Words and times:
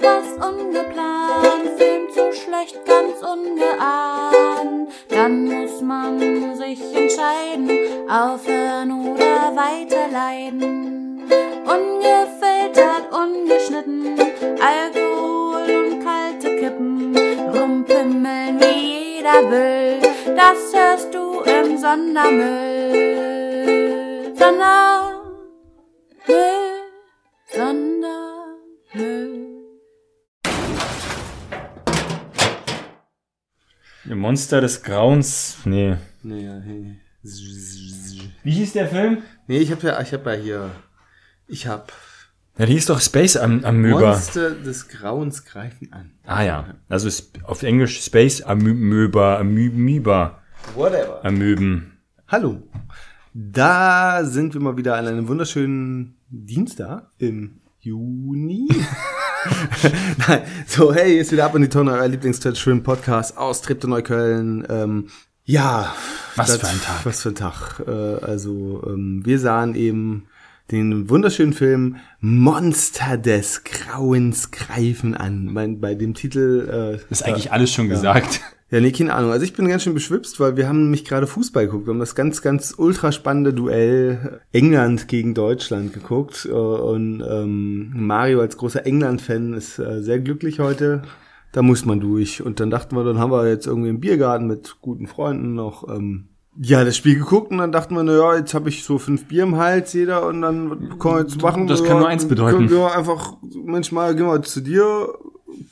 etwas 0.00 0.32
ungeplant, 0.36 1.68
Film 1.76 2.08
zu 2.10 2.32
schlecht, 2.32 2.84
ganz 2.86 3.20
ungeahnt. 3.22 4.88
Dann 5.08 5.44
muss 5.44 5.80
man 5.82 6.56
sich 6.56 6.80
entscheiden, 6.94 7.70
aufhören 8.08 8.90
oder 8.92 9.54
weiterleiden. 9.54 11.22
Ungefiltert, 11.64 13.12
ungeschnitten, 13.12 14.18
Alkohol 14.60 15.64
und 15.70 16.02
kalte 16.02 16.56
Kippen, 16.56 17.14
rumpimmeln 17.54 18.58
wie 18.60 19.16
jeder 19.16 19.50
will. 19.50 20.00
Das 20.34 20.72
hörst 20.74 21.14
du 21.14 21.40
im. 21.40 21.76
Sondermüll, 21.78 22.96
Sondermüll. 24.36 25.20
Monster 34.16 34.60
des 34.60 34.82
Grauens. 34.82 35.58
Nee. 35.64 35.96
Nee, 36.22 36.46
hey. 36.46 36.96
Wie 38.42 38.52
hieß 38.52 38.72
der 38.72 38.88
Film? 38.88 39.18
nee 39.46 39.58
ich 39.58 39.70
habe 39.70 39.86
ja, 39.86 40.00
ich 40.00 40.12
habe 40.12 40.30
ja 40.34 40.36
hier, 40.40 40.70
ich 41.46 41.66
habe 41.66 41.84
Ja, 42.58 42.66
die 42.66 42.72
hieß 42.72 42.86
doch 42.86 43.00
Space 43.00 43.36
Am 43.36 43.64
Amöba. 43.64 44.12
Monster 44.12 44.50
des 44.52 44.88
Grauens 44.88 45.44
greifen 45.44 45.92
an. 45.92 46.12
Ah 46.24 46.42
ja. 46.42 46.74
Also 46.88 47.08
auf 47.44 47.62
Englisch 47.62 48.00
Space 48.02 48.40
Amöba, 48.42 49.38
Amöba, 49.38 50.42
Whatever. 50.74 51.24
Amöben. 51.24 51.98
Hallo. 52.28 52.62
Da 53.34 54.24
sind 54.24 54.54
wir 54.54 54.60
mal 54.60 54.76
wieder 54.76 54.96
an 54.96 55.06
einem 55.06 55.28
wunderschönen 55.28 56.16
Dienstag 56.28 57.10
im 57.18 57.60
Juni. 57.80 58.68
Nein, 60.28 60.42
so, 60.66 60.92
hey, 60.92 61.18
ist 61.18 61.32
wieder 61.32 61.46
ab 61.46 61.54
in 61.54 61.62
die 61.62 61.68
Tonne, 61.68 61.92
euer 61.92 62.08
Lieblings-Schwimmen 62.08 62.82
Podcast 62.82 63.36
aus 63.36 63.62
Treptow 63.62 63.88
Neukölln. 63.88 64.66
Ähm, 64.68 65.08
ja. 65.44 65.94
Was 66.36 66.56
für 66.56 66.68
ein 66.68 66.80
Tag. 66.80 67.06
Was 67.06 67.22
für 67.22 67.30
ein 67.30 67.34
Tag. 67.34 67.82
Äh, 67.86 67.90
also, 68.24 68.82
ähm, 68.86 69.22
wir 69.24 69.38
sahen 69.38 69.74
eben 69.74 70.26
den 70.70 71.08
wunderschönen 71.08 71.52
Film 71.52 71.96
Monster 72.20 73.16
des 73.16 73.64
Grauens 73.64 74.50
greifen 74.50 75.14
an. 75.14 75.46
Mein, 75.46 75.80
bei 75.80 75.94
dem 75.94 76.14
Titel 76.14 77.00
äh, 77.00 77.12
Ist 77.12 77.24
eigentlich 77.24 77.52
alles 77.52 77.72
schon 77.72 77.88
gesagt. 77.88 78.40
Ja, 78.70 78.80
nee, 78.80 78.92
keine 78.92 79.14
Ahnung. 79.14 79.32
Also 79.32 79.44
ich 79.44 79.52
bin 79.52 79.68
ganz 79.68 79.82
schön 79.82 79.94
beschwipst, 79.94 80.38
weil 80.38 80.56
wir 80.56 80.68
haben 80.68 80.82
nämlich 80.84 81.04
gerade 81.04 81.26
Fußball 81.26 81.66
geguckt. 81.66 81.86
Wir 81.86 81.92
haben 81.92 81.98
das 82.00 82.14
ganz, 82.14 82.40
ganz 82.40 82.74
ultra 82.76 83.10
spannende 83.12 83.52
Duell 83.52 84.40
England 84.52 85.08
gegen 85.08 85.34
Deutschland 85.34 85.92
geguckt. 85.92 86.46
Äh, 86.48 86.52
Und 86.52 87.22
ähm, 87.28 87.92
Mario 87.94 88.40
als 88.40 88.56
großer 88.56 88.86
England-Fan 88.86 89.54
ist 89.54 89.78
äh, 89.78 90.02
sehr 90.02 90.20
glücklich 90.20 90.60
heute. 90.60 91.02
Da 91.52 91.62
muss 91.62 91.84
man 91.84 91.98
durch. 91.98 92.42
Und 92.42 92.60
dann 92.60 92.70
dachten 92.70 92.94
wir, 92.94 93.02
dann 93.02 93.18
haben 93.18 93.32
wir 93.32 93.48
jetzt 93.48 93.66
irgendwie 93.66 93.88
im 93.88 93.98
Biergarten 93.98 94.46
mit 94.46 94.76
guten 94.80 95.08
Freunden 95.08 95.54
noch 95.54 95.88
ähm, 95.88 96.28
ja, 96.60 96.84
das 96.84 96.96
Spiel 96.96 97.16
geguckt 97.16 97.52
und 97.52 97.58
dann 97.58 97.72
dachten 97.72 97.94
wir, 97.94 98.02
na 98.02 98.12
ja, 98.12 98.36
jetzt 98.36 98.54
habe 98.54 98.68
ich 98.68 98.84
so 98.84 98.98
fünf 98.98 99.26
Bier 99.26 99.44
im 99.44 99.56
Hals, 99.56 99.92
jeder, 99.92 100.26
und 100.26 100.42
dann 100.42 100.70
was 100.70 100.98
können 100.98 101.14
wir 101.14 101.20
jetzt 101.20 101.40
machen. 101.42 101.66
Das 101.68 101.80
Ja, 101.80 101.86
kann 101.86 101.98
nur 102.00 102.08
eins 102.08 102.26
bedeuten. 102.26 102.56
Können 102.56 102.70
wir 102.70 102.94
einfach, 102.94 103.34
manchmal 103.64 104.14
gehen 104.14 104.26
wir 104.26 104.42
zu 104.42 104.60
dir, 104.60 105.08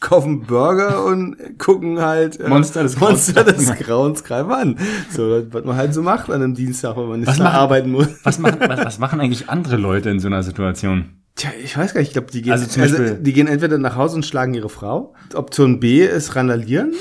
kaufen 0.00 0.42
Burger 0.42 1.04
und 1.04 1.36
gucken 1.58 2.00
halt 2.00 2.38
äh, 2.40 2.48
Monster 2.48 2.82
des 2.82 2.98
Monster 3.00 3.44
Grauens. 3.44 3.66
des 3.66 3.78
Grauens 3.78 4.24
greifen 4.24 4.50
an. 4.52 4.78
So, 5.10 5.42
was 5.50 5.64
man 5.64 5.76
halt 5.76 5.94
so 5.94 6.02
macht 6.02 6.28
an 6.30 6.42
einem 6.42 6.54
Dienstag, 6.54 6.96
wenn 6.96 7.08
man 7.08 7.20
nicht 7.20 7.28
Was 7.28 7.38
machen- 7.38 7.54
arbeiten 7.56 7.90
muss. 7.90 8.08
Was 8.24 8.38
machen, 8.38 8.58
was, 8.68 8.84
was 8.84 8.98
machen 8.98 9.20
eigentlich 9.20 9.48
andere 9.48 9.76
Leute 9.76 10.10
in 10.10 10.20
so 10.20 10.28
einer 10.28 10.42
Situation? 10.42 11.06
Tja, 11.34 11.50
ich 11.62 11.76
weiß 11.76 11.94
gar 11.94 12.00
nicht, 12.00 12.08
ich 12.08 12.14
glaube, 12.14 12.30
die 12.32 12.42
gehen, 12.42 12.52
Also 12.52 12.64
also 12.64 12.74
zum 12.74 12.82
Beispiel- 12.82 13.18
die 13.22 13.32
gehen 13.32 13.46
entweder 13.46 13.78
nach 13.78 13.96
Hause 13.96 14.16
und 14.16 14.26
schlagen 14.26 14.54
ihre 14.54 14.68
Frau. 14.68 15.14
Option 15.34 15.78
B 15.80 16.04
ist 16.04 16.34
randalieren. 16.36 16.92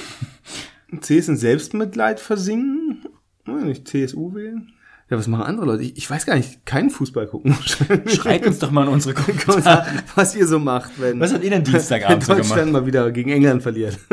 C 1.02 1.18
ist 1.18 1.28
in 1.30 1.38
Selbstmitleid 1.38 2.20
versinken. 2.20 3.04
Nicht 3.46 3.88
CSU 3.88 4.34
wählen. 4.36 4.70
Ja, 5.10 5.18
was 5.18 5.28
machen 5.28 5.46
andere 5.46 5.66
Leute? 5.66 5.84
Ich, 5.84 5.96
ich 5.96 6.10
weiß 6.10 6.26
gar 6.26 6.36
nicht, 6.36 6.66
keinen 6.66 6.90
Fußball 6.90 7.28
gucken. 7.28 7.56
Schreibt 8.08 8.46
uns 8.46 8.60
doch 8.60 8.72
mal 8.72 8.84
in 8.84 8.90
unsere 8.90 9.14
Kommentare. 9.14 9.62
Kommentar, 9.62 9.86
was 10.16 10.36
ihr 10.36 10.46
so 10.46 10.60
macht, 10.60 11.00
wenn 11.00 11.20
Was 11.22 11.34
habt 11.34 11.46
ihr 11.46 11.50
denn 11.50 11.64
Dienstagabend 11.64 12.24
so 12.24 12.30
wenn 12.34 12.40
Deutschland 12.40 12.66
gemacht? 12.66 12.82
mal 12.82 12.88
wieder 12.88 13.10
gegen 13.12 13.32
England 13.32 13.64
verliert. 13.64 13.98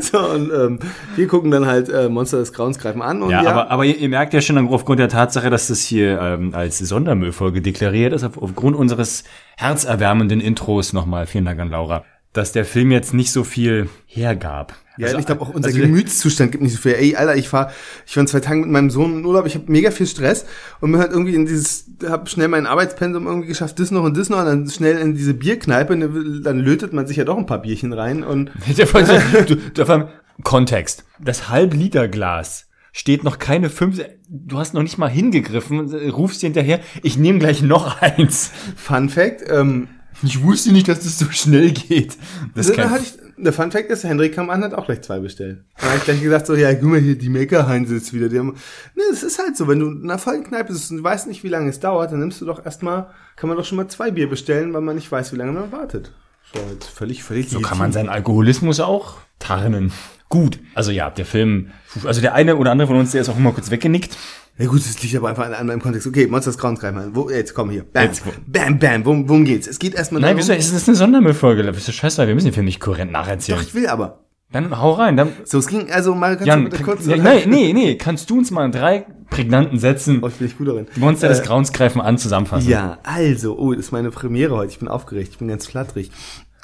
so, 0.00 0.18
und 0.30 0.50
ähm, 0.50 0.78
wir 1.14 1.26
gucken 1.26 1.50
dann 1.50 1.66
halt 1.66 1.90
äh, 1.90 2.08
Monster 2.08 2.38
des 2.38 2.54
Grauens 2.54 2.78
greifen 2.78 3.02
an. 3.02 3.22
Und 3.22 3.30
Ja, 3.30 3.42
ja, 3.42 3.50
aber, 3.50 3.70
aber 3.70 3.84
ihr, 3.84 3.98
ihr 3.98 4.08
merkt 4.08 4.32
ja 4.32 4.40
schon 4.40 4.56
aufgrund 4.68 4.98
der 4.98 5.10
Tatsache, 5.10 5.50
dass 5.50 5.68
das 5.68 5.80
hier 5.80 6.18
ähm, 6.18 6.54
als 6.54 6.78
Sondermüllfolge 6.78 7.60
deklariert 7.60 8.14
ist, 8.14 8.24
auf, 8.24 8.38
aufgrund 8.38 8.76
unseres 8.76 9.24
herzerwärmenden 9.58 10.40
Intros 10.40 10.94
nochmal, 10.94 11.26
vielen 11.26 11.44
Dank 11.44 11.60
an 11.60 11.68
Laura, 11.68 12.02
dass 12.34 12.52
der 12.52 12.64
Film 12.64 12.90
jetzt 12.90 13.14
nicht 13.14 13.32
so 13.32 13.44
viel 13.44 13.88
hergab. 14.06 14.74
Ja, 14.98 15.06
Also, 15.06 15.18
ich 15.18 15.26
glaube 15.26 15.40
auch 15.42 15.48
unser 15.48 15.68
also- 15.68 15.80
Gemütszustand 15.80 16.52
gibt 16.52 16.62
nicht 16.62 16.72
so 16.74 16.78
viel. 16.78 16.92
Ey, 16.92 17.16
Alter, 17.16 17.36
ich 17.36 17.52
war, 17.52 17.72
ich 18.06 18.14
war 18.16 18.20
in 18.20 18.26
zwei 18.26 18.40
Tagen 18.40 18.60
mit 18.60 18.70
meinem 18.70 18.90
Sohn 18.90 19.18
in 19.18 19.24
Urlaub, 19.24 19.46
ich 19.46 19.54
habe 19.54 19.70
mega 19.70 19.90
viel 19.90 20.06
Stress 20.06 20.44
und 20.80 20.90
mir 20.90 20.98
halt 20.98 21.12
irgendwie 21.12 21.34
in 21.34 21.46
dieses, 21.46 21.86
habe 22.06 22.28
schnell 22.28 22.48
mein 22.48 22.66
Arbeitspensum 22.66 23.26
irgendwie 23.26 23.48
geschafft, 23.48 23.78
das 23.80 23.90
noch 23.90 24.02
und 24.04 24.16
das 24.16 24.28
noch 24.30 24.40
und 24.40 24.46
dann 24.46 24.68
schnell 24.68 24.98
in 24.98 25.14
diese 25.14 25.34
Bierkneipe, 25.34 25.96
ne, 25.96 26.40
dann 26.42 26.58
lötet 26.58 26.92
man 26.92 27.06
sich 27.06 27.16
ja 27.16 27.24
doch 27.24 27.38
ein 27.38 27.46
paar 27.46 27.62
Bierchen 27.62 27.92
rein 27.92 28.22
und 28.24 28.50
du, 29.46 29.56
du, 29.56 29.84
allem 29.84 30.08
Kontext. 30.42 31.04
Das 31.20 31.48
Halb-Liter-Glas 31.48 32.66
steht 32.92 33.24
noch 33.24 33.38
keine 33.38 33.70
fünf, 33.70 34.00
du 34.28 34.58
hast 34.58 34.74
noch 34.74 34.82
nicht 34.82 34.98
mal 34.98 35.10
hingegriffen, 35.10 35.92
rufst 36.10 36.42
dir 36.42 36.46
hinterher, 36.46 36.80
ich 37.02 37.16
nehme 37.16 37.38
gleich 37.38 37.62
noch 37.62 38.00
eins. 38.00 38.50
Fun 38.76 39.08
Fact, 39.08 39.44
ähm, 39.48 39.88
Ich 40.22 40.42
wusste 40.42 40.72
nicht, 40.72 40.88
dass 40.88 41.00
das 41.00 41.18
so 41.18 41.30
schnell 41.30 41.72
geht. 41.72 42.16
Das 42.54 42.72
da 42.72 42.90
hatte 42.90 43.02
ich, 43.02 43.14
der 43.36 43.52
Fun 43.52 43.70
Fact 43.70 43.90
ist, 43.90 44.04
Henrik 44.04 44.34
kam 44.34 44.50
an, 44.50 44.62
hat 44.62 44.74
auch 44.74 44.86
gleich 44.86 45.02
zwei 45.02 45.18
bestellt. 45.18 45.64
Da 45.78 45.86
habe 45.86 45.98
ich 45.98 46.04
gleich 46.04 46.22
gesagt, 46.22 46.46
so, 46.46 46.54
ja, 46.54 46.72
guck 46.74 46.84
mal 46.84 47.00
hier, 47.00 47.18
die 47.18 47.28
Meckerheinz 47.28 47.90
ist 47.90 48.12
wieder. 48.12 48.28
Die 48.28 48.38
haben, 48.38 48.54
ne, 48.94 49.02
es 49.12 49.22
ist 49.22 49.38
halt 49.38 49.56
so, 49.56 49.66
wenn 49.66 49.80
du 49.80 49.90
in 49.90 50.04
einer 50.04 50.18
vollen 50.18 50.44
Kneipe 50.44 50.72
bist 50.72 50.90
und 50.90 50.98
du 50.98 51.04
weißt 51.04 51.26
nicht, 51.26 51.42
wie 51.42 51.48
lange 51.48 51.68
es 51.68 51.80
dauert, 51.80 52.12
dann 52.12 52.20
nimmst 52.20 52.40
du 52.40 52.44
doch 52.44 52.64
erstmal, 52.64 53.08
kann 53.36 53.48
man 53.48 53.56
doch 53.56 53.64
schon 53.64 53.76
mal 53.76 53.88
zwei 53.88 54.10
Bier 54.10 54.28
bestellen, 54.28 54.72
weil 54.72 54.82
man 54.82 54.96
nicht 54.96 55.10
weiß, 55.10 55.32
wie 55.32 55.36
lange 55.36 55.52
man 55.52 55.72
wartet. 55.72 56.12
So, 56.52 56.60
jetzt 56.72 56.88
völlig, 56.88 57.22
völlig 57.22 57.48
so 57.48 57.60
kann 57.60 57.78
man 57.78 57.92
seinen 57.92 58.08
Alkoholismus 58.08 58.80
auch 58.80 59.16
tarnen. 59.38 59.92
Gut. 60.28 60.58
Also 60.74 60.90
ja, 60.90 61.10
der 61.10 61.26
Film, 61.26 61.70
also 62.04 62.20
der 62.20 62.34
eine 62.34 62.56
oder 62.56 62.72
andere 62.72 62.88
von 62.88 62.96
uns, 62.96 63.12
der 63.12 63.20
ist 63.20 63.28
auch 63.28 63.36
immer 63.36 63.52
kurz 63.52 63.70
weggenickt. 63.70 64.16
Ja 64.56 64.66
gut, 64.66 64.80
das 64.80 65.02
liegt 65.02 65.16
aber 65.16 65.28
einfach 65.30 65.50
an, 65.50 65.66
meinem 65.66 65.80
Kontext. 65.80 66.06
Okay, 66.06 66.28
Monster 66.28 66.52
des 66.52 66.58
Grauens 66.58 66.78
greifen. 66.78 67.10
Wo, 67.14 67.28
jetzt 67.28 67.54
komm 67.54 67.70
hier. 67.70 67.84
Bam, 67.84 68.04
Jetzt, 68.04 68.22
bam, 68.46 68.78
bam. 68.78 69.04
Worum, 69.04 69.28
worum 69.28 69.44
geht's? 69.44 69.66
Es 69.66 69.80
geht 69.80 69.94
erstmal 69.94 70.20
Nein, 70.20 70.36
darum. 70.36 70.48
wieso? 70.48 70.52
Es 70.52 70.72
ist 70.72 70.88
eine 70.88 70.96
Sondermüllfolge. 70.96 71.64
Du 71.64 71.74
scheiße, 71.74 72.26
wir 72.26 72.34
müssen 72.34 72.46
den 72.48 72.54
Film 72.54 72.66
nicht 72.66 72.78
kohärent 72.78 73.10
nacherzählen. 73.10 73.58
Doch, 73.58 73.66
ich 73.66 73.74
will 73.74 73.88
aber. 73.88 74.23
Dann 74.54 74.78
hau 74.80 74.92
rein. 74.92 75.16
Dann, 75.16 75.32
So, 75.44 75.58
es 75.58 75.66
ging, 75.66 75.90
also 75.90 76.14
mal 76.14 76.36
ganz 76.36 76.46
Jan, 76.46 76.64
bitte 76.64 76.82
kurz. 76.82 77.04
ja, 77.06 77.16
nein, 77.16 77.42
nee, 77.48 77.72
nee, 77.72 77.96
kannst 77.96 78.30
du 78.30 78.38
uns 78.38 78.50
mal 78.52 78.64
in 78.64 78.72
drei 78.72 79.04
prägnanten 79.28 79.78
Sätzen 79.80 80.20
Oh, 80.22 80.28
ich 80.28 80.34
bin 80.34 80.46
nicht 80.46 80.56
gut 80.58 80.68
darin. 80.68 80.86
Monster 80.96 81.28
des 81.28 81.40
Äh, 81.40 81.44
Grauens 81.44 81.72
greifen 81.72 82.00
an 82.00 82.18
zusammenfassen? 82.18 82.70
Ja, 82.70 82.98
also, 83.02 83.58
oh, 83.58 83.72
das 83.74 83.86
ist 83.86 83.92
meine 83.92 84.10
Premiere 84.12 84.54
heute. 84.54 84.70
Ich 84.70 84.78
bin 84.78 84.86
aufgeregt, 84.86 85.30
ich 85.32 85.38
bin 85.38 85.48
ganz 85.48 85.66
flatterig. 85.66 86.10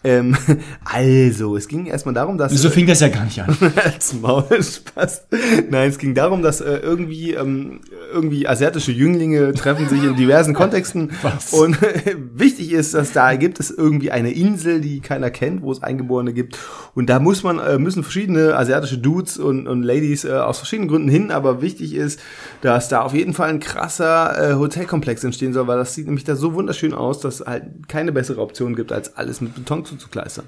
Ähm, 0.02 0.36
also, 0.84 1.56
es 1.56 1.68
ging 1.68 1.86
erstmal 1.86 2.14
darum, 2.14 2.38
dass 2.38 2.52
So 2.52 2.70
fing 2.70 2.86
das 2.86 3.00
ja 3.00 3.08
gar 3.08 3.24
nicht 3.24 3.40
an. 3.42 3.56
als 3.84 4.14
Maul 4.14 4.44
Spaß. 4.62 5.26
Nein, 5.68 5.90
es 5.90 5.98
ging 5.98 6.14
darum, 6.14 6.42
dass 6.42 6.60
äh, 6.60 6.76
irgendwie 6.76 7.34
ähm, 7.34 7.80
irgendwie 8.12 8.46
asiatische 8.46 8.92
Jünglinge 8.92 9.52
treffen 9.54 9.88
sich 9.88 10.02
in 10.02 10.16
diversen 10.16 10.54
Kontexten 10.54 11.12
Was? 11.22 11.52
und 11.52 11.82
äh, 11.82 12.16
wichtig 12.34 12.72
ist, 12.72 12.94
dass 12.94 13.12
da 13.12 13.34
gibt 13.36 13.60
es 13.60 13.70
irgendwie 13.70 14.10
eine 14.10 14.32
Insel, 14.32 14.80
die 14.80 15.00
keiner 15.00 15.30
kennt, 15.30 15.62
wo 15.62 15.72
es 15.72 15.82
Eingeborene 15.82 16.32
gibt 16.32 16.58
und 16.94 17.08
da 17.10 17.20
muss 17.20 17.42
man 17.42 17.58
äh, 17.58 17.78
müssen 17.78 18.02
verschiedene 18.02 18.56
asiatische 18.56 18.98
Dudes 18.98 19.38
und, 19.38 19.66
und 19.66 19.82
Ladies 19.82 20.24
äh, 20.24 20.32
aus 20.32 20.58
verschiedenen 20.58 20.88
Gründen 20.88 21.08
hin, 21.08 21.30
aber 21.30 21.62
wichtig 21.62 21.94
ist, 21.94 22.20
dass 22.62 22.88
da 22.88 23.02
auf 23.02 23.14
jeden 23.14 23.34
Fall 23.34 23.50
ein 23.50 23.60
krasser 23.60 24.52
äh, 24.52 24.54
Hotelkomplex 24.54 25.24
entstehen 25.24 25.52
soll, 25.52 25.66
weil 25.66 25.78
das 25.78 25.94
sieht 25.94 26.06
nämlich 26.06 26.24
da 26.24 26.36
so 26.36 26.54
wunderschön 26.54 26.94
aus, 26.94 27.20
dass 27.20 27.40
halt 27.40 27.88
keine 27.88 28.12
bessere 28.12 28.40
Option 28.40 28.74
gibt, 28.74 28.92
als 28.92 29.16
alles 29.16 29.40
mit 29.40 29.54
Beton 29.54 29.84
zuzukleistern. 29.90 30.46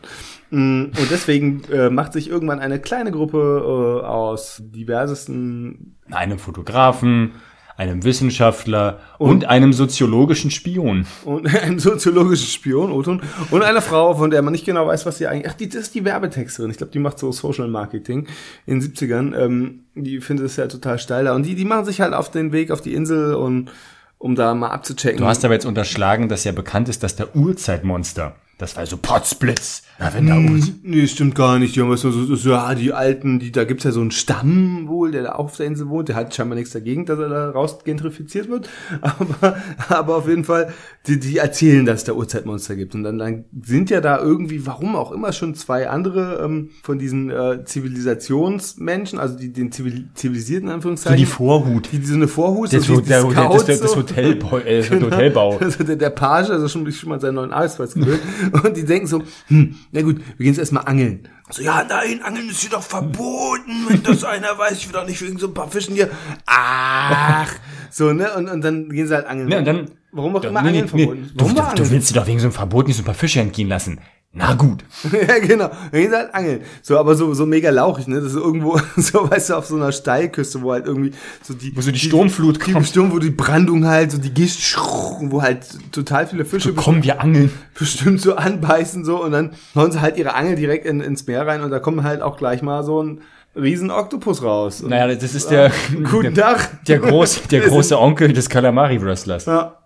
Mm, 0.50 0.84
Und 0.84 1.10
deswegen 1.10 1.64
äh, 1.70 1.90
macht 1.90 2.12
sich 2.12 2.30
irgendwann 2.30 2.60
eine 2.60 2.78
kleine 2.80 3.10
Gruppe 3.10 4.00
äh, 4.02 4.06
aus 4.06 4.62
diversesten 4.64 5.96
Einem 6.10 6.38
Fotografen, 6.38 7.32
einem 7.76 8.04
Wissenschaftler 8.04 9.00
und, 9.18 9.46
einem 9.46 9.72
soziologischen 9.72 10.50
Spion. 10.50 11.06
und 11.24 11.46
einem 11.62 11.78
soziologischen 11.78 12.46
Spion, 12.46 12.92
Oton, 12.92 13.22
und 13.50 13.62
einer 13.62 13.82
Frau, 13.82 14.14
von 14.14 14.30
der 14.30 14.42
man 14.42 14.52
nicht 14.52 14.64
genau 14.64 14.86
weiß, 14.86 15.06
was 15.06 15.18
sie 15.18 15.26
eigentlich. 15.26 15.50
Ach, 15.50 15.56
die, 15.56 15.68
das 15.68 15.82
ist 15.82 15.94
die 15.94 16.04
Werbetexterin. 16.04 16.70
Ich 16.70 16.76
glaube, 16.76 16.92
die 16.92 16.98
macht 16.98 17.18
so 17.18 17.32
Social 17.32 17.68
Marketing 17.68 18.28
in 18.66 18.80
den 18.80 18.92
70ern. 18.92 19.36
Ähm, 19.36 19.80
die 19.94 20.20
findet 20.20 20.46
es 20.46 20.56
ja 20.56 20.66
total 20.66 20.98
steil 20.98 21.24
da. 21.24 21.34
Und 21.34 21.44
die, 21.44 21.54
die 21.54 21.64
machen 21.64 21.84
sich 21.84 22.00
halt 22.00 22.14
auf 22.14 22.30
den 22.30 22.52
Weg 22.52 22.70
auf 22.70 22.80
die 22.80 22.94
Insel 22.94 23.34
und 23.34 23.70
um 24.18 24.36
da 24.36 24.54
mal 24.54 24.68
abzuchecken. 24.68 25.18
Du 25.18 25.26
hast 25.26 25.44
aber 25.44 25.54
jetzt 25.54 25.66
unterschlagen, 25.66 26.28
dass 26.28 26.44
ja 26.44 26.52
bekannt 26.52 26.88
ist, 26.88 27.02
dass 27.02 27.16
der 27.16 27.34
Urzeitmonster 27.34 28.36
Das 28.58 28.76
war 28.76 28.86
so 28.86 28.96
Potzblitz. 28.96 29.82
Na, 29.98 30.14
wenn 30.14 30.26
da 30.26 30.36
uns. 30.36 30.70
Nee, 30.82 31.06
stimmt 31.08 31.34
gar 31.34 31.58
nicht. 31.58 31.74
Die 31.74 31.80
haben 31.80 31.90
was 31.90 32.00
so, 32.02 32.10
so, 32.12 32.34
so, 32.36 32.50
ja, 32.50 32.74
die 32.74 32.92
Alten, 32.92 33.38
die, 33.40 33.50
da 33.50 33.64
gibt's 33.64 33.82
ja 33.84 33.90
so 33.90 34.00
einen 34.00 34.10
Stamm 34.12 34.86
wohl, 34.88 35.10
der 35.10 35.22
da 35.24 35.32
auch 35.34 35.46
auf 35.46 35.56
der 35.56 35.66
Insel 35.66 35.88
wohnt. 35.88 36.08
Der 36.08 36.16
hat 36.16 36.32
scheinbar 36.34 36.56
nichts 36.56 36.72
dagegen, 36.72 37.04
dass 37.06 37.18
er 37.18 37.28
da 37.28 37.50
raus 37.50 37.78
gentrifiziert 37.84 38.48
wird. 38.48 38.68
Aber, 39.02 39.56
aber 39.88 40.16
auf 40.16 40.28
jeden 40.28 40.44
Fall, 40.44 40.72
die, 41.06 41.18
die 41.18 41.38
erzählen, 41.38 41.84
dass 41.86 42.00
es 42.00 42.04
da 42.04 42.12
Urzeitmonster 42.12 42.76
gibt. 42.76 42.94
Und 42.94 43.02
dann, 43.02 43.18
dann 43.18 43.44
sind 43.64 43.90
ja 43.90 44.00
da 44.00 44.18
irgendwie, 44.20 44.64
warum 44.66 44.94
auch 44.96 45.10
immer, 45.12 45.32
schon 45.32 45.54
zwei 45.54 45.88
andere 45.88 46.40
ähm, 46.44 46.70
von 46.82 46.98
diesen 46.98 47.30
äh, 47.30 47.64
Zivilisationsmenschen, 47.64 49.18
also 49.18 49.36
die 49.36 49.52
den 49.52 49.72
zivil 49.72 50.08
zivilisierten 50.14 50.68
So 50.68 50.74
Anführungszeichen. 50.74 51.18
die 51.18 51.26
Vorhut. 51.26 51.88
die, 51.92 51.98
die 51.98 52.06
so 52.06 52.14
eine 52.14 52.28
Vorhut, 52.28 52.72
Das, 52.72 52.84
so 52.84 53.00
der, 53.00 53.22
die- 53.22 53.34
der, 53.34 53.42
der, 53.42 53.48
das, 53.48 53.62
Scouts 53.62 53.80
das 53.80 53.90
so. 53.92 53.96
Hotelbau. 53.98 54.58
Äh, 54.58 54.78
das 54.78 54.88
Genau. 54.90 55.06
Hotelbau. 55.06 55.58
Also 55.60 55.84
der, 55.84 55.96
der 55.96 56.10
Page, 56.10 56.50
also 56.50 56.68
schon, 56.68 56.90
schon 56.92 57.08
mal 57.08 57.20
seinen 57.20 57.34
neuen 57.36 57.52
Arbeitsplatz 57.52 57.94
gewöhnt. 57.94 58.20
und 58.64 58.76
die 58.76 58.84
denken 58.84 59.06
so, 59.06 59.22
hm, 59.48 59.76
na 59.92 60.02
gut, 60.02 60.18
wir 60.18 60.44
gehen 60.44 60.46
jetzt 60.46 60.58
erstmal 60.58 60.84
angeln. 60.84 61.28
So, 61.50 61.62
ja, 61.62 61.84
nein, 61.88 62.22
angeln 62.22 62.48
ist 62.48 62.60
hier 62.60 62.70
doch 62.70 62.82
verboten. 62.82 63.86
Wenn 63.88 64.02
das 64.02 64.24
einer 64.24 64.56
weiß, 64.56 64.78
ich 64.78 64.86
will 64.86 64.94
doch 64.94 65.06
nicht 65.06 65.20
wegen 65.22 65.38
so 65.38 65.48
ein 65.48 65.54
paar 65.54 65.70
Fischen 65.70 65.94
hier. 65.94 66.10
Ach, 66.46 67.52
so, 67.90 68.12
ne? 68.12 68.32
Und, 68.34 68.48
und 68.48 68.62
dann 68.62 68.88
gehen 68.88 69.06
sie 69.06 69.14
halt 69.14 69.26
angeln. 69.26 69.50
Ja, 69.50 69.58
und 69.58 69.64
dann. 69.64 69.90
Warum 70.12 70.36
auch 70.36 70.44
immer 70.44 70.60
nee, 70.62 70.68
Angeln 70.68 70.84
nee, 70.84 70.88
verboten? 70.88 71.30
Du, 71.34 71.40
Warum 71.40 71.54
du, 71.54 71.58
war 71.58 71.64
du 71.64 71.70
Angeln? 71.70 71.90
willst 71.90 72.10
dir 72.10 72.14
doch 72.14 72.26
wegen 72.26 72.38
so 72.38 72.46
einem 72.46 72.52
Verbot 72.52 72.86
nicht 72.86 72.96
so 72.96 73.02
ein 73.02 73.06
paar 73.06 73.14
Fische 73.14 73.40
entgehen 73.40 73.68
lassen. 73.68 73.98
Na 74.34 74.54
gut. 74.54 74.82
ja, 75.12 75.38
genau. 75.40 75.68
Dann 75.68 75.90
gehen 76.00 76.10
sie 76.10 76.16
halt 76.16 76.34
angeln. 76.34 76.62
So, 76.80 76.98
aber 76.98 77.14
so, 77.14 77.34
so 77.34 77.44
mega 77.44 77.68
lauchig, 77.68 78.08
ne? 78.08 78.16
Das 78.16 78.32
ist 78.32 78.36
irgendwo, 78.36 78.80
so, 78.96 79.30
weißt 79.30 79.50
du, 79.50 79.54
auf 79.56 79.66
so 79.66 79.76
einer 79.76 79.92
Steilküste, 79.92 80.62
wo 80.62 80.72
halt 80.72 80.86
irgendwie 80.86 81.12
so 81.42 81.52
die, 81.52 81.76
Wo 81.76 81.82
so 81.82 81.90
die 81.90 81.98
Sturmflut 81.98 82.56
die, 82.66 82.72
kommt. 82.72 82.86
die 82.86 82.88
Sturm, 82.90 83.12
wo 83.12 83.18
die 83.18 83.28
Brandung 83.30 83.86
halt, 83.86 84.10
so 84.10 84.16
die 84.18 84.32
Gischt, 84.32 84.78
wo 84.78 85.42
halt 85.42 85.66
total 85.92 86.26
viele 86.26 86.46
Fische 86.46 86.72
Kommen 86.72 87.04
wir 87.04 87.20
angeln. 87.20 87.52
bestimmt 87.78 88.22
so 88.22 88.34
anbeißen 88.34 89.04
so 89.04 89.22
und 89.22 89.32
dann 89.32 89.50
hauen 89.74 89.92
sie 89.92 90.00
halt 90.00 90.16
ihre 90.16 90.34
Angel 90.34 90.56
direkt 90.56 90.86
in, 90.86 91.00
ins 91.02 91.26
Meer 91.26 91.46
rein 91.46 91.60
und 91.62 91.70
da 91.70 91.78
kommt 91.78 92.02
halt 92.02 92.22
auch 92.22 92.38
gleich 92.38 92.62
mal 92.62 92.84
so 92.84 93.02
ein 93.02 93.20
riesen 93.54 93.90
Oktopus 93.90 94.42
raus. 94.42 94.80
Und, 94.80 94.88
Naja, 94.88 95.14
das 95.14 95.34
ist 95.34 95.50
der, 95.50 95.70
Guten 96.10 96.32
der, 96.34 96.54
Tag. 96.54 96.84
der, 96.86 97.00
groß, 97.00 97.42
der 97.50 97.60
große 97.60 97.98
Onkel 97.98 98.32
des 98.32 98.48
Kalamari-Wrestlers. 98.48 99.44
Ja. 99.44 99.76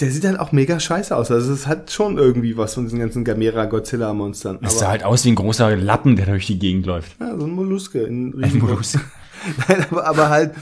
Der 0.00 0.10
sieht 0.10 0.24
halt 0.26 0.38
auch 0.38 0.52
mega 0.52 0.78
scheiße 0.78 1.16
aus. 1.16 1.30
Also 1.30 1.52
es 1.54 1.66
hat 1.66 1.90
schon 1.90 2.18
irgendwie 2.18 2.56
was 2.56 2.74
von 2.74 2.84
diesen 2.84 2.98
ganzen 2.98 3.24
Gamera-Godzilla-Monstern. 3.24 4.58
Das 4.60 4.78
sah 4.78 4.88
halt 4.88 5.04
aus 5.04 5.24
wie 5.24 5.30
ein 5.30 5.36
großer 5.36 5.74
Lappen, 5.76 6.16
der 6.16 6.26
durch 6.26 6.46
die 6.46 6.58
Gegend 6.58 6.84
läuft. 6.86 7.18
ja, 7.20 7.36
so 7.38 7.46
ein 7.46 7.52
Molluske. 7.52 8.00
In 8.02 8.34
Ein 8.34 8.44
riesen- 8.44 8.60
Mollusk. 8.60 8.98
Nein, 9.68 9.86
aber, 9.90 10.06
aber 10.06 10.28
halt 10.28 10.52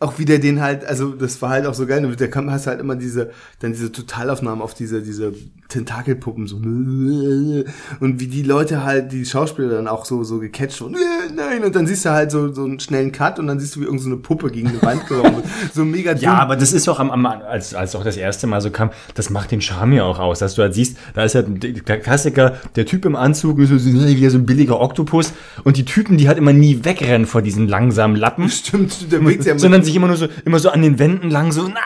auch 0.00 0.18
wieder 0.18 0.38
den 0.38 0.60
halt, 0.60 0.84
also 0.84 1.12
das 1.12 1.40
war 1.40 1.50
halt 1.50 1.64
auch 1.66 1.74
so 1.74 1.86
geil. 1.86 2.02
Da 2.16 2.26
kam 2.26 2.50
hast 2.50 2.66
halt 2.66 2.80
immer 2.80 2.96
diese, 2.96 3.30
dann 3.60 3.72
diese 3.72 3.92
Totalaufnahmen 3.92 4.60
auf 4.60 4.74
diese, 4.74 5.00
diese 5.00 5.32
Tentakelpuppen 5.72 6.46
so 6.46 6.56
und 6.56 7.64
wie 8.00 8.26
die 8.26 8.42
Leute 8.42 8.84
halt, 8.84 9.12
die 9.12 9.24
Schauspieler 9.24 9.70
dann 9.70 9.88
auch 9.88 10.04
so, 10.04 10.22
so 10.22 10.38
gecatcht 10.38 10.80
wurden. 10.80 10.96
Nein, 11.34 11.64
und 11.64 11.74
dann 11.74 11.86
siehst 11.86 12.04
du 12.04 12.10
halt 12.10 12.30
so, 12.30 12.52
so 12.52 12.64
einen 12.64 12.78
schnellen 12.78 13.10
Cut 13.10 13.38
und 13.38 13.46
dann 13.46 13.58
siehst 13.58 13.76
du, 13.76 13.80
wie 13.80 13.84
irgendeine 13.84 14.10
so 14.10 14.14
eine 14.14 14.22
Puppe 14.22 14.50
gegen 14.50 14.68
eine 14.68 14.82
Wand 14.82 15.06
geworfen 15.06 15.36
wird. 15.36 15.46
So 15.72 15.84
mega 15.84 16.12
Ja, 16.14 16.34
aber 16.34 16.56
das 16.56 16.72
ist 16.72 16.86
doch 16.86 17.00
am, 17.00 17.10
am 17.10 17.24
als, 17.24 17.74
als 17.74 17.96
auch 17.96 18.04
das 18.04 18.16
erste 18.16 18.46
Mal 18.46 18.60
so 18.60 18.70
kam, 18.70 18.90
das 19.14 19.30
macht 19.30 19.50
den 19.50 19.60
Charme 19.60 19.94
ja 19.94 20.04
auch 20.04 20.18
aus, 20.18 20.40
dass 20.40 20.54
du 20.54 20.62
halt 20.62 20.74
siehst, 20.74 20.98
da 21.14 21.24
ist 21.24 21.34
ja 21.34 21.42
der 21.42 22.00
Klassiker, 22.00 22.56
der 22.76 22.84
Typ 22.84 23.04
im 23.04 23.16
Anzug, 23.16 23.58
so, 23.62 23.78
so, 23.78 23.92
wieder 23.92 24.30
so 24.30 24.38
ein 24.38 24.46
billiger 24.46 24.80
Oktopus 24.80 25.32
und 25.64 25.76
die 25.76 25.84
Typen, 25.84 26.18
die 26.18 26.28
halt 26.28 26.36
immer 26.36 26.52
nie 26.52 26.84
wegrennen 26.84 27.26
vor 27.26 27.40
diesen 27.40 27.68
langsamen 27.68 28.16
Lappen, 28.16 28.50
Stimmt, 28.50 29.10
der 29.10 29.20
bringt 29.20 29.44
ja 29.44 29.54
mit. 29.54 29.60
sondern 29.60 29.82
sich 29.84 29.96
immer 29.96 30.08
nur 30.08 30.16
so, 30.16 30.28
immer 30.44 30.58
so 30.58 30.68
an 30.70 30.82
den 30.82 30.98
Wänden 30.98 31.30
lang 31.30 31.52
so, 31.52 31.66
na, 31.68 31.80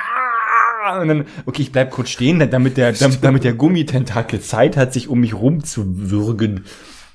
und 1.00 1.08
dann, 1.08 1.24
okay, 1.46 1.62
ich 1.62 1.72
bleib 1.72 1.90
kurz 1.90 2.08
stehen, 2.10 2.38
damit 2.50 2.76
der, 2.76 2.92
damit, 2.92 3.22
damit 3.22 3.44
der 3.44 3.54
Gummitentakel 3.54 4.40
Zeit 4.40 4.76
hat, 4.76 4.92
sich 4.92 5.08
um 5.08 5.20
mich 5.20 5.34
rumzuwürgen. 5.34 6.64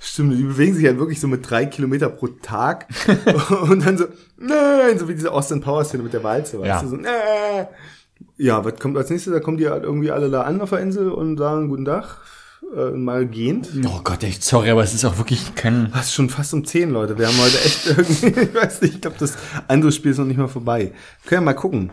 Stimmt, 0.03 0.37
die 0.37 0.43
bewegen 0.43 0.73
sich 0.73 0.85
halt 0.85 0.97
wirklich 0.97 1.19
so 1.19 1.27
mit 1.27 1.47
drei 1.47 1.65
Kilometer 1.67 2.09
pro 2.09 2.27
Tag 2.27 2.87
und 3.69 3.85
dann 3.85 3.97
so, 3.99 4.05
nein, 4.39 4.97
so 4.97 5.07
wie 5.07 5.13
diese 5.13 5.31
Austin 5.31 5.61
Power 5.61 5.83
Szene 5.85 6.01
mit 6.03 6.13
der 6.13 6.23
Walze, 6.23 6.59
weißt 6.59 6.67
Ja. 6.67 6.81
du, 6.81 6.87
so, 6.87 6.95
nein. 6.95 7.67
Ja, 8.37 8.63
was 8.65 8.79
kommt 8.79 8.97
als 8.97 9.09
nächstes? 9.11 9.31
Da 9.33 9.39
kommen 9.39 9.57
die 9.57 9.67
halt 9.69 9.83
irgendwie 9.83 10.09
alle 10.11 10.29
da 10.31 10.41
an 10.41 10.59
auf 10.61 10.71
der 10.71 10.79
Insel 10.79 11.11
und 11.11 11.37
sagen 11.37 11.69
guten 11.69 11.85
Tag, 11.85 12.17
äh, 12.75 12.89
mal 12.91 13.27
gehend. 13.27 13.69
Oh 13.85 14.01
Gott, 14.03 14.23
echt, 14.23 14.43
sorry, 14.43 14.71
aber 14.71 14.83
es 14.83 14.93
ist 14.95 15.05
auch 15.05 15.17
wirklich 15.19 15.53
kein, 15.53 15.91
Das 15.93 16.07
ist 16.07 16.13
schon 16.15 16.29
fast 16.29 16.53
um 16.55 16.65
10, 16.65 16.89
Leute. 16.89 17.17
Wir 17.19 17.27
haben 17.27 17.37
heute 17.37 17.57
echt 17.63 17.85
irgendwie, 17.87 18.27
ich 18.41 18.55
weiß 18.55 18.81
nicht, 18.81 18.95
ich 18.95 19.01
glaube, 19.01 19.17
das 19.19 19.37
andere 19.67 19.91
Spiel 19.91 20.11
ist 20.11 20.17
noch 20.17 20.25
nicht 20.25 20.37
mal 20.37 20.47
vorbei. 20.47 20.93
Können 21.25 21.41
ja 21.41 21.45
mal 21.45 21.53
gucken, 21.53 21.91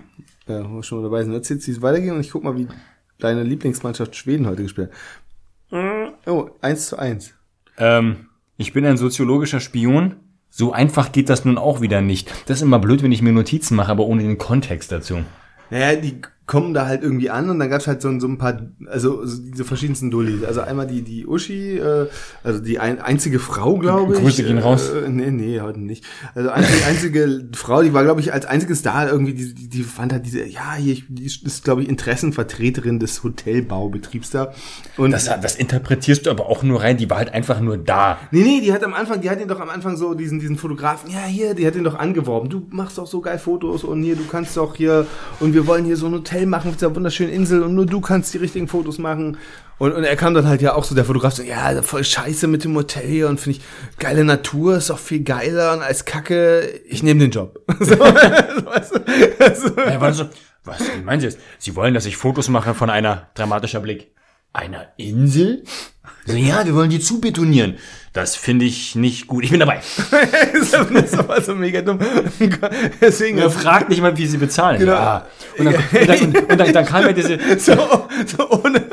ja, 0.48 0.68
wo 0.68 0.76
wir 0.76 0.82
schon 0.82 0.98
mal 0.98 1.04
dabei 1.04 1.22
sind. 1.22 1.32
Erzählst 1.32 1.66
du, 1.66 1.72
wie 1.72 1.76
es 1.76 1.82
weitergeht 1.82 2.12
und 2.12 2.20
ich 2.20 2.30
guck 2.30 2.44
mal, 2.44 2.56
wie 2.56 2.68
deine 3.18 3.42
Lieblingsmannschaft 3.42 4.16
Schweden 4.16 4.46
heute 4.46 4.62
gespielt 4.62 4.90
hat. 5.70 6.14
Oh, 6.26 6.50
1 6.60 6.88
zu 6.88 6.98
1. 6.98 7.34
Ähm, 7.78 8.28
ich 8.56 8.72
bin 8.72 8.84
ein 8.84 8.96
soziologischer 8.96 9.60
Spion. 9.60 10.16
So 10.50 10.72
einfach 10.72 11.12
geht 11.12 11.28
das 11.28 11.44
nun 11.44 11.58
auch 11.58 11.80
wieder 11.80 12.00
nicht. 12.00 12.30
Das 12.46 12.58
ist 12.58 12.62
immer 12.62 12.78
blöd, 12.78 13.02
wenn 13.02 13.12
ich 13.12 13.22
mir 13.22 13.32
Notizen 13.32 13.76
mache, 13.76 13.90
aber 13.90 14.06
ohne 14.06 14.22
den 14.22 14.38
Kontext 14.38 14.90
dazu. 14.90 15.24
Naja, 15.70 16.00
die 16.00 16.20
kommen 16.48 16.72
da 16.72 16.86
halt 16.86 17.02
irgendwie 17.02 17.28
an 17.28 17.50
und 17.50 17.58
dann 17.58 17.68
gab's 17.68 17.86
halt 17.86 18.00
so, 18.00 18.18
so 18.18 18.26
ein 18.26 18.38
paar, 18.38 18.58
also 18.86 19.24
so 19.26 19.40
diese 19.40 19.66
verschiedensten 19.66 20.10
Dullis. 20.10 20.42
Also 20.44 20.62
einmal 20.62 20.86
die, 20.86 21.02
die 21.02 21.26
Uschi, 21.26 21.76
äh, 21.76 22.08
also 22.42 22.60
die 22.60 22.78
ein, 22.78 23.02
einzige 23.02 23.38
Frau, 23.38 23.76
glaube 23.76 24.14
ich. 24.14 24.20
Grüße 24.20 24.44
gehen 24.44 24.56
raus. 24.56 24.88
Äh, 24.88 25.10
nee, 25.10 25.30
nee, 25.30 25.60
heute 25.60 25.78
nicht. 25.78 26.04
Also 26.34 26.48
einzige, 26.48 26.84
einzige 26.86 27.48
Frau, 27.54 27.82
die 27.82 27.92
war, 27.92 28.02
glaube 28.02 28.22
ich, 28.22 28.32
als 28.32 28.46
einziges 28.46 28.80
da 28.80 29.06
irgendwie, 29.06 29.34
die, 29.34 29.52
die, 29.52 29.68
die 29.68 29.82
fand 29.82 30.14
halt 30.14 30.24
diese, 30.24 30.42
ja, 30.46 30.74
hier, 30.74 30.96
die 31.08 31.26
ist, 31.26 31.64
glaube 31.64 31.82
ich, 31.82 31.88
Interessenvertreterin 31.88 32.98
des 32.98 33.22
Hotelbaubetriebs 33.22 34.30
da. 34.30 34.52
Und 34.96 35.10
Das, 35.10 35.26
das 35.26 35.54
interpretierst 35.54 36.24
du 36.24 36.30
aber 36.30 36.46
auch 36.46 36.62
nur 36.62 36.80
rein, 36.80 36.96
die 36.96 37.10
war 37.10 37.18
halt 37.18 37.34
einfach 37.34 37.60
nur 37.60 37.76
da. 37.76 38.16
Nee, 38.30 38.42
nee, 38.42 38.60
die 38.62 38.72
hat 38.72 38.82
am 38.84 38.94
Anfang, 38.94 39.20
die 39.20 39.28
hat 39.28 39.38
ihn 39.38 39.48
doch 39.48 39.60
am 39.60 39.68
Anfang 39.68 39.98
so 39.98 40.14
diesen, 40.14 40.40
diesen 40.40 40.56
Fotografen, 40.56 41.10
ja, 41.10 41.26
hier, 41.26 41.52
die 41.52 41.66
hat 41.66 41.76
ihn 41.76 41.84
doch 41.84 41.96
angeworben. 41.96 42.48
Du 42.48 42.66
machst 42.70 42.96
doch 42.96 43.06
so 43.06 43.20
geil 43.20 43.38
Fotos 43.38 43.84
und 43.84 44.02
hier, 44.02 44.16
du 44.16 44.24
kannst 44.24 44.56
doch 44.56 44.74
hier, 44.76 45.06
und 45.40 45.52
wir 45.52 45.66
wollen 45.66 45.84
hier 45.84 45.98
so 45.98 46.06
ein 46.06 46.12
Hotel 46.12 46.38
machen 46.46 46.70
auf 46.70 46.76
dieser 46.76 46.94
wunderschönen 46.94 47.32
Insel 47.32 47.62
und 47.62 47.75
nur 47.75 47.87
du 47.87 48.00
kannst 48.00 48.35
die 48.35 48.38
richtigen 48.38 48.69
Fotos 48.69 48.99
machen. 48.99 49.37
Und, 49.79 49.93
und 49.93 50.05
er 50.05 50.17
kam 50.17 50.35
dann 50.35 50.46
halt 50.46 50.61
ja 50.61 50.75
auch 50.75 50.85
so, 50.85 50.94
der 50.94 51.05
Fotograf 51.05 51.35
so, 51.35 51.43
ja, 51.43 51.82
voll 51.82 52.05
scheiße 52.05 52.46
mit 52.46 52.64
dem 52.64 52.75
Hotel 52.75 53.06
hier 53.06 53.29
und 53.29 53.40
finde 53.40 53.58
ich, 53.58 53.64
geile 53.99 54.25
Natur 54.25 54.76
ist 54.76 54.90
doch 54.90 54.99
viel 54.99 55.23
geiler 55.23 55.81
als 55.81 56.05
Kacke, 56.05 56.81
ich 56.88 57.02
nehme 57.02 57.20
den 57.20 57.31
Job. 57.31 57.61
so, 57.81 57.99
weißt 57.99 58.93
du? 58.94 59.44
also, 59.44 59.76
Er 59.76 60.00
war 60.00 60.12
so, 60.12 60.25
was, 60.64 60.81
meinen 61.05 61.20
Sie 61.20 61.26
jetzt? 61.26 61.38
Sie 61.58 61.76
wollen, 61.76 61.94
dass 61.94 62.06
ich 62.06 62.17
Fotos 62.17 62.49
mache 62.49 62.75
von 62.75 62.91
einer, 62.91 63.29
dramatischer 63.34 63.81
Blick, 63.81 64.12
einer 64.52 64.88
Insel? 64.96 65.64
So, 66.26 66.34
ja, 66.34 66.67
wir 66.67 66.75
wollen 66.75 66.91
die 66.91 67.00
zubetonieren. 67.00 67.76
Das 68.19 68.35
finde 68.35 68.65
ich 68.65 68.97
nicht 68.97 69.29
gut. 69.29 69.44
Ich 69.44 69.50
bin 69.53 69.61
dabei. 69.61 69.81
das 70.93 71.29
war 71.29 71.41
so 71.41 71.55
mega 71.55 71.82
dumm. 71.82 72.00
Deswegen, 73.00 73.38
Er 73.38 73.49
fragt 73.49 73.91
nicht 73.91 74.03
mal, 74.03 74.17
wie 74.17 74.26
sie 74.26 74.38
bezahlen. 74.38 74.81
Genau. 74.81 74.93
Ja. 74.93 75.26
Und, 75.56 75.67
dann, 75.67 75.75
und, 75.76 76.09
dann, 76.09 76.20
und, 76.50 76.62
und 76.62 76.75
dann, 76.75 76.85
kam 76.85 77.03
ja 77.03 77.12
diese, 77.12 77.38
so, 77.61 78.09
so 78.26 78.50
ohne, 78.50 78.85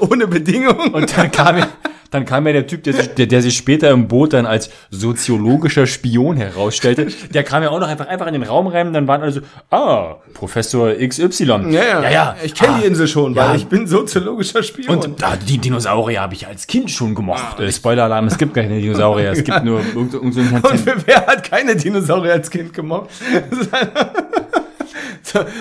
ohne 0.00 0.26
Bedingungen. 0.26 0.92
Und 0.92 1.16
dann 1.16 1.30
kam 1.30 1.58
ja, 1.58 1.68
dann 2.12 2.26
kam 2.26 2.46
ja 2.46 2.52
der 2.52 2.66
Typ, 2.66 2.84
der 2.84 2.92
sich, 2.92 3.14
der, 3.14 3.26
der 3.26 3.42
sich 3.42 3.56
später 3.56 3.90
im 3.90 4.06
Boot 4.06 4.34
dann 4.34 4.46
als 4.46 4.70
soziologischer 4.90 5.86
Spion 5.86 6.36
herausstellte. 6.36 7.08
Der 7.32 7.42
kam 7.42 7.62
ja 7.62 7.70
auch 7.70 7.80
noch 7.80 7.88
einfach, 7.88 8.06
einfach 8.06 8.26
in 8.26 8.34
den 8.34 8.42
Raum 8.42 8.66
rein, 8.66 8.92
dann 8.92 9.08
waren 9.08 9.22
alle 9.22 9.32
so, 9.32 9.40
ah, 9.70 10.16
Professor 10.34 10.92
XY. 10.92 11.44
Ja, 11.44 11.60
ja, 11.70 12.02
ja. 12.02 12.10
ja. 12.10 12.36
Ich 12.44 12.54
kenne 12.54 12.74
ah, 12.74 12.78
die 12.80 12.86
Insel 12.86 13.08
schon, 13.08 13.34
ja. 13.34 13.48
weil 13.48 13.56
ich 13.56 13.66
bin 13.66 13.86
soziologischer 13.86 14.62
Spion. 14.62 14.94
Und 14.94 15.24
ah, 15.24 15.36
die 15.36 15.56
Dinosaurier 15.56 16.20
habe 16.20 16.34
ich 16.34 16.46
als 16.46 16.66
Kind 16.66 16.90
schon 16.90 17.14
gemocht. 17.14 17.58
Äh, 17.58 17.72
Spoiler-Alarm, 17.72 18.26
es 18.26 18.36
gibt 18.36 18.52
keine 18.54 18.78
Dinosaurier. 18.78 19.32
Es 19.32 19.42
gibt 19.42 19.64
nur 19.64 19.80
irgend, 19.80 20.12
irgend 20.12 20.34
so 20.34 20.40
ein 20.40 20.54
Und 20.62 21.06
wer 21.06 21.26
hat 21.26 21.50
keine 21.50 21.74
Dinosaurier 21.74 22.34
als 22.34 22.50
Kind 22.50 22.74
gemobbt? 22.74 23.10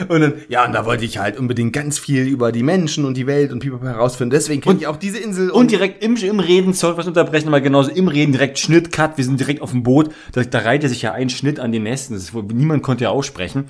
Und 0.08 0.22
dann, 0.22 0.34
ja, 0.50 0.66
und 0.66 0.74
da 0.74 0.86
wollte 0.86 1.06
ich 1.06 1.18
halt 1.18 1.38
unbedingt 1.38 1.74
ganz 1.74 2.00
viel 2.00 2.24
über 2.24 2.52
die 2.52 2.64
Menschen 2.64 3.06
und 3.06 3.16
die 3.16 3.28
Welt 3.28 3.52
und 3.52 3.60
Pipapo 3.60 3.86
herausfinden. 3.86 4.32
Deswegen 4.32 4.62
kenne 4.62 4.80
ich 4.80 4.88
auch 4.88 4.98
diese 4.98 5.20
Insel. 5.20 5.50
Und 5.50 5.72
direkt 5.72 6.04
im, 6.04 6.16
im 6.16 6.40
Reden, 6.40 6.74
sorry, 6.74 6.98
was 6.98 7.08
unterbrechen, 7.08 7.48
aber 7.48 7.62
genauso 7.62 7.92
im 7.92 8.08
Reden 8.08 8.32
direkt 8.32 8.60
Schnitt, 8.60 8.92
Cut, 8.92 9.18
wir 9.18 9.26
sind 9.26 9.40
direkt 9.40 9.62
auf 9.62 9.72
dem 9.72 9.84
Boot. 9.84 10.12
Da, 10.34 10.44
da 10.44 10.60
reihte 10.60 10.90
sich 10.90 11.02
ja 11.02 11.14
ein 11.14 11.30
Schnitt 11.30 11.60
an 11.60 11.72
den 11.72 11.84
Nächsten. 11.84 12.16
Ist, 12.16 12.34
niemand 12.34 12.84
konnte 12.84 13.06
ja 13.06 13.10
aussprechen. 13.10 13.66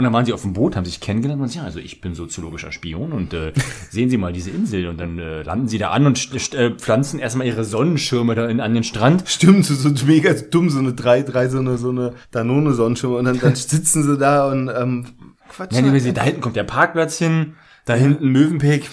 Und 0.00 0.04
dann 0.04 0.14
waren 0.14 0.24
sie 0.24 0.32
auf 0.32 0.40
dem 0.40 0.54
Boot, 0.54 0.76
haben 0.76 0.86
sich 0.86 1.00
kennengelernt 1.00 1.42
und 1.42 1.48
sagen, 1.48 1.60
ja, 1.60 1.66
also 1.66 1.78
ich 1.78 2.00
bin 2.00 2.14
soziologischer 2.14 2.72
Spion 2.72 3.12
und 3.12 3.34
äh, 3.34 3.52
sehen 3.90 4.08
Sie 4.08 4.16
mal 4.16 4.32
diese 4.32 4.48
Insel. 4.48 4.88
Und 4.88 4.98
dann 4.98 5.18
äh, 5.18 5.42
landen 5.42 5.68
sie 5.68 5.76
da 5.76 5.90
an 5.90 6.06
und 6.06 6.54
äh, 6.54 6.70
pflanzen 6.70 7.20
erstmal 7.20 7.46
ihre 7.46 7.64
Sonnenschirme 7.64 8.34
da 8.34 8.46
in, 8.46 8.60
an 8.60 8.72
den 8.72 8.82
Strand. 8.82 9.24
Stimmt, 9.26 9.66
so, 9.66 9.74
so 9.74 9.90
mega 10.06 10.32
dumm, 10.32 10.70
so 10.70 10.78
eine 10.78 10.94
drei, 10.94 11.20
drei, 11.22 11.48
so 11.48 11.58
eine, 11.58 11.76
so 11.76 11.90
eine 11.90 12.14
Danone-Sonnenschirme. 12.30 13.16
Und 13.16 13.26
dann, 13.26 13.40
dann 13.40 13.54
sitzen 13.54 14.02
sie 14.02 14.16
da 14.16 14.50
und 14.50 14.70
ähm, 14.74 15.04
quatschen. 15.50 15.84
Ja, 15.84 15.92
nee, 15.92 15.98
sie, 15.98 16.12
da 16.12 16.22
hinten 16.22 16.40
kommt 16.40 16.56
der 16.56 16.64
Parkplatz 16.64 17.18
hin, 17.18 17.54
da 17.84 17.94
hinten 17.94 18.28
Mövenpick. 18.28 18.88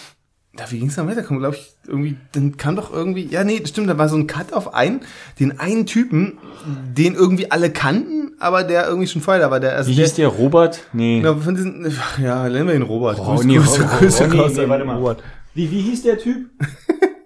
Da, 0.55 0.69
wie 0.71 0.79
ging's 0.79 0.95
dann 0.95 1.07
weiter? 1.07 1.21
Kommt, 1.21 1.39
glaube 1.39 1.55
ich, 1.55 1.71
irgendwie, 1.87 2.17
dann 2.31 2.57
kam 2.57 2.75
doch 2.75 2.91
irgendwie, 2.91 3.27
ja, 3.27 3.43
nee, 3.43 3.61
stimmt, 3.65 3.89
da 3.89 3.97
war 3.97 4.09
so 4.09 4.17
ein 4.17 4.25
Cut 4.25 4.53
auf 4.53 4.73
einen, 4.73 5.01
den 5.39 5.59
einen 5.59 5.85
Typen, 5.85 6.39
den 6.65 7.13
irgendwie 7.13 7.51
alle 7.51 7.69
kannten, 7.69 8.31
aber 8.39 8.63
der 8.63 8.87
irgendwie 8.87 9.07
schon 9.07 9.21
vorher 9.21 9.41
da 9.41 9.51
war. 9.51 9.59
Der, 9.59 9.75
also 9.75 9.91
Wie 9.91 9.95
der, 9.95 10.05
hieß 10.05 10.15
der? 10.15 10.27
Robert? 10.29 10.79
Nee. 10.93 11.21
Ja, 11.21 11.35
von 11.35 11.53
diesen, 11.53 11.93
ja, 12.21 12.49
nennen 12.49 12.67
wir 12.67 12.75
ihn 12.75 12.81
Robert. 12.81 13.19
Oh, 13.19 13.39
nee, 13.43 13.57
Grüße, 13.57 13.83
oh, 13.83 13.89
oh, 13.93 13.97
Grüße 13.99 14.23
oh, 14.23 14.47
nee, 14.47 14.67
warte 14.67 14.85
mal. 14.85 14.97
Robert. 14.97 15.23
Wie, 15.53 15.69
wie 15.69 15.81
hieß 15.81 16.03
der 16.03 16.17
Typ? 16.17 16.49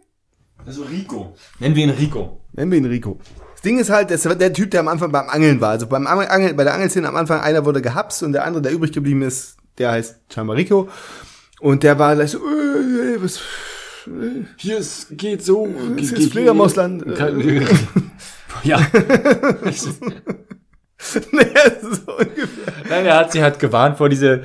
Also 0.66 0.84
Rico. 0.84 1.34
Nennen 1.60 1.76
wir 1.76 1.84
ihn 1.84 1.90
Rico. 1.90 2.42
Nennen 2.54 2.72
wir 2.72 2.78
ihn 2.78 2.86
Rico. 2.86 3.20
Das 3.62 3.70
Ding 3.70 3.78
ist 3.78 3.92
halt, 3.92 4.10
das 4.10 4.26
war 4.26 4.34
der 4.34 4.52
Typ, 4.54 4.72
der 4.72 4.80
am 4.80 4.88
Anfang 4.88 5.12
beim 5.12 5.30
Angeln 5.30 5.62
war. 5.62 5.70
Also 5.70 5.86
beim 5.86 6.08
Angeln, 6.08 6.56
bei 6.56 6.64
der 6.64 6.74
Angelszene 6.74 7.08
am 7.08 7.16
Anfang 7.16 7.42
einer 7.42 7.64
wurde 7.64 7.80
gehapst 7.80 8.24
und 8.24 8.34
der 8.34 8.44
andere, 8.44 8.64
der 8.64 8.72
übrig 8.72 8.92
geblieben 8.92 9.22
ist, 9.22 9.56
der 9.78 9.92
heißt 9.92 10.16
scheinbar 10.34 10.58
Rico. 10.58 10.90
Und 11.60 11.84
der 11.84 12.00
war 12.00 12.16
gleich 12.16 12.32
so, 12.32 12.40
äh, 12.40 13.14
äh, 13.14 13.24
was, 13.24 13.40
Hier 14.58 14.80
es 14.80 15.06
geht 15.12 15.46
so. 15.46 15.70
das 15.96 16.12
ist 16.12 16.32
Fledermausland. 16.32 17.06
Ja. 18.64 18.80
naja, 21.32 21.48
so 21.82 22.12
ungefähr. 22.18 22.74
Nein, 22.90 23.06
er 23.06 23.18
hat 23.18 23.32
sie 23.32 23.42
halt 23.42 23.60
gewarnt 23.60 23.98
vor 23.98 24.10
diese, 24.10 24.44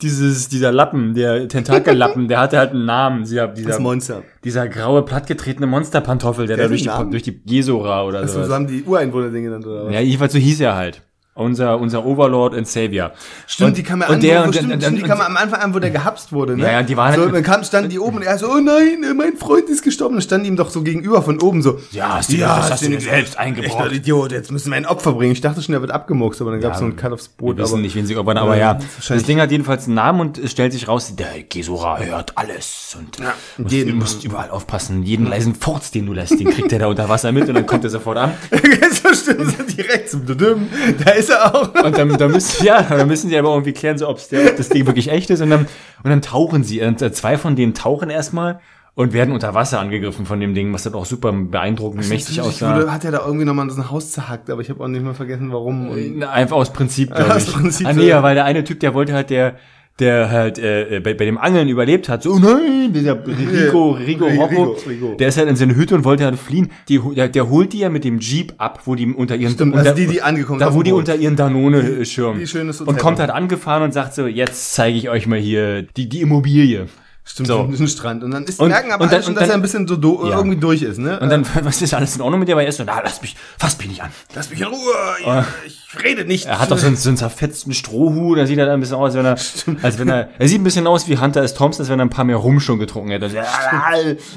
dieses, 0.00 0.48
dieser 0.48 0.72
Lappen, 0.72 1.14
der 1.14 1.48
Tentakellappen, 1.48 2.28
der 2.28 2.40
hatte 2.40 2.58
halt 2.58 2.70
einen 2.70 2.84
Namen, 2.86 3.24
dieser, 3.24 3.48
Das 3.48 3.58
dieser, 3.58 3.80
Monster. 3.80 4.22
dieser 4.44 4.68
graue, 4.68 5.02
plattgetretene 5.02 5.66
Monsterpantoffel, 5.66 6.46
der, 6.46 6.56
Der 6.56 6.66
da 6.66 6.68
durch 6.68 6.82
die, 6.82 7.10
durch 7.10 7.22
die 7.22 7.42
Gesora 7.44 8.04
oder 8.04 8.20
Also, 8.20 8.40
so 8.40 8.46
so. 8.46 8.54
haben 8.54 8.66
die 8.66 8.82
Ureinwohner 8.84 9.30
den 9.30 9.44
genannt, 9.44 9.66
oder 9.66 9.86
was? 9.86 9.92
Ja, 9.94 10.00
jedenfalls 10.00 10.32
so 10.32 10.38
hieß 10.38 10.60
er 10.60 10.76
halt. 10.76 11.02
Unser, 11.38 11.78
unser 11.78 12.04
Overlord 12.04 12.54
and 12.56 12.66
Savior. 12.66 13.12
Stimmt, 13.46 13.68
Und- 13.68 13.76
die 13.78 13.82
kam 13.84 14.00
ja 14.00 14.08
und 14.08 14.14
an, 14.16 14.20
der, 14.20 14.40
wo, 14.40 14.44
und, 14.46 14.54
stimmt, 14.56 14.72
und, 14.72 14.80
stimmt, 14.82 14.96
und, 14.98 15.02
die 15.04 15.08
kam 15.08 15.20
am 15.20 15.36
Anfang 15.36 15.60
an, 15.60 15.72
wo 15.74 15.78
der 15.78 15.90
gehapst 15.90 16.32
wurde, 16.32 16.56
ne? 16.56 16.64
Ja, 16.64 16.72
ja, 16.72 16.82
die 16.82 16.96
waren 16.96 17.14
so, 17.14 17.22
halt- 17.22 17.34
dann 17.34 17.42
kam, 17.44 17.62
standen 17.62 17.90
die 17.90 18.00
oben 18.00 18.16
und 18.16 18.22
er 18.24 18.36
so, 18.38 18.48
oh 18.50 18.58
nein, 18.58 19.16
mein 19.16 19.36
Freund 19.36 19.68
ist 19.68 19.82
gestorben. 19.82 20.16
Dann 20.16 20.22
standen 20.22 20.44
die 20.44 20.50
ihm 20.50 20.56
doch 20.56 20.70
so 20.70 20.82
gegenüber 20.82 21.22
von 21.22 21.40
oben 21.40 21.62
so, 21.62 21.78
Ja, 21.92 22.16
hast 22.16 22.32
du- 22.32 22.36
das 22.38 22.70
hast 22.72 22.82
du 22.84 22.88
dir 22.90 23.00
selbst 23.00 23.38
eingebrockt. 23.38 23.80
Echt 23.80 23.90
ein 23.92 23.96
Idiot, 23.96 24.32
jetzt 24.32 24.50
müssen 24.50 24.70
wir 24.70 24.76
ein 24.76 24.86
Opfer 24.86 25.12
bringen. 25.12 25.30
Ich 25.32 25.40
dachte 25.40 25.62
schon, 25.62 25.74
er 25.76 25.80
wird 25.80 25.92
abgemuxt, 25.92 26.40
aber 26.40 26.50
dann 26.50 26.60
gab 26.60 26.72
es 26.72 26.78
Ja, 26.80 26.86
so 26.86 26.92
ein 26.92 26.96
Cut 26.96 27.12
aufs 27.12 27.26
Wir 27.38 27.44
Brot. 27.46 27.58
wissen 27.58 27.72
aber 27.74 27.82
nicht, 27.82 27.94
wen 27.94 28.04
sie 28.06 28.16
opfern, 28.16 28.36
aber 28.38 28.56
Ja, 28.56 28.72
ja. 28.72 28.78
das 29.08 29.22
Ding 29.22 29.40
hat 29.40 29.52
jedenfalls 29.52 29.84
einen 29.86 29.94
Namen 29.94 30.20
und 30.20 30.38
es 30.38 30.50
stellt 30.50 30.72
sich 30.72 30.88
raus, 30.88 31.14
der 31.14 31.44
Gesora 31.48 31.98
hört 31.98 32.36
alles 32.36 32.96
und 32.98 33.18
musst, 33.58 33.72
jeden- 33.72 33.90
du 33.90 33.94
musst 33.96 34.24
überall 34.24 34.50
aufpassen. 34.50 35.04
Jeden 35.04 35.26
leisen 35.26 35.54
Furz, 35.54 35.92
den 35.92 36.06
du 36.06 36.12
lässt, 36.14 36.32
den 36.40 36.50
kriegt 36.50 36.72
er 36.72 36.80
da 36.80 36.86
unter 36.88 37.08
Wasser 37.08 37.30
mit 37.30 37.48
und 37.48 37.54
dann 37.54 37.66
kommt 37.66 37.84
er 37.84 37.90
sofort 37.90 38.18
an. 38.18 38.32
so 38.50 39.14
stimmt, 39.14 39.56
so 39.56 39.62
direkt 39.76 40.10
zum 40.10 40.26
Dudüm. 40.26 40.68
Da 41.04 41.12
ist 41.12 41.27
er 41.28 41.54
auch. 41.54 41.74
Und 41.84 41.96
dann, 41.96 42.16
dann 42.16 42.30
müssen, 42.30 42.64
ja, 42.64 42.82
dann 42.82 43.06
müssen 43.08 43.28
sie 43.30 43.38
aber 43.38 43.50
irgendwie 43.50 43.72
klären, 43.72 43.98
so, 43.98 44.08
ob 44.08 44.16
das 44.18 44.68
Ding 44.68 44.86
wirklich 44.86 45.10
echt 45.10 45.30
ist. 45.30 45.40
Und 45.40 45.50
dann, 45.50 45.60
und 46.02 46.10
dann 46.10 46.22
tauchen 46.22 46.64
sie. 46.64 46.80
Und 46.82 47.00
äh, 47.02 47.12
zwei 47.12 47.36
von 47.38 47.56
denen 47.56 47.74
tauchen 47.74 48.10
erstmal 48.10 48.60
und 48.94 49.12
werden 49.12 49.32
unter 49.32 49.54
Wasser 49.54 49.78
angegriffen 49.78 50.26
von 50.26 50.40
dem 50.40 50.54
Ding, 50.54 50.72
was 50.72 50.82
dann 50.82 50.94
auch 50.94 51.04
super 51.04 51.32
beeindruckend, 51.32 52.08
mächtig 52.08 52.38
Ich 52.38 52.40
aussah. 52.40 52.74
wurde, 52.74 52.92
hat 52.92 53.04
er 53.04 53.12
da 53.12 53.24
irgendwie 53.24 53.44
nochmal 53.44 53.70
so 53.70 53.80
ein 53.80 53.90
Haus 53.90 54.10
zerhackt, 54.10 54.50
aber 54.50 54.60
ich 54.60 54.70
habe 54.70 54.82
auch 54.82 54.88
nicht 54.88 55.04
mehr 55.04 55.14
vergessen, 55.14 55.52
warum. 55.52 55.90
Und 55.90 56.18
Na, 56.18 56.30
Einfach 56.30 56.56
aus 56.56 56.72
Prinzip, 56.72 57.14
glaube 57.14 57.32
Aus 57.34 57.46
ich. 57.46 57.54
Prinzip, 57.54 57.86
ah, 57.86 57.92
nee, 57.92 58.08
ja, 58.08 58.22
weil 58.24 58.34
der 58.34 58.44
eine 58.44 58.64
Typ, 58.64 58.80
der 58.80 58.94
wollte 58.94 59.12
halt, 59.14 59.30
der, 59.30 59.54
der 59.98 60.30
halt 60.30 60.58
äh, 60.58 61.00
bei, 61.02 61.14
bei 61.14 61.24
dem 61.24 61.38
Angeln 61.38 61.68
überlebt 61.68 62.08
hat, 62.08 62.22
so, 62.22 62.32
oh 62.32 62.38
nein, 62.38 62.92
dieser 62.92 63.18
Rico, 63.26 63.90
Rico, 63.90 64.26
Rico, 64.26 64.76
Rico. 64.88 65.14
der 65.18 65.28
ist 65.28 65.38
halt 65.38 65.48
in 65.48 65.56
seine 65.56 65.74
Hütte 65.74 65.94
und 65.94 66.04
wollte 66.04 66.24
halt 66.24 66.38
fliehen. 66.38 66.70
Die, 66.88 67.00
der, 67.16 67.28
der 67.28 67.48
holt 67.48 67.72
die 67.72 67.80
ja 67.80 67.88
mit 67.88 68.04
dem 68.04 68.20
Jeep 68.20 68.54
ab, 68.58 68.82
wo 68.84 68.94
die 68.94 69.06
unter 69.06 69.34
ihren, 69.36 69.52
Stimmt, 69.52 69.74
unter, 69.74 69.90
also 69.90 70.00
die, 70.00 70.06
die 70.06 70.22
angekommen 70.22 70.60
da 70.60 70.74
wo 70.74 70.82
die 70.82 70.92
unter 70.92 71.16
ihren 71.16 71.36
Danone 71.36 71.80
äh, 71.80 72.04
schirmen. 72.04 72.40
Und 72.86 72.98
kommt 72.98 73.18
halt 73.18 73.30
angefahren 73.30 73.82
und 73.82 73.92
sagt 73.92 74.14
so, 74.14 74.26
jetzt 74.26 74.74
zeige 74.74 74.96
ich 74.96 75.08
euch 75.08 75.26
mal 75.26 75.38
hier 75.38 75.82
die, 75.82 76.08
die 76.08 76.20
Immobilie. 76.20 76.86
Stimmt, 77.30 77.46
So. 77.48 77.68
so. 77.72 77.84
ein 77.84 77.88
Strand. 77.88 78.24
Und 78.24 78.30
dann 78.30 78.44
ist, 78.44 78.58
Und- 78.58 78.68
merken 78.70 78.90
aber 78.90 79.04
und 79.04 79.12
dann- 79.12 79.22
schon, 79.22 79.34
dass 79.34 79.42
dann- 79.42 79.50
er 79.50 79.54
ein 79.56 79.62
bisschen 79.62 79.86
so 79.86 79.96
do, 79.96 80.26
Ja. 80.28 80.38
irgendwie 80.38 80.56
durch 80.56 80.82
ist, 80.82 80.98
ne? 80.98 81.20
Und 81.20 81.28
dann, 81.28 81.44
was 81.62 81.82
ist 81.82 81.92
alles 81.94 82.16
in 82.16 82.22
Ordnung 82.22 82.40
mit 82.40 82.48
dir? 82.48 82.52
Aber 82.52 82.62
er 82.62 82.68
ist 82.68 82.76
so, 82.78 82.84
na, 82.84 83.00
lass 83.04 83.20
mich, 83.22 83.36
fass 83.58 83.76
mich 83.78 83.86
nicht 83.88 84.02
an. 84.02 84.10
lass 84.34 84.50
mich 84.50 84.60
in 84.60 84.66
Ruhe, 84.66 84.78
ja, 85.24 85.44
ich 85.66 85.86
rede 86.02 86.24
nicht. 86.24 86.46
Er 86.46 86.58
hat 86.58 86.70
doch 86.70 86.78
so 86.78 86.86
einen, 86.86 86.96
so 86.96 87.08
einen 87.10 87.18
zerfetzten 87.18 87.74
Strohhut, 87.74 88.38
da 88.38 88.46
sieht 88.46 88.58
er 88.58 88.72
ein 88.72 88.80
bisschen 88.80 88.96
aus, 88.96 89.14
als 89.14 89.16
wenn 89.16 89.24
er, 89.26 89.84
als 89.84 89.98
wenn 89.98 90.08
er, 90.08 90.30
er 90.38 90.48
sieht 90.48 90.60
ein 90.60 90.64
bisschen 90.64 90.86
aus 90.86 91.06
wie 91.08 91.18
Hunter 91.18 91.42
S. 91.42 91.54
Thompson, 91.54 91.82
als 91.82 91.90
wenn 91.90 92.00
er 92.00 92.06
ein 92.06 92.10
paar 92.10 92.24
mehr 92.24 92.36
Rum 92.36 92.60
schon 92.60 92.78
getrunken 92.78 93.10
hätte. 93.10 93.28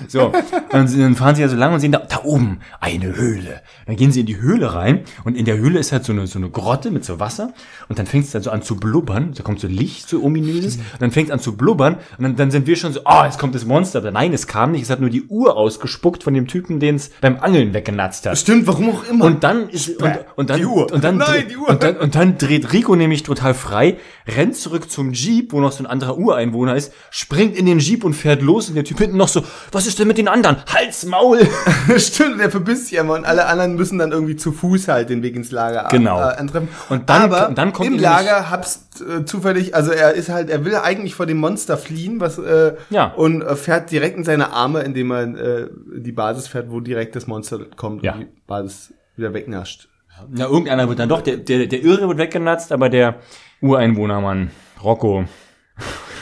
So, 0.07 0.25
und 0.71 0.97
dann 0.99 1.15
fahren 1.15 1.35
sie 1.35 1.41
ja 1.41 1.47
so 1.47 1.55
lang 1.55 1.73
und 1.73 1.79
sehen 1.79 1.91
da, 1.91 1.99
da 1.99 2.21
oben 2.23 2.59
eine 2.79 3.15
Höhle. 3.15 3.61
Dann 3.85 3.95
gehen 3.95 4.11
sie 4.11 4.21
in 4.21 4.25
die 4.25 4.39
Höhle 4.39 4.73
rein 4.73 5.01
und 5.23 5.35
in 5.37 5.45
der 5.45 5.57
Höhle 5.57 5.79
ist 5.79 5.91
halt 5.91 6.03
so 6.05 6.11
eine, 6.13 6.27
so 6.27 6.39
eine 6.39 6.49
Grotte 6.49 6.91
mit 6.91 7.05
so 7.05 7.19
Wasser 7.19 7.53
und 7.89 7.99
dann 7.99 8.05
fängt 8.07 8.25
es 8.25 8.31
dann 8.31 8.41
so 8.43 8.51
an 8.51 8.61
zu 8.61 8.75
blubbern, 8.75 9.33
da 9.35 9.43
kommt 9.43 9.59
so 9.59 9.67
Licht, 9.67 10.09
so 10.09 10.23
ominöses, 10.23 10.75
und 10.77 10.83
dann 11.01 11.11
fängt 11.11 11.29
es 11.29 11.33
an 11.33 11.39
zu 11.39 11.55
blubbern 11.55 11.95
und 12.17 12.23
dann, 12.23 12.35
dann 12.35 12.51
sind 12.51 12.67
wir 12.67 12.75
schon 12.81 12.93
so, 12.93 13.01
oh, 13.05 13.23
jetzt 13.23 13.39
kommt 13.39 13.55
das 13.55 13.65
Monster. 13.65 13.99
Aber 13.99 14.11
nein, 14.11 14.33
es 14.33 14.47
kam 14.47 14.71
nicht, 14.71 14.81
es 14.83 14.89
hat 14.89 14.99
nur 14.99 15.09
die 15.09 15.23
Uhr 15.23 15.55
ausgespuckt 15.55 16.23
von 16.23 16.33
dem 16.33 16.47
Typen, 16.47 16.79
den 16.79 16.95
es 16.95 17.09
beim 17.21 17.39
Angeln 17.39 17.73
weggenatzt 17.73 18.25
hat. 18.25 18.37
Stimmt, 18.37 18.67
warum 18.67 18.89
auch 18.91 19.03
immer. 19.09 19.25
Und 19.25 19.43
dann 19.43 19.69
ist 19.69 20.01
und, 20.01 20.19
und 20.35 20.49
dann 20.49 20.57
Die 20.59 20.65
Uhr. 20.65 20.91
und 20.91 21.03
dann 21.03 21.17
Nein, 21.21 21.45
die 21.49 21.57
Uhr. 21.57 21.69
Und, 21.69 21.83
dann, 21.83 21.97
und 21.97 22.15
dann 22.15 22.37
dreht 22.37 22.73
Rico 22.73 22.95
nämlich 22.95 23.23
total 23.23 23.53
frei, 23.53 23.97
rennt 24.27 24.55
zurück 24.55 24.91
zum 24.91 25.13
Jeep, 25.13 25.53
wo 25.53 25.59
noch 25.61 25.71
so 25.71 25.83
ein 25.83 25.87
anderer 25.87 26.17
Ureinwohner 26.17 26.75
ist, 26.75 26.91
springt 27.09 27.55
in 27.55 27.65
den 27.65 27.79
Jeep 27.79 28.03
und 28.03 28.13
fährt 28.13 28.41
los 28.41 28.67
und 28.69 28.75
der 28.75 28.83
Typ 28.83 28.97
hinten 28.99 29.17
noch 29.17 29.27
so, 29.27 29.43
was 29.71 29.87
ist 29.87 29.99
denn 29.99 30.07
mit 30.07 30.17
den 30.17 30.27
anderen? 30.27 30.57
Hals 30.73 31.05
Maul. 31.05 31.39
Stimmt, 31.97 32.39
der 32.39 32.49
verbisst 32.51 32.87
sich 32.87 32.97
immer 32.97 33.13
und 33.13 33.25
alle 33.25 33.45
anderen 33.45 33.75
müssen 33.75 33.99
dann 33.99 34.11
irgendwie 34.11 34.35
zu 34.35 34.51
Fuß 34.51 34.87
halt 34.87 35.09
den 35.09 35.21
Weg 35.23 35.35
ins 35.35 35.51
Lager 35.51 35.87
Genau. 35.91 36.19
äh, 36.19 36.33
antreffen. 36.35 36.69
Und 36.89 37.09
dann- 37.09 37.21
Aber 37.23 37.49
und 37.49 37.57
dann 37.57 37.73
kommt 37.73 37.87
im 37.87 37.99
Lager 37.99 38.49
hab's 38.49 38.87
äh, 38.99 39.23
zufällig, 39.25 39.73
also 39.75 39.91
er 39.91 40.13
ist 40.13 40.29
halt, 40.29 40.49
er 40.49 40.65
will 40.65 40.75
eigentlich 40.75 41.15
vor 41.15 41.25
dem 41.25 41.37
Monster 41.37 41.77
fliehen, 41.77 42.19
was 42.19 42.37
äh, 42.37 42.73
Ja. 42.89 43.13
und 43.13 43.41
äh, 43.41 43.55
fährt 43.55 43.91
direkt 43.91 44.17
in 44.17 44.23
seine 44.23 44.51
Arme, 44.51 44.81
indem 44.81 45.11
er 45.11 45.21
äh, 45.23 45.69
die 45.95 46.11
Basis 46.11 46.47
fährt, 46.47 46.71
wo 46.71 46.79
direkt 46.81 47.15
das 47.15 47.27
Monster 47.27 47.59
kommt 47.77 48.03
Ja. 48.03 48.13
und 48.13 48.19
die 48.21 48.27
Basis 48.47 48.93
wieder 49.15 49.33
wegnascht. 49.33 49.87
Na, 50.29 50.45
irgendeiner 50.45 50.87
wird 50.89 50.99
dann 50.99 51.09
doch, 51.09 51.21
der, 51.21 51.37
der, 51.37 51.67
der 51.67 51.81
Irre 51.81 52.07
wird 52.07 52.17
weggenatzt, 52.17 52.71
aber 52.71 52.89
der 52.89 53.15
Ureinwohnermann, 53.61 54.51
Rocco. 54.83 55.25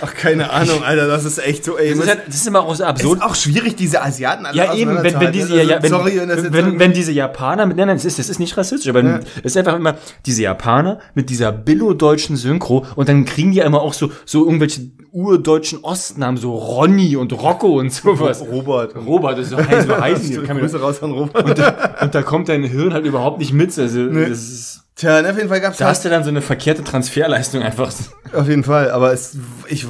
Ach, 0.01 0.13
keine 0.13 0.49
Ahnung, 0.49 0.83
Alter, 0.83 1.07
das 1.07 1.25
ist 1.25 1.37
echt 1.39 1.63
so, 1.63 1.77
ey. 1.77 1.89
Das 1.89 1.99
ist, 1.99 2.07
halt, 2.07 2.21
das 2.27 2.35
ist 2.35 2.47
immer 2.47 2.61
auch 2.61 2.75
so 2.75 2.83
absurd. 2.83 3.19
ist 3.19 3.23
auch 3.23 3.35
schwierig, 3.35 3.75
diese 3.75 4.01
Asiaten 4.01 4.45
alle 4.45 4.55
Ja, 4.55 4.73
eben, 4.73 5.03
wenn, 5.03 5.19
wenn 5.19 5.31
diese, 5.31 5.61
ja, 5.61 5.77
Also, 5.77 5.83
wenn, 5.83 5.89
sorry, 5.89 6.21
wenn 6.25 6.53
wenn, 6.53 6.79
wenn 6.79 6.93
diese 6.93 7.11
Japaner 7.11 7.65
mit, 7.65 7.77
nein, 7.77 7.87
nein, 7.87 7.97
das 7.97 8.05
ist, 8.05 8.19
das 8.19 8.29
ist 8.29 8.39
nicht 8.39 8.55
rassistisch, 8.57 8.89
aber 8.89 9.21
es 9.37 9.55
ist 9.55 9.57
einfach 9.57 9.75
immer 9.75 9.95
diese 10.25 10.43
Japaner 10.43 10.99
mit 11.15 11.29
dieser 11.29 11.51
billo-deutschen 11.51 12.35
Synchro 12.35 12.85
und 12.95 13.09
dann 13.09 13.25
kriegen 13.25 13.51
die 13.51 13.57
ja 13.57 13.65
immer 13.65 13.81
auch 13.81 13.93
so, 13.93 14.11
so 14.25 14.45
irgendwelche 14.45 14.89
urdeutschen 15.11 15.83
Ostnamen, 15.83 16.37
so 16.37 16.55
Ronny 16.55 17.15
und 17.15 17.33
Rocco 17.33 17.79
und 17.79 17.91
sowas. 17.91 18.43
Robert. 18.51 18.95
Robert, 18.95 19.37
das 19.37 19.45
ist 19.45 19.51
so 19.51 19.57
heiß, 19.57 19.85
so 19.85 19.97
heißen 19.99 20.29
die. 20.29 20.47
Grüße 20.47 20.79
raus 20.79 21.01
an 21.01 21.11
Robert. 21.11 21.43
Und 21.43 21.57
da, 21.57 21.95
und 22.01 22.15
da 22.15 22.21
kommt 22.21 22.49
dein 22.49 22.63
Hirn 22.63 22.93
halt 22.93 23.05
überhaupt 23.05 23.39
nicht 23.39 23.53
mit. 23.53 23.77
Also, 23.77 24.07
das 24.07 24.29
ist, 24.29 24.83
Tja, 24.99 25.21
auf 25.21 25.37
jeden 25.37 25.47
Fall 25.47 25.61
gab's 25.61 25.77
da 25.77 25.87
hast 25.87 26.03
du 26.03 26.09
dann 26.09 26.25
so 26.25 26.29
eine 26.29 26.41
verkehrte 26.41 26.83
Transferleistung 26.83 27.63
einfach. 27.63 27.93
Auf 28.33 28.49
jeden 28.49 28.65
Fall, 28.65 28.91
aber 28.91 29.13
es, 29.13 29.37
ich, 29.69 29.87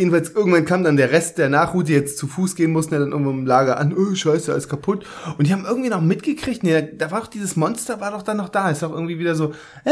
jedenfalls 0.00 0.30
irgendwann 0.30 0.64
kam 0.64 0.82
dann 0.82 0.96
der 0.96 1.12
Rest 1.12 1.38
der 1.38 1.48
Nachhut, 1.48 1.88
die 1.88 1.92
jetzt 1.92 2.18
zu 2.18 2.26
Fuß 2.26 2.56
gehen 2.56 2.72
mussten, 2.72 2.94
ja 2.94 3.00
dann 3.00 3.12
irgendwo 3.12 3.30
im 3.30 3.46
Lager 3.46 3.78
an, 3.78 3.94
oh 3.96 4.14
scheiße, 4.14 4.50
alles 4.50 4.68
kaputt. 4.68 5.04
Und 5.38 5.46
die 5.46 5.52
haben 5.52 5.64
irgendwie 5.64 5.90
noch 5.90 6.00
mitgekriegt, 6.00 6.62
nee, 6.62 6.88
da 6.96 7.10
war 7.10 7.20
doch 7.20 7.26
dieses 7.28 7.54
Monster, 7.56 8.00
war 8.00 8.10
doch 8.10 8.22
dann 8.22 8.38
noch 8.38 8.48
da, 8.48 8.70
ist 8.70 8.82
doch 8.82 8.92
irgendwie 8.92 9.18
wieder 9.18 9.34
so, 9.34 9.52
äh, 9.84 9.90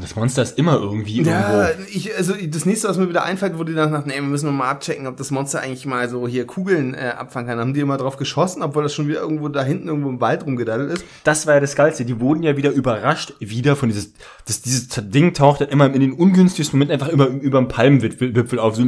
Das 0.00 0.16
Monster 0.16 0.42
ist 0.42 0.58
immer 0.58 0.80
irgendwie 0.80 1.22
ja, 1.22 1.68
irgendwo. 1.68 1.90
ich, 1.92 2.16
also 2.16 2.34
das 2.34 2.66
nächste, 2.66 2.88
was 2.88 2.96
mir 2.96 3.08
wieder 3.08 3.24
einfällt, 3.24 3.54
die 3.68 3.74
dann 3.74 3.92
dachten, 3.92 4.08
nee, 4.08 4.16
wir 4.16 4.22
müssen 4.22 4.54
mal 4.54 4.70
abchecken, 4.70 5.06
ob 5.06 5.16
das 5.16 5.30
Monster 5.30 5.60
eigentlich 5.60 5.86
mal 5.86 6.08
so 6.08 6.26
hier 6.26 6.46
Kugeln 6.46 6.94
äh, 6.94 7.12
abfangen 7.16 7.48
kann. 7.48 7.58
Haben 7.58 7.74
die 7.74 7.80
immer 7.80 7.96
drauf 7.96 8.16
geschossen, 8.16 8.62
obwohl 8.62 8.82
das 8.82 8.94
schon 8.94 9.08
wieder 9.08 9.20
irgendwo 9.20 9.48
da 9.48 9.62
hinten 9.62 9.88
irgendwo 9.88 10.08
im 10.08 10.20
Wald 10.20 10.44
rumgedaddelt 10.46 10.90
ist. 10.92 11.04
Das 11.24 11.46
war 11.46 11.54
ja 11.54 11.60
das 11.60 11.74
Geilste. 11.74 12.04
Die 12.04 12.20
wurden 12.20 12.42
ja 12.42 12.56
wieder 12.56 12.70
überrascht, 12.70 13.34
wieder 13.40 13.76
von 13.76 13.88
dieses, 13.88 14.12
das, 14.46 14.62
dieses 14.62 14.88
Ding 14.88 15.34
taucht 15.34 15.60
dann 15.60 15.68
immer 15.68 15.92
in 15.92 16.00
den 16.00 16.12
ungünstigsten 16.12 16.78
Moment 16.78 16.92
einfach 16.92 17.08
immer 17.08 17.26
über 17.26 17.58
dem 17.58 17.68
Palmenwipfel 17.68 18.58
auf. 18.58 18.76
So, 18.76 18.84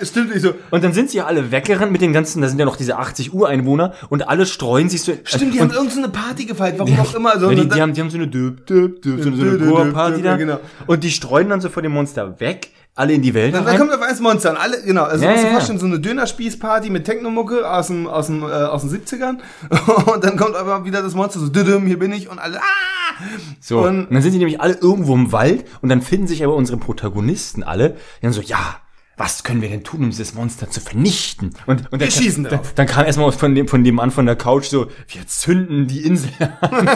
Es 0.00 0.08
stimmt 0.08 0.30
nicht 0.30 0.42
so. 0.42 0.54
und 0.70 0.82
dann 0.82 0.92
sind 0.92 1.10
sie 1.10 1.18
ja 1.18 1.26
alle 1.26 1.50
weggerannt 1.50 1.92
mit 1.92 2.00
den 2.00 2.12
ganzen, 2.12 2.40
da 2.42 2.48
sind 2.48 2.58
ja 2.58 2.64
noch 2.64 2.76
diese 2.76 2.96
80 2.96 3.32
Ureinwohner 3.32 3.94
und 4.08 4.28
alle 4.28 4.46
streuen 4.46 4.88
sich 4.88 5.02
so. 5.02 5.12
Stimmt, 5.24 5.54
die 5.54 5.58
und, 5.58 5.68
haben 5.68 5.70
irgendeine 5.70 5.90
so 5.90 5.98
eine 5.98 6.08
Party 6.08 6.44
gefeiert, 6.46 6.78
warum 6.78 6.98
auch 6.98 7.14
immer. 7.14 7.38
So, 7.38 7.50
die, 7.50 7.80
haben, 7.80 7.92
die 7.92 8.00
haben 8.00 8.10
so 8.10 8.16
eine 8.16 8.28
Döp, 8.28 8.66
Döp, 8.66 9.02
Döp, 9.02 9.22
so 9.22 9.28
eine, 9.28 9.58
Döp, 9.58 10.22
da. 10.22 10.36
genau. 10.36 10.58
Und 10.86 11.04
die 11.04 11.10
streuen 11.10 11.48
dann 11.48 11.60
so 11.60 11.68
vor 11.68 11.82
dem 11.82 11.92
Monster 11.92 12.40
weg, 12.40 12.70
alle 12.94 13.14
in 13.14 13.22
die 13.22 13.34
Welt 13.34 13.54
Dann, 13.54 13.64
dann 13.64 13.78
kommt 13.78 13.92
auf 13.92 14.02
eins 14.02 14.20
Monster 14.20 14.50
und 14.50 14.56
alle, 14.56 14.82
genau, 14.82 15.04
also 15.04 15.24
Ja, 15.24 15.30
musst 15.30 15.42
du 15.42 15.46
ja, 15.46 15.48
dir 15.48 15.52
ja. 15.52 15.58
vorstellen, 15.58 15.78
so 15.78 15.86
eine 15.86 16.00
Dönerspießparty 16.00 16.90
mit 16.90 17.04
Technomucke 17.04 17.68
aus 17.68 17.86
dem, 17.86 18.06
aus 18.06 18.26
dem, 18.26 18.42
äh, 18.42 18.46
aus 18.46 18.82
den 18.82 18.90
70ern 18.90 19.38
und 20.12 20.24
dann 20.24 20.36
kommt 20.36 20.56
aber 20.56 20.84
wieder 20.84 21.02
das 21.02 21.14
Monster 21.14 21.40
so, 21.40 21.48
düdüm, 21.48 21.86
hier 21.86 21.98
bin 21.98 22.12
ich 22.12 22.28
und 22.28 22.38
alle, 22.38 22.58
ah! 22.58 22.90
So, 23.60 23.80
und, 23.80 24.06
Und, 24.06 24.14
dann 24.14 24.22
sind 24.22 24.32
die 24.32 24.38
nämlich 24.38 24.60
alle 24.60 24.74
irgendwo 24.74 25.14
im 25.14 25.32
Wald 25.32 25.64
und 25.82 25.88
dann 25.88 26.02
finden 26.02 26.26
sich 26.26 26.42
aber 26.44 26.54
unsere 26.54 26.78
Protagonisten 26.78 27.62
alle, 27.62 27.90
die 27.90 28.22
dann 28.22 28.32
so, 28.32 28.40
ja, 28.40 28.80
was 29.20 29.44
können 29.44 29.60
wir 29.60 29.68
denn 29.68 29.84
tun, 29.84 30.04
um 30.04 30.08
dieses 30.10 30.32
Monster 30.32 30.70
zu 30.70 30.80
vernichten? 30.80 31.50
Und, 31.66 31.82
und 31.92 32.00
Wir 32.00 32.08
dann, 32.08 32.10
schießen 32.10 32.44
dann, 32.44 32.54
drauf. 32.54 32.72
dann 32.74 32.86
kam 32.86 33.04
erstmal 33.04 33.30
von 33.32 33.54
dem, 33.54 33.68
von 33.68 33.84
dem 33.84 34.00
an 34.00 34.10
von 34.10 34.24
der 34.24 34.34
Couch 34.34 34.64
so, 34.64 34.86
wir 35.08 35.26
zünden 35.26 35.86
die 35.86 36.00
Insel 36.06 36.30
an. 36.62 36.88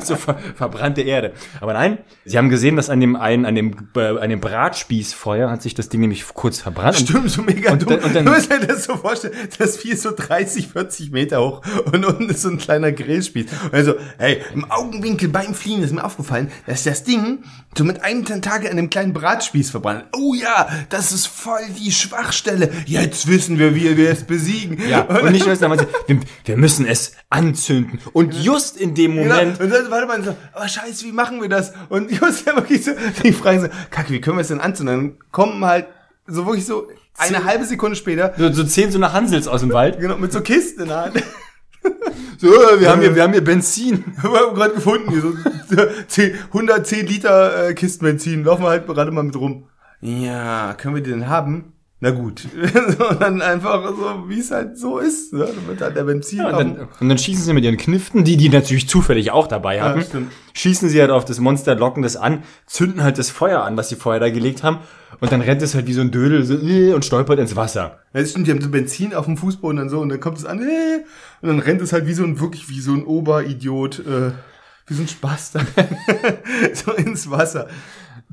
so 0.04 0.14
ver, 0.14 0.38
verbrannte 0.54 1.02
Erde. 1.02 1.32
Aber 1.60 1.72
nein, 1.72 1.98
sie 2.24 2.38
haben 2.38 2.48
gesehen, 2.48 2.76
dass 2.76 2.90
an 2.90 3.00
dem 3.00 3.16
einen, 3.16 3.44
an 3.44 3.56
dem, 3.56 3.74
äh, 3.96 4.18
an 4.18 4.30
dem 4.30 4.40
Bratspießfeuer 4.40 5.50
hat 5.50 5.62
sich 5.62 5.74
das 5.74 5.88
Ding 5.88 6.00
nämlich 6.00 6.24
kurz 6.32 6.60
verbrannt. 6.60 6.96
Stimmt, 6.96 7.28
so 7.30 7.42
mega 7.42 7.72
Und 7.72 7.82
dumm. 7.82 7.88
dann- 7.90 8.04
und 8.04 8.14
dann- 8.14 8.24
du 8.24 8.30
musst 8.32 8.52
dir 8.52 8.60
das 8.60 8.84
so 8.84 8.96
vorstellen, 8.96 9.34
das 9.58 9.76
Vieh 9.76 9.90
ist 9.94 10.02
so 10.02 10.12
30, 10.16 10.68
40 10.68 11.10
Meter 11.10 11.40
hoch 11.42 11.62
und 11.92 12.04
unten 12.04 12.28
ist 12.28 12.42
so 12.42 12.50
ein 12.50 12.58
kleiner 12.58 12.92
Grillspieß. 12.92 13.46
Und 13.64 13.74
also, 13.74 13.94
hey, 14.18 14.42
im 14.54 14.70
Augenwinkel 14.70 15.28
beim 15.28 15.54
Fliegen 15.54 15.82
ist 15.82 15.92
mir 15.92 16.04
aufgefallen, 16.04 16.52
dass 16.68 16.84
das 16.84 17.02
Ding 17.02 17.42
so 17.76 17.82
mit 17.82 18.04
einem 18.04 18.24
Tentakel 18.24 18.70
an 18.70 18.76
dem 18.76 18.90
kleinen 18.90 19.12
Bratspieß 19.12 19.70
verbrannt. 19.70 20.04
Oh 20.16 20.34
ja, 20.34 20.68
das 20.88 21.10
ist 21.10 21.26
voll 21.26 21.63
die 21.68 21.90
Schwachstelle. 21.92 22.70
Jetzt 22.86 23.26
wissen 23.28 23.58
wir, 23.58 23.74
wie 23.74 23.96
wir 23.96 24.10
es 24.10 24.24
besiegen. 24.24 24.78
Ja, 24.88 25.02
und 25.02 25.32
nicht 25.32 25.46
nur 25.46 25.54
das, 25.54 25.60
wir, 26.06 26.18
wir 26.44 26.56
müssen 26.56 26.86
es 26.86 27.12
anzünden. 27.30 28.00
Und 28.12 28.34
just 28.34 28.76
in 28.76 28.94
dem 28.94 29.14
Genau. 29.14 29.34
Moment, 29.34 29.60
Und 29.60 29.70
dann 29.70 29.90
warte 29.90 30.06
mal 30.06 30.22
so, 30.22 30.36
oh 30.54 30.66
scheiße, 30.66 31.04
wie 31.06 31.12
machen 31.12 31.40
wir 31.40 31.48
das? 31.48 31.72
Und 31.88 32.10
just 32.10 32.46
ja 32.46 32.54
wirklich 32.56 32.84
so, 32.84 32.92
die 33.22 33.32
fragen 33.32 33.60
so, 33.62 33.68
kacke, 33.90 34.12
wie 34.12 34.20
können 34.20 34.36
wir 34.36 34.42
es 34.42 34.48
denn 34.48 34.60
anzünden? 34.60 34.96
Dann 34.96 35.18
kommen 35.30 35.64
halt 35.64 35.86
so 36.26 36.46
wirklich 36.46 36.66
so 36.66 36.88
eine 37.18 37.36
Zehn- 37.38 37.44
halbe 37.44 37.64
Sekunde 37.64 37.96
später, 37.96 38.34
so, 38.36 38.52
so 38.52 38.64
zehn 38.64 38.90
so 38.90 38.98
nach 38.98 39.12
Hansels 39.12 39.46
aus 39.46 39.60
dem 39.60 39.72
Wald. 39.72 40.00
genau, 40.00 40.16
mit 40.16 40.32
so 40.32 40.40
Kisten 40.40 40.82
in 40.82 40.88
der 40.88 41.00
Hand. 41.04 41.22
So, 42.38 42.48
wir 42.48 42.90
haben 42.90 43.00
hier, 43.00 43.14
wir 43.14 43.22
haben 43.22 43.32
hier 43.32 43.44
Benzin. 43.44 44.04
Wir 44.22 44.30
haben 44.40 44.54
gerade 44.54 44.74
gefunden, 44.74 45.10
hier 45.10 45.20
so 45.22 45.32
10, 46.08 46.34
110 46.48 47.06
Liter 47.06 47.68
äh, 47.68 47.74
Kisten 47.74 48.04
Benzin. 48.04 48.42
Laufen 48.44 48.62
wir 48.64 48.70
halt 48.70 48.86
gerade 48.86 49.10
mal 49.12 49.22
mit 49.22 49.36
rum. 49.36 49.68
Ja, 50.04 50.74
können 50.74 50.96
wir 50.96 51.02
die 51.02 51.10
denn 51.10 51.28
haben? 51.28 51.72
Na 51.98 52.10
gut. 52.10 52.46
und 53.10 53.22
dann 53.22 53.40
einfach 53.40 53.88
so, 53.88 54.28
wie 54.28 54.38
es 54.38 54.50
halt 54.50 54.76
so 54.76 54.98
ist. 54.98 55.32
Ne? 55.32 55.46
Dann 55.46 55.66
wird 55.66 55.80
halt 55.80 55.96
der 55.96 56.04
Benzin 56.04 56.40
Ja, 56.40 56.48
und, 56.48 56.58
dann, 56.58 56.88
und 57.00 57.08
dann 57.08 57.16
schießen 57.16 57.42
sie 57.42 57.54
mit 57.54 57.64
ihren 57.64 57.78
Kniften, 57.78 58.22
die 58.22 58.36
die 58.36 58.50
natürlich 58.50 58.86
zufällig 58.86 59.30
auch 59.30 59.46
dabei 59.46 59.80
hatten, 59.80 60.02
stimmt. 60.02 60.32
schießen 60.52 60.90
sie 60.90 61.00
halt 61.00 61.10
auf 61.10 61.24
das 61.24 61.40
Monster, 61.40 61.74
locken 61.74 62.02
das 62.02 62.16
an, 62.16 62.42
zünden 62.66 63.02
halt 63.02 63.16
das 63.16 63.30
Feuer 63.30 63.62
an, 63.62 63.78
was 63.78 63.88
sie 63.88 63.96
vorher 63.96 64.20
da 64.20 64.28
gelegt 64.28 64.62
haben, 64.62 64.80
und 65.20 65.32
dann 65.32 65.40
rennt 65.40 65.62
es 65.62 65.74
halt 65.74 65.86
wie 65.86 65.94
so 65.94 66.02
ein 66.02 66.10
Dödel 66.10 66.44
so, 66.44 66.58
äh, 66.58 66.92
und 66.92 67.06
stolpert 67.06 67.38
ins 67.38 67.56
Wasser. 67.56 68.00
Ja, 68.12 68.20
das 68.20 68.32
stimmt, 68.32 68.48
die 68.48 68.50
haben 68.50 68.60
so 68.60 68.68
Benzin 68.68 69.14
auf 69.14 69.24
dem 69.24 69.38
Fußboden 69.38 69.80
und 69.80 69.88
so 69.88 70.00
und 70.00 70.10
dann 70.10 70.20
kommt 70.20 70.36
es 70.36 70.44
an 70.44 70.60
äh, 70.60 71.04
und 71.40 71.48
dann 71.48 71.60
rennt 71.60 71.80
es 71.80 71.94
halt 71.94 72.06
wie 72.06 72.12
so 72.12 72.24
ein, 72.24 72.38
wirklich 72.38 72.68
wie 72.68 72.80
so 72.80 72.92
ein 72.92 73.06
Oberidiot, 73.06 74.00
äh, 74.00 74.32
wie 74.86 74.94
so 74.94 75.00
ein 75.00 75.08
Spaß 75.08 75.52
dann 75.52 75.66
so 76.74 76.92
ins 76.92 77.30
Wasser. 77.30 77.68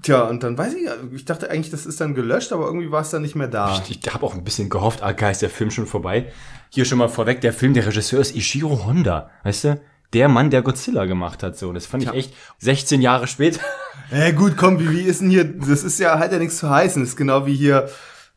Tja, 0.02 0.24
und 0.24 0.42
dann 0.44 0.58
weiß 0.58 0.74
ich, 0.74 0.90
ich 1.14 1.26
dachte 1.26 1.50
eigentlich, 1.50 1.70
das 1.70 1.86
ist 1.86 2.02
dann 2.02 2.16
gelöscht, 2.16 2.52
aber 2.54 2.66
irgendwie 2.66 2.92
war 2.92 3.02
es 3.02 3.12
dann 3.12 3.22
nicht 3.22 3.36
mehr 3.36 3.48
da. 3.48 3.82
Ich 3.88 4.00
habe 4.12 4.26
auch 4.26 4.34
ein 4.34 4.44
bisschen 4.44 4.70
gehofft, 4.70 5.04
ah, 5.04 5.12
ist 5.30 5.42
der 5.42 5.50
Film 5.50 5.70
schon 5.70 5.86
vorbei. 5.86 6.32
Hier 6.70 6.86
schon 6.86 6.98
mal 6.98 7.08
vorweg, 7.08 7.42
der 7.42 7.54
Film, 7.54 7.74
der 7.74 7.86
Regisseur 7.86 8.20
ist 8.20 8.36
Ishiro 8.36 8.86
Honda, 8.86 9.30
weißt 9.44 9.64
du? 9.66 9.82
Der 10.14 10.28
Mann, 10.28 10.50
der 10.50 10.62
Godzilla 10.62 11.06
gemacht 11.06 11.44
hat, 11.44 11.58
so. 11.58 11.72
Das 11.72 11.86
fand 11.86 12.04
ich 12.04 12.10
echt 12.10 12.34
16 12.60 13.02
Jahre 13.02 13.28
später. 13.28 13.62
Ja 14.14 14.32
gut, 14.32 14.58
komm, 14.58 14.78
wie, 14.78 14.92
wie 14.92 15.04
ist 15.04 15.22
denn 15.22 15.30
hier, 15.30 15.46
das 15.46 15.84
ist 15.84 15.98
ja, 15.98 16.20
hat 16.20 16.34
ja 16.34 16.38
nichts 16.38 16.58
zu 16.58 16.70
heißen, 16.70 17.02
das 17.02 17.12
ist 17.12 17.16
genau 17.16 17.46
wie 17.46 17.56
hier, 17.56 17.88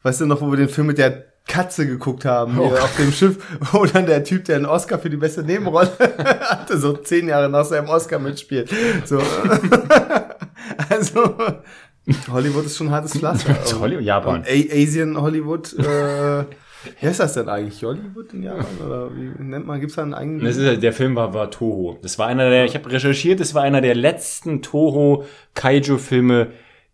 weißt 0.04 0.20
du 0.20 0.26
noch, 0.26 0.40
wo 0.40 0.48
wir 0.48 0.56
den 0.56 0.68
Film 0.68 0.86
mit 0.86 0.98
der 0.98 1.24
Katze 1.48 1.84
geguckt 1.84 2.24
haben, 2.24 2.54
hier 2.54 2.82
auf 2.82 2.96
dem 2.96 3.10
Schiff, 3.10 3.38
wo 3.72 3.84
dann 3.84 4.06
der 4.06 4.22
Typ, 4.22 4.44
der 4.44 4.56
einen 4.56 4.66
Oscar 4.66 5.00
für 5.00 5.10
die 5.10 5.16
beste 5.16 5.42
Nebenrolle 5.42 5.90
hatte, 6.44 6.78
so 6.78 6.92
zehn 6.92 7.26
Jahre 7.26 7.48
nach 7.48 7.64
seinem 7.64 7.88
Oscar 7.88 8.20
mitspielt. 8.20 8.70
So. 9.04 9.20
also, 10.88 11.36
Hollywood 12.30 12.66
ist 12.66 12.76
schon 12.76 12.90
hartes 12.90 13.12
Pflaster. 13.12 13.56
Hollywood, 13.80 14.04
Japan. 14.04 14.36
Und 14.36 14.46
A 14.46 14.50
Asian 14.50 15.20
Hollywood, 15.20 15.72
äh, 15.78 16.44
wie 17.00 17.06
heißt 17.06 17.20
das 17.20 17.34
denn 17.34 17.48
eigentlich? 17.48 17.82
Hollywood 17.82 18.32
in 18.32 18.42
Japan? 18.42 18.66
Oder 18.84 19.10
wie 19.16 19.42
nennt 19.42 19.66
man, 19.66 19.80
gibt's 19.80 19.96
da 19.96 20.02
einen 20.02 20.14
eigenen? 20.14 20.44
Das 20.44 20.56
ist, 20.56 20.82
der 20.82 20.92
Film 20.92 21.16
war, 21.16 21.32
war 21.32 21.50
Toho. 21.50 21.98
Das 22.02 22.18
war 22.18 22.26
einer 22.26 22.50
der, 22.50 22.66
ich 22.66 22.74
habe 22.74 22.90
recherchiert, 22.90 23.40
das 23.40 23.54
war 23.54 23.62
einer 23.62 23.80
der 23.80 23.94
letzten 23.94 24.60
Toho 24.60 25.24
Kaiju-Filme 25.54 26.48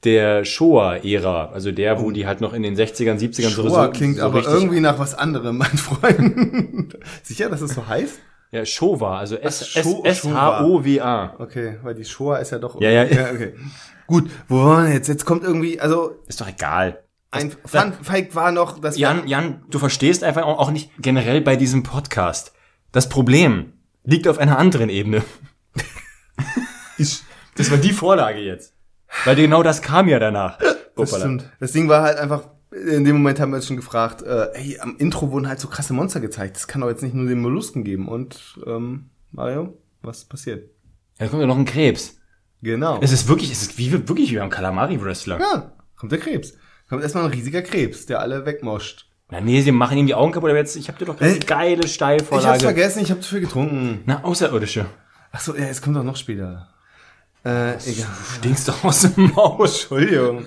der 0.04 0.44
Showa-Ära. 0.44 1.50
Also 1.52 1.72
der, 1.72 2.00
wo 2.00 2.10
die 2.10 2.26
halt 2.26 2.40
noch 2.40 2.54
in 2.54 2.62
den 2.62 2.76
60ern, 2.76 3.18
70ern 3.18 3.50
so, 3.50 3.62
Showa 3.62 3.87
so, 3.87 3.90
klingt 3.90 4.18
so 4.18 4.25
aber 4.25 4.46
irgendwie 4.46 4.80
nach 4.80 4.99
was 4.99 5.14
anderem, 5.14 5.58
mein 5.58 5.76
Freund. 5.76 6.96
Sicher, 7.22 7.50
dass 7.50 7.60
es 7.60 7.75
so 7.75 7.87
heißt? 7.87 8.20
Ja, 8.52 8.66
Showa, 8.66 9.19
also 9.19 9.37
S-H-O-W-A. 9.37 10.14
Okay, 11.38 11.78
weil 11.83 11.95
die 11.95 12.04
Shoah 12.04 12.38
ist 12.38 12.50
ja 12.50 12.59
doch. 12.59 12.80
Ja, 12.80 12.90
ja. 12.90 13.30
okay. 13.30 13.54
Gut, 14.09 14.28
wo 14.49 14.64
waren 14.64 14.88
wir 14.88 14.95
jetzt? 14.95 15.07
Jetzt 15.07 15.25
kommt 15.25 15.45
irgendwie, 15.45 15.78
also 15.78 16.16
Ist 16.26 16.40
doch 16.40 16.49
egal. 16.49 17.04
ein 17.30 17.52
Fun 17.64 17.92
Fact 18.02 18.35
war 18.35 18.50
noch, 18.50 18.80
dass 18.80 18.99
Jan, 18.99 19.28
Jan, 19.28 19.62
du 19.71 19.78
verstehst 19.78 20.25
einfach 20.25 20.45
auch 20.45 20.73
nicht 20.73 20.90
generell 20.99 21.40
bei 21.40 21.54
diesem 21.54 21.85
Podcast. 21.85 22.52
Das 22.90 23.09
Problem 23.09 23.75
liegt 24.02 24.26
auf 24.26 24.38
einer 24.38 24.59
anderen 24.59 24.88
Ebene. 24.88 25.23
das 26.99 27.71
war 27.71 27.78
die 27.78 27.92
Vorlage 27.92 28.40
jetzt. 28.40 28.75
Weil 29.25 29.37
genau 29.37 29.62
das 29.62 29.80
kam 29.80 30.09
ja 30.09 30.19
danach. 30.19 30.59
das 30.97 31.16
stimmt. 31.16 31.49
Das 31.61 31.71
Ding 31.71 31.88
war 31.88 32.02
halt 32.02 32.19
einfach, 32.19 32.49
in 32.71 33.05
dem 33.05 33.17
Moment 33.17 33.41
haben 33.41 33.50
wir 33.50 33.57
uns 33.57 33.67
schon 33.67 33.77
gefragt, 33.77 34.23
äh, 34.23 34.49
ey, 34.55 34.79
am 34.81 34.97
Intro 34.99 35.31
wurden 35.33 35.49
halt 35.49 35.59
so 35.61 35.69
krasse 35.69 35.93
Monster 35.93 36.21
gezeigt. 36.21 36.57
Das 36.57 36.69
kann 36.69 36.81
doch 36.83 36.89
jetzt 36.89 37.03
nicht 37.03 37.15
nur 37.15 37.27
den 37.29 37.41
Mollusken 37.41 37.83
geben. 37.85 38.09
Und 38.09 38.59
ähm, 38.67 39.11
Mario, 39.33 39.76
was 40.02 40.25
passiert? 40.25 40.71
Da 41.19 41.26
kommt 41.28 41.41
ja 41.43 41.47
noch 41.47 41.59
ein 41.59 41.65
Krebs. 41.65 42.17
Genau. 42.63 42.99
Es 43.02 43.13
ist 43.13 43.26
wirklich, 43.28 43.50
es 43.50 43.63
ist 43.63 43.78
wie, 43.78 43.91
wirklich 43.93 44.30
wie 44.33 44.37
beim 44.37 44.50
Kalamari-Wrestler. 44.50 45.39
ja, 45.41 45.73
kommt 45.97 46.13
der 46.13 46.19
Krebs. 46.19 46.54
Kommt 46.89 47.02
erstmal 47.02 47.25
ein 47.25 47.30
riesiger 47.30 47.63
Krebs, 47.63 48.06
der 48.06 48.21
alle 48.21 48.47
wegmoscht. 48.47 49.06
Na 49.30 49.41
nee, 49.41 49.61
sie 49.63 49.71
machen 49.73 49.97
ihm 49.97 50.06
die 50.06 50.15
Augen 50.15 50.33
kaputt, 50.33 50.50
aber 50.50 50.59
jetzt, 50.59 50.75
ich 50.76 50.89
hab 50.89 50.99
dir 50.99 51.04
doch 51.04 51.21
eine 51.21 51.37
Äh, 51.37 51.39
geile 51.39 51.75
Ich 51.75 51.80
hab's 51.83 51.95
Steilvorlage. 51.95 52.61
vergessen, 52.65 53.00
ich 53.02 53.11
habe 53.11 53.21
zu 53.21 53.30
viel 53.30 53.41
getrunken. 53.41 54.00
Na, 54.06 54.25
Außerirdische. 54.25 54.87
Ach 55.33 55.41
so, 55.41 55.54
ja, 55.56 55.67
es 55.67 55.80
kommt 55.80 55.97
doch 55.97 56.02
noch 56.02 56.17
später. 56.17 56.69
Äh, 57.45 57.75
egal. 57.89 58.09
Stinkst 58.39 58.69
doch 58.69 58.83
aus 58.85 59.02
dem 59.02 59.33
Maus. 59.35 59.83
Entschuldigung. 59.83 60.47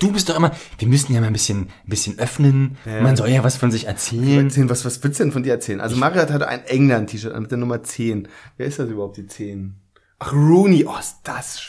Du 0.00 0.12
bist 0.12 0.28
doch 0.28 0.36
immer, 0.36 0.52
wir 0.78 0.88
müssen 0.88 1.12
ja 1.14 1.20
mal 1.20 1.26
ein 1.28 1.32
bisschen, 1.32 1.60
ein 1.62 1.88
bisschen 1.88 2.18
öffnen. 2.18 2.76
Man 2.84 3.16
soll 3.16 3.28
ja 3.28 3.44
was 3.44 3.56
von 3.56 3.70
sich 3.70 3.86
erzählen. 3.86 4.46
Erzählen, 4.46 4.68
was, 4.70 4.84
was 4.84 5.02
willst 5.02 5.20
du 5.20 5.24
denn 5.24 5.32
von 5.32 5.42
dir 5.42 5.52
erzählen? 5.52 5.80
Also 5.80 5.96
Mario 5.96 6.20
hatte 6.22 6.48
ein 6.48 6.64
England-T-Shirt 6.64 7.32
an 7.32 7.42
mit 7.42 7.50
der 7.50 7.58
Nummer 7.58 7.82
10. 7.82 8.28
Wer 8.56 8.66
ist 8.66 8.78
das 8.78 8.88
überhaupt, 8.88 9.16
die 9.16 9.26
10? 9.26 9.74
Ach, 10.18 10.32
Rooney. 10.32 10.84
Oh, 10.86 10.96
ist 10.98 11.16
das 11.24 11.60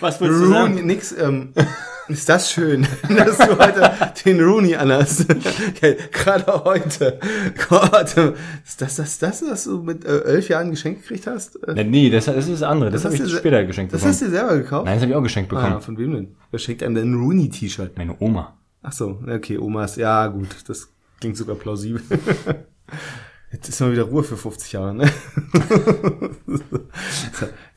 Was 0.00 0.20
willst 0.20 0.38
du 0.40 0.44
Rooney, 0.44 0.52
sagen? 0.76 0.86
nix, 0.86 1.12
ähm, 1.12 1.54
ist 2.12 2.28
das 2.28 2.50
schön, 2.50 2.86
dass 3.08 3.38
du 3.38 3.58
heute 3.58 3.90
den 4.24 4.40
Rooney 4.40 4.74
anhast. 4.76 5.26
ja, 5.80 5.92
Gerade 6.12 6.64
heute. 6.64 7.18
Gott, 7.68 8.14
ist 8.64 8.80
das 8.80 8.96
das, 8.96 9.18
das, 9.18 9.42
was 9.48 9.64
du 9.64 9.82
mit 9.82 10.04
äh, 10.04 10.20
elf 10.24 10.48
Jahren 10.48 10.70
geschenkt 10.70 11.02
gekriegt 11.02 11.26
hast? 11.26 11.56
Äh, 11.66 11.84
nee, 11.84 12.10
das, 12.10 12.26
das 12.26 12.36
ist 12.48 12.50
das 12.60 12.62
andere. 12.62 12.90
Das, 12.90 13.04
hast 13.04 13.14
habe 13.18 13.24
ich 13.24 13.32
später 13.36 13.64
geschenkt 13.64 13.92
Das 13.92 14.00
bekommen. 14.00 14.12
hast 14.12 14.20
du 14.20 14.24
dir 14.26 14.30
selber 14.30 14.56
gekauft? 14.58 14.84
Nein, 14.86 14.94
das 14.94 15.02
habe 15.02 15.12
ich 15.12 15.16
auch 15.16 15.22
geschenkt 15.22 15.48
bekommen. 15.50 15.72
Ah, 15.74 15.80
von 15.80 15.98
wem 15.98 16.12
denn? 16.12 16.34
Wer 16.50 16.58
schenkt 16.58 16.82
einem 16.82 16.94
denn 16.94 17.12
ein 17.12 17.20
Rooney-T-Shirt? 17.20 17.96
Meine 17.96 18.16
Oma. 18.20 18.56
Ach 18.82 18.92
so, 18.92 19.20
okay, 19.28 19.58
Omas, 19.58 19.96
ja 19.96 20.26
gut, 20.26 20.48
das 20.66 20.88
klingt 21.20 21.36
sogar 21.36 21.54
plausibel. 21.56 22.02
Jetzt 23.52 23.68
ist 23.68 23.80
mal 23.80 23.92
wieder 23.92 24.04
Ruhe 24.04 24.24
für 24.24 24.36
50 24.36 24.72
Jahre, 24.72 24.94
ne? 24.94 25.10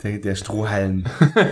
Der, 0.04 0.19
der 0.19 0.36
Strohhalm, 0.36 1.04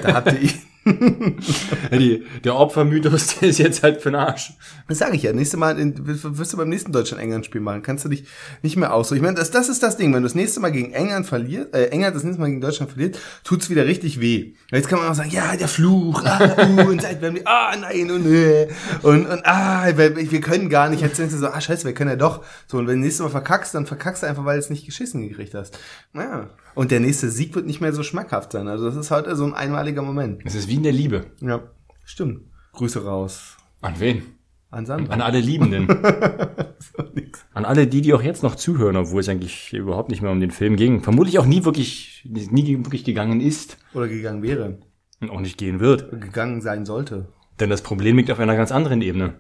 da 0.04 0.14
habt 0.16 0.32
ihr 0.34 0.42
ihn. 0.42 0.52
Die, 1.92 2.26
der 2.44 2.56
Opfermythos, 2.56 3.36
der 3.40 3.50
ist 3.50 3.60
jetzt 3.60 3.84
halt 3.84 4.02
für 4.02 4.12
den 4.12 4.16
Arsch. 4.16 4.54
Das 4.88 4.98
sage 4.98 5.16
ich 5.16 5.24
ja. 5.24 5.32
Nächste 5.32 5.58
Mal 5.58 5.80
in, 5.80 5.96
wirst 6.06 6.54
du 6.54 6.58
beim 6.58 6.70
nächsten 6.70 6.92
Deutschland-England-Spiel 6.92 7.62
machen. 7.62 7.84
Kannst 7.84 8.04
du 8.04 8.10
dich 8.10 8.26
nicht 8.62 8.76
mehr 8.76 8.94
aus. 8.94 9.12
Ich 9.12 9.22
meine, 9.22 9.36
das, 9.36 9.52
das 9.52 9.70
ist 9.70 9.82
das 9.82 9.96
Ding. 9.96 10.14
Wenn 10.14 10.22
du 10.22 10.28
das 10.28 10.36
nächste 10.36 10.60
Mal 10.60 10.72
gegen 10.72 10.92
England 10.94 11.26
verlierst, 11.26 11.74
äh, 11.74 11.86
England 11.86 12.16
das 12.16 12.24
nächste 12.24 12.42
Mal 12.42 12.50
gegen 12.50 12.62
Deutschland 12.62 12.92
verliert, 12.92 13.18
tut's 13.44 13.70
wieder 13.70 13.86
richtig 13.86 14.20
weh. 14.20 14.54
Jetzt 14.72 14.90
kann 14.90 15.00
man 15.00 15.08
auch 15.08 15.16
sagen, 15.16 15.32
ja, 15.32 15.56
der 15.56 15.70
Fluch, 15.70 16.24
ah, 16.26 16.68
uh, 16.68 16.90
und 16.90 17.02
seit 17.02 17.22
wir 17.22 17.34
ah, 17.46 17.76
nein, 17.80 18.12
und, 18.12 18.26
äh, 18.26 18.68
und, 19.04 19.26
und, 19.26 19.46
ah, 19.46 19.86
wir, 19.96 20.16
wir 20.16 20.42
können 20.42 20.70
gar 20.70 20.90
nicht. 20.90 21.02
Jetzt 21.02 21.18
denkst 21.18 21.34
du 21.34 21.40
so, 21.40 21.48
ah, 21.48 21.62
scheiße, 21.62 21.86
wir 21.86 21.94
können 21.94 22.10
ja 22.10 22.16
doch. 22.18 22.44
So, 22.68 22.78
und 22.78 22.88
wenn 22.88 22.96
du 22.96 23.04
nächstes 23.04 23.24
Mal 23.24 23.30
verkackst, 23.30 23.74
dann 23.74 23.86
verkackst 23.86 24.24
du 24.24 24.28
einfach, 24.28 24.44
weil 24.44 24.58
du 24.58 24.64
es 24.64 24.70
nicht 24.70 24.86
geschissen 24.86 25.28
gekriegt 25.28 25.54
hast. 25.54 25.80
Naja. 26.12 26.50
Und 26.76 26.92
der 26.92 27.00
nächste 27.00 27.30
Sieg 27.30 27.54
wird 27.56 27.66
nicht 27.66 27.82
mehr 27.82 27.94
so 27.94 28.04
schmackhaft 28.04 28.52
sein. 28.52 28.68
Also, 28.68 28.86
das 28.86 28.96
ist 28.96 29.12
heute 29.12 29.36
so 29.36 29.46
ein 29.46 29.54
einmaliger 29.54 30.02
Moment. 30.02 30.46
Das 30.46 30.56
ist 30.56 30.68
wie 30.68 30.76
in 30.76 30.84
der 30.84 30.92
Liebe. 30.92 31.26
Ja, 31.40 31.62
stimmt. 32.04 32.42
Grüße 32.74 33.04
raus. 33.04 33.58
An 33.82 34.00
wen? 34.00 34.24
An 34.72 34.86
Sandra. 34.88 35.14
An 35.14 35.22
alle 35.22 35.40
Liebenden. 35.40 35.88
An 37.54 37.66
alle 37.66 37.86
die, 37.86 38.02
die 38.02 38.14
auch 38.14 38.24
jetzt 38.24 38.42
noch 38.42 38.56
zuhören, 38.56 38.96
obwohl 38.98 39.22
es 39.22 39.30
eigentlich 39.30 39.72
überhaupt 39.74 40.10
nicht 40.10 40.24
mehr 40.24 40.32
um 40.32 40.40
den 40.40 40.50
Film 40.50 40.76
ging. 40.76 41.04
Vermutlich 41.04 41.38
auch 41.38 41.46
nie 41.46 41.64
wirklich, 41.64 42.28
nie 42.28 42.78
wirklich 42.84 43.04
gegangen 43.04 43.40
ist 43.42 43.78
Oder 43.94 44.08
gegangen 44.08 44.42
wäre. 44.42 44.80
und 45.22 45.30
auch 45.30 45.40
nicht 45.40 45.58
gehen 45.60 45.80
wird. 45.80 46.10
gegangen 46.20 46.62
sein 46.62 46.86
sollte. 46.86 47.28
Denn 47.60 47.70
das 47.70 47.84
Problem 47.84 48.18
liegt 48.18 48.32
auf 48.32 48.40
einer 48.40 48.56
ganz 48.56 48.72
anderen 48.72 49.02
Ebene. 49.02 49.36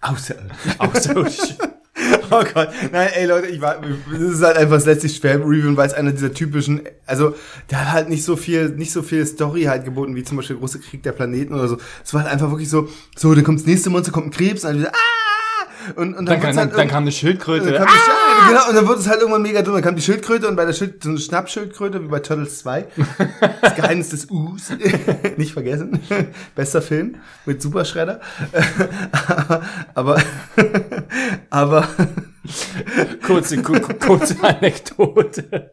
Außer. 0.00 0.36
Außerirdisch. 0.78 1.56
Oh 2.32 2.44
Gott. 2.54 2.70
Nein, 2.92 3.10
ey 3.14 3.26
Leute, 3.26 3.48
ich 3.48 3.60
war, 3.60 3.80
das 4.10 4.20
ist 4.20 4.42
halt 4.42 4.56
einfach 4.56 4.76
das 4.76 4.86
letzte 4.86 5.08
Reviewen, 5.28 5.76
weil 5.76 5.86
es 5.86 5.92
einer 5.92 6.12
dieser 6.12 6.32
typischen, 6.32 6.80
also, 7.04 7.34
der 7.70 7.82
hat 7.82 7.92
halt 7.92 8.08
nicht 8.08 8.24
so 8.24 8.36
viel, 8.36 8.70
nicht 8.70 8.90
so 8.90 9.02
viel 9.02 9.26
Story 9.26 9.64
halt 9.64 9.84
geboten, 9.84 10.16
wie 10.16 10.24
zum 10.24 10.38
Beispiel 10.38 10.56
Große 10.56 10.80
Krieg 10.80 11.02
der 11.02 11.12
Planeten 11.12 11.52
oder 11.52 11.68
so. 11.68 11.76
Es 12.02 12.14
war 12.14 12.22
halt 12.22 12.32
einfach 12.32 12.48
wirklich 12.48 12.70
so, 12.70 12.88
so, 13.16 13.34
dann 13.34 13.44
kommt 13.44 13.60
das 13.60 13.66
nächste 13.66 13.90
Monster, 13.90 14.12
kommt 14.12 14.28
ein 14.28 14.30
Krebs, 14.30 14.64
und 14.64 14.70
dann 14.70 14.78
wieder, 14.80 14.92
ah! 14.92 15.21
Und, 15.96 16.14
und 16.14 16.26
Dann, 16.26 16.40
wird's 16.42 16.42
kam, 16.42 16.56
halt 16.56 16.70
dann, 16.72 16.78
dann 16.78 16.88
kam 16.88 17.02
eine 17.04 17.12
Schildkröte. 17.12 17.72
dann 17.72 17.84
kam 17.84 17.86
die 17.86 17.92
Schild- 17.92 18.48
genau, 18.48 18.68
und 18.68 18.74
dann 18.76 18.86
wurde 18.88 19.00
es 19.00 19.08
halt 19.08 19.20
irgendwann 19.20 19.42
mega 19.42 19.62
dumm. 19.62 19.74
Dann 19.74 19.82
kam 19.82 19.96
die 19.96 20.02
Schildkröte 20.02 20.48
und 20.48 20.56
bei 20.56 20.64
der 20.64 20.72
Schild, 20.72 21.02
so 21.02 21.10
eine 21.10 21.18
Schnappschildkröte, 21.18 22.02
wie 22.02 22.08
bei 22.08 22.20
Turtles 22.20 22.58
2. 22.60 22.86
Das 23.62 23.74
Geheimnis 23.74 24.08
des 24.10 24.26
Us. 24.30 24.72
Nicht 25.36 25.52
vergessen. 25.52 26.00
Bester 26.54 26.82
Film 26.82 27.16
mit 27.46 27.62
Superschredder. 27.62 28.20
Aber, 29.94 30.20
aber, 31.50 31.86
kurze, 33.26 33.62
ku- 33.62 33.78
kurze 34.04 34.36
Anekdote. 34.42 35.70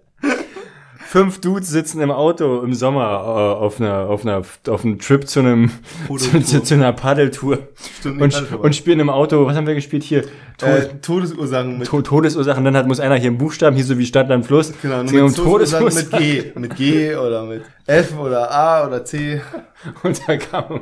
Fünf 1.12 1.42
Dudes 1.42 1.70
sitzen 1.70 2.02
im 2.02 2.12
Auto 2.12 2.62
im 2.62 2.74
Sommer 2.76 3.02
äh, 3.04 3.64
auf 3.64 3.82
einer 3.82 4.02
auf 4.10 4.24
einer 4.26 4.44
auf 4.68 4.86
einem 4.86 5.00
Trip 5.00 5.28
zu 5.28 5.40
einem 5.40 5.72
zu, 6.08 6.40
zu, 6.42 6.62
zu 6.62 6.74
einer 6.76 6.94
Paddeltour 6.94 7.58
und, 8.06 8.54
und 8.54 8.76
spielen 8.76 9.00
im 9.00 9.10
Auto. 9.10 9.46
Was 9.48 9.56
haben 9.58 9.66
wir 9.66 9.74
gespielt 9.74 10.04
hier? 10.04 10.22
Tod, 10.60 10.70
Äh, 10.70 10.88
Todesursachen 11.02 11.80
mit, 11.80 11.88
To- 11.88 12.02
Todesursachen. 12.04 12.64
Dann 12.64 12.78
hat 12.78 12.88
muss 12.88 13.00
einer 13.00 13.16
hier 13.16 13.30
einen 13.30 13.40
Buchstaben 13.40 13.76
hier 13.76 13.86
so 13.86 13.98
wie 13.98 14.06
Stadt 14.06 14.30
Land 14.30 14.46
Fluss. 14.46 14.72
genau, 14.82 15.02
nur 15.02 15.12
mit 15.12 15.22
um 15.24 15.34
Todesursachen 15.34 15.96
mit. 15.96 16.12
G. 16.12 16.52
Mit 16.56 16.76
G 16.76 17.16
oder 17.16 17.44
mit 17.46 17.64
F 17.88 18.16
oder 18.20 18.52
A 18.52 18.86
oder 18.86 19.04
C. 19.04 19.42
Und 20.04 20.22
da 20.28 20.38
kam 20.38 20.82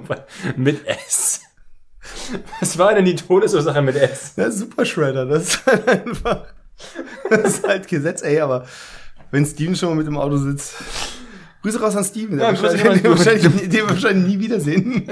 mit 0.57 0.85
S. 0.85 1.41
Was 2.59 2.77
war 2.77 2.93
denn 2.95 3.05
die 3.05 3.15
Todesursache 3.15 3.81
mit 3.81 3.95
S? 3.95 4.33
Ja, 4.35 4.51
Super 4.51 4.83
Shredder, 4.85 5.25
das 5.25 5.43
ist 5.55 5.65
halt 5.65 5.87
einfach. 6.07 6.45
Das 7.29 7.39
ist 7.59 7.67
halt 7.67 7.87
Gesetz, 7.87 8.21
ey, 8.23 8.39
aber 8.39 8.65
wenn 9.31 9.45
Steven 9.45 9.75
schon 9.75 9.89
mal 9.89 9.95
mit 9.95 10.07
im 10.07 10.17
Auto 10.17 10.37
sitzt. 10.37 10.75
Grüße 11.63 11.79
raus 11.81 11.95
an 11.95 12.03
Steven, 12.03 12.39
Ja, 12.39 12.51
der 12.51 12.61
wahrscheinlich, 12.61 13.01
den, 13.01 13.11
raus. 13.11 13.25
wahrscheinlich, 13.25 13.61
den 13.63 13.71
wir 13.73 13.89
wahrscheinlich 13.89 14.35
nie 14.35 14.39
wiedersehen. 14.43 15.07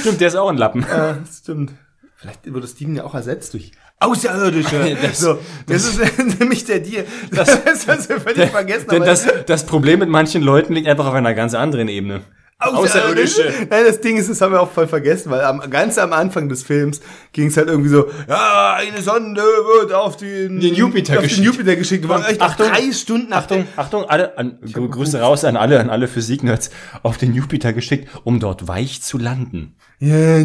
Stimmt, 0.00 0.20
der 0.20 0.28
ist 0.28 0.36
auch 0.36 0.48
ein 0.48 0.56
Lappen. 0.56 0.84
Ja, 0.88 1.14
das 1.14 1.38
stimmt. 1.38 1.72
Vielleicht 2.16 2.52
wurde 2.52 2.66
Steven 2.66 2.96
ja 2.96 3.04
auch 3.04 3.14
ersetzt 3.14 3.54
durch 3.54 3.72
Außerirdische. 4.00 4.96
Das- 5.02 5.18
so, 5.20 5.38
das, 5.66 5.86
ist 5.86 6.40
nämlich 6.40 6.64
der 6.64 6.80
Deal. 6.80 7.04
Das, 7.32 7.62
das 7.86 8.08
wir 8.08 8.20
völlig 8.20 8.50
vergessen. 8.50 8.88
Denn 8.90 9.02
das, 9.02 9.26
das 9.46 9.66
Problem 9.66 10.00
mit 10.00 10.08
manchen 10.08 10.42
Leuten 10.42 10.74
liegt 10.74 10.88
einfach 10.88 11.06
auf 11.06 11.14
einer 11.14 11.34
ganz 11.34 11.54
anderen 11.54 11.88
Ebene. 11.88 12.22
Außerirdische. 12.60 13.52
Nein, 13.70 13.84
das 13.86 14.00
Ding 14.00 14.16
ist, 14.16 14.28
das 14.28 14.40
haben 14.40 14.52
wir 14.52 14.60
auch 14.60 14.70
voll 14.72 14.88
vergessen, 14.88 15.30
weil 15.30 15.42
am, 15.42 15.60
ganz 15.70 15.96
am 15.96 16.12
Anfang 16.12 16.48
des 16.48 16.64
Films 16.64 17.00
ging 17.32 17.46
es 17.48 17.56
halt 17.56 17.68
irgendwie 17.68 17.88
so, 17.90 18.08
ja, 18.28 18.74
eine 18.74 19.00
Sonde 19.00 19.40
wird 19.42 19.92
auf 19.92 20.16
den, 20.16 20.58
Den 20.58 20.74
Jupiter 20.74 21.14
auf 21.18 21.22
geschickt. 21.22 21.38
Den 21.38 21.44
Jupiter 21.44 21.76
geschickt. 21.76 22.08
Waren 22.08 22.24
echt 22.24 22.40
Achtung, 22.40 22.66
drei 22.66 22.90
Stunden 22.92 23.28
nach 23.30 23.38
Achtung, 23.38 23.64
Achtung, 23.76 24.04
alle, 24.06 24.36
an, 24.36 24.58
Grü- 24.64 24.90
Grüße 24.90 25.20
raus 25.20 25.44
an 25.44 25.56
alle, 25.56 25.78
an 25.78 25.88
alle 25.88 26.08
Physik-Nerds 26.08 26.70
auf 27.04 27.16
den 27.16 27.32
Jupiter 27.32 27.72
geschickt, 27.72 28.08
um 28.24 28.40
dort 28.40 28.66
weich 28.66 29.02
zu 29.02 29.18
landen. 29.18 29.76
Ja, 30.00 30.36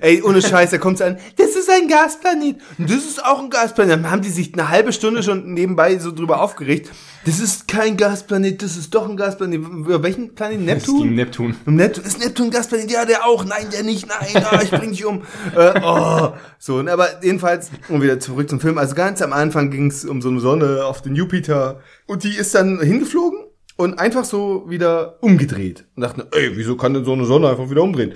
ey, 0.00 0.22
ohne 0.22 0.40
Scheiß, 0.42 0.70
da 0.70 0.78
kommt's 0.78 1.00
an, 1.02 1.18
das 1.36 1.56
ist 1.56 1.68
ein 1.70 1.88
Gasplanet 1.88 2.56
und 2.78 2.88
das 2.90 2.98
ist 2.98 3.24
auch 3.24 3.40
ein 3.40 3.50
Gasplanet. 3.50 3.92
Dann 3.92 4.10
haben 4.10 4.22
die 4.22 4.28
sich 4.28 4.52
eine 4.54 4.68
halbe 4.68 4.92
Stunde 4.92 5.22
schon 5.22 5.52
nebenbei 5.52 5.98
so 5.98 6.12
drüber 6.12 6.40
aufgeregt. 6.40 6.90
Das 7.28 7.40
ist 7.40 7.68
kein 7.68 7.98
Gasplanet, 7.98 8.62
das 8.62 8.78
ist 8.78 8.94
doch 8.94 9.06
ein 9.06 9.14
Gasplanet. 9.14 9.60
Über 9.60 10.02
welchen 10.02 10.34
Planet? 10.34 10.78
Das 10.78 10.86
ging 10.86 11.14
Neptun? 11.14 11.14
Neptun. 11.14 11.56
Um 11.66 11.74
Neptun, 11.74 12.04
ist 12.04 12.18
Neptun 12.20 12.46
ein 12.46 12.50
Gasplanet? 12.50 12.90
Ja, 12.90 13.04
der 13.04 13.26
auch. 13.26 13.44
Nein, 13.44 13.66
der 13.70 13.82
nicht. 13.82 14.08
Nein, 14.08 14.42
ah, 14.50 14.62
ich 14.62 14.70
bring 14.70 14.92
dich 14.92 15.04
um. 15.04 15.24
äh, 15.54 15.78
oh. 15.84 16.32
So, 16.58 16.76
und 16.76 16.88
aber 16.88 17.22
jedenfalls, 17.22 17.70
um 17.90 18.00
wieder 18.00 18.18
zurück 18.18 18.48
zum 18.48 18.60
Film. 18.60 18.78
Also 18.78 18.94
ganz 18.94 19.20
am 19.20 19.34
Anfang 19.34 19.70
ging's 19.70 20.06
um 20.06 20.22
so 20.22 20.30
eine 20.30 20.40
Sonne 20.40 20.86
auf 20.86 21.02
den 21.02 21.14
Jupiter. 21.14 21.82
Und 22.06 22.24
die 22.24 22.34
ist 22.34 22.54
dann 22.54 22.80
hingeflogen 22.80 23.40
und 23.76 23.98
einfach 23.98 24.24
so 24.24 24.64
wieder 24.70 25.22
umgedreht. 25.22 25.84
Und 25.96 26.04
dachten, 26.04 26.22
ey, 26.32 26.56
wieso 26.56 26.78
kann 26.78 26.94
denn 26.94 27.04
so 27.04 27.12
eine 27.12 27.26
Sonne 27.26 27.50
einfach 27.50 27.68
wieder 27.68 27.82
umdrehen? 27.82 28.14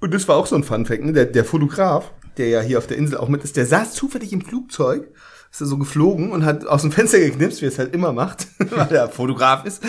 Und 0.00 0.14
das 0.14 0.26
war 0.26 0.36
auch 0.36 0.46
so 0.46 0.56
ein 0.56 0.64
Fun-Fact, 0.64 1.04
ne? 1.04 1.12
Der, 1.12 1.26
der 1.26 1.44
Fotograf, 1.44 2.12
der 2.38 2.48
ja 2.48 2.60
hier 2.62 2.78
auf 2.78 2.86
der 2.86 2.96
Insel 2.96 3.18
auch 3.18 3.28
mit 3.28 3.44
ist, 3.44 3.58
der 3.58 3.66
saß 3.66 3.92
zufällig 3.92 4.32
im 4.32 4.40
Flugzeug, 4.40 5.12
ist 5.50 5.60
er 5.60 5.66
so 5.66 5.78
geflogen 5.78 6.30
und 6.30 6.44
hat 6.44 6.66
aus 6.66 6.82
dem 6.82 6.92
Fenster 6.92 7.18
geknipst, 7.18 7.60
wie 7.60 7.66
er 7.66 7.70
es 7.70 7.78
halt 7.78 7.94
immer 7.94 8.12
macht, 8.12 8.48
weil 8.70 8.94
er 8.94 9.08
Fotograf 9.08 9.64
ist. 9.64 9.82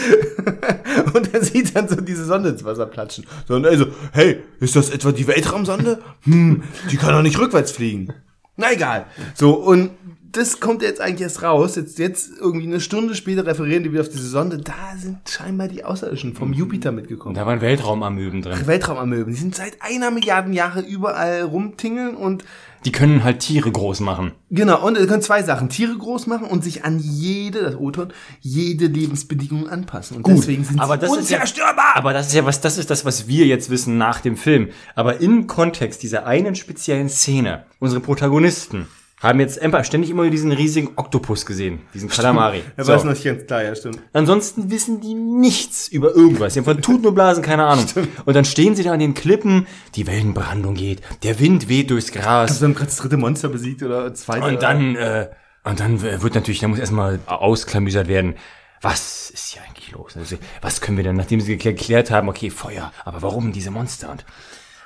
und 1.13 1.33
er 1.33 1.43
sieht 1.43 1.75
dann 1.75 1.87
so 1.87 1.95
diese 1.95 2.25
Sonde 2.25 2.49
ins 2.49 2.63
Wasser 2.63 2.85
platschen. 2.85 3.25
So, 3.47 3.55
und 3.55 3.65
also, 3.65 3.87
hey, 4.11 4.41
ist 4.59 4.75
das 4.75 4.89
etwa 4.89 5.11
die 5.11 5.27
Weltraumsonde? 5.27 5.99
Hm, 6.23 6.63
die 6.91 6.97
kann 6.97 7.13
doch 7.13 7.21
nicht 7.21 7.39
rückwärts 7.39 7.71
fliegen. 7.71 8.13
Na 8.55 8.73
egal. 8.73 9.05
So, 9.35 9.53
und 9.53 9.91
das 10.31 10.59
kommt 10.59 10.81
jetzt 10.81 11.01
eigentlich 11.01 11.21
erst 11.21 11.43
raus. 11.43 11.75
Jetzt, 11.75 11.97
jetzt 11.97 12.31
irgendwie 12.39 12.67
eine 12.67 12.79
Stunde 12.79 13.15
später 13.15 13.45
referieren 13.45 13.83
die 13.83 13.91
wieder 13.91 14.01
auf 14.01 14.09
diese 14.09 14.27
Sonde. 14.27 14.57
Da 14.57 14.95
sind 14.97 15.17
scheinbar 15.27 15.67
die 15.67 15.83
Außerirdischen 15.83 16.35
vom 16.35 16.53
Jupiter 16.53 16.91
mitgekommen. 16.91 17.35
Da 17.35 17.45
waren 17.45 17.61
Weltraumamöben 17.61 18.41
drin. 18.41 18.67
Weltraumamöben. 18.67 19.33
Die 19.33 19.39
sind 19.39 19.55
seit 19.55 19.81
einer 19.81 20.11
Milliarden 20.11 20.53
Jahre 20.53 20.81
überall 20.81 21.41
rumtingeln 21.41 22.15
und 22.15 22.43
Die 22.85 22.91
können 22.91 23.23
halt 23.23 23.39
Tiere 23.39 23.71
groß 23.71 23.99
machen. 23.99 24.31
genau, 24.49 24.85
und 24.85 24.97
sie 24.97 25.05
können 25.05 25.21
zwei 25.21 25.43
Sachen. 25.43 25.69
Tiere 25.69 25.97
groß 25.97 26.27
machen 26.27 26.47
und 26.47 26.63
sich 26.63 26.85
an 26.85 26.97
jede, 26.99 27.61
das 27.61 27.75
O-Ton, 27.75 28.13
jede 28.39 28.87
Lebensbedingung 28.87 29.67
anpassen. 29.69 30.17
Und 30.17 30.27
deswegen 30.27 30.63
sind 30.63 30.79
aber 30.79 30.93
sie 30.95 31.01
das 31.01 31.17
ist 31.17 31.29
ja- 31.29 31.37
unzerstörbar. 31.39 31.95
Aber 31.95 32.13
das 32.13 32.27
ist 32.27 32.33
ja 32.35 32.45
was, 32.45 32.61
das 32.61 32.77
ist 32.77 32.89
das, 32.89 33.03
was 33.05 33.27
wir 33.27 33.45
jetzt 33.45 33.69
wissen 33.69 33.97
nach 33.97 34.21
dem 34.21 34.37
Film. 34.37 34.69
Aber 34.95 35.19
im 35.19 35.47
Kontext 35.47 36.03
dieser 36.03 36.25
einen 36.25 36.55
speziellen 36.55 37.09
Szene, 37.09 37.65
unsere 37.79 38.01
Protagonisten 38.01 38.87
haben 39.21 39.39
jetzt 39.41 39.61
einfach 39.61 39.83
ständig 39.83 40.09
immer 40.09 40.29
diesen 40.29 40.51
riesigen 40.51 40.91
Oktopus 40.95 41.45
gesehen, 41.45 41.81
diesen 41.93 42.07
Kalamari. 42.09 42.63
Er 42.77 42.85
So. 42.85 42.93
weiß 42.93 43.03
noch 43.03 43.11
nicht 43.11 43.23
ganz 43.25 43.45
klar, 43.45 43.63
ja, 43.63 43.75
stimmt. 43.75 43.99
Ansonsten 44.13 44.71
wissen 44.71 45.01
die 45.01 45.13
nichts 45.13 45.87
über 45.89 46.15
irgendwas. 46.15 46.53
Die 46.53 46.59
haben 46.59 46.65
von 46.65 46.81
Tuten 46.81 47.05
und 47.07 47.15
Blasen 47.15 47.43
keine 47.43 47.65
Ahnung. 47.65 47.85
Und 48.25 48.33
dann 48.33 48.45
stehen 48.45 48.75
sie 48.75 48.83
da 48.83 48.93
an 48.93 48.99
den 48.99 49.13
Klippen, 49.15 49.67
die 49.95 50.07
Wellenbrandung 50.07 50.73
geht, 50.75 51.01
der 51.23 51.39
Wind 51.39 51.67
weht 51.67 51.89
durchs 51.89 52.11
Gras. 52.11 52.61
Wir 52.61 52.67
haben 52.67 52.75
gerade 52.75 52.87
das 52.87 52.97
dritte 52.97 53.17
Monster 53.17 53.49
besiegt 53.49 53.83
oder 53.83 54.13
zweite. 54.13 54.45
Und 54.45 54.63
dann, 54.63 54.95
äh, 54.95 55.27
und 55.65 55.79
dann 55.81 56.01
wird 56.01 56.35
natürlich, 56.35 56.59
da 56.59 56.69
muss 56.69 56.79
erstmal 56.79 57.19
ausklamüsert 57.25 58.07
werden. 58.07 58.35
Was 58.81 59.29
ist 59.31 59.47
hier 59.53 59.61
eigentlich 59.63 59.91
los? 59.91 60.15
Also, 60.15 60.37
was 60.61 60.79
können 60.79 60.95
wir 60.95 61.03
denn, 61.03 61.17
nachdem 61.17 61.41
sie 61.41 61.57
geklärt- 61.57 61.77
geklärt 61.77 62.11
haben, 62.11 62.29
okay, 62.29 62.49
Feuer, 62.49 62.93
aber 63.03 63.21
warum 63.21 63.51
diese 63.51 63.71
Monster? 63.71 64.09
Und, 64.11 64.23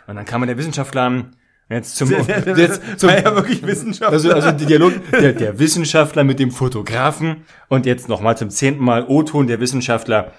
und 0.07 0.15
dann 0.15 0.25
kam 0.25 0.43
der 0.47 0.57
Wissenschaftler 0.57 1.03
an, 1.03 1.35
jetzt 1.69 1.95
zum, 1.95 2.09
jetzt 2.57 2.81
zum, 2.99 3.09
ja 3.09 3.35
wirklich 3.35 3.65
Wissenschaft. 3.65 4.11
also, 4.11 4.31
also 4.31 4.51
der 4.51 4.67
Dialog, 4.67 4.93
der, 5.11 5.33
der 5.33 5.59
Wissenschaftler 5.59 6.23
mit 6.23 6.39
dem 6.39 6.51
Fotografen 6.51 7.45
und 7.69 7.85
jetzt 7.85 8.09
nochmal 8.09 8.37
zum 8.37 8.49
zehnten 8.49 8.83
Mal 8.83 9.05
O-Ton 9.07 9.47
der 9.47 9.59
Wissenschaftler. 9.59 10.31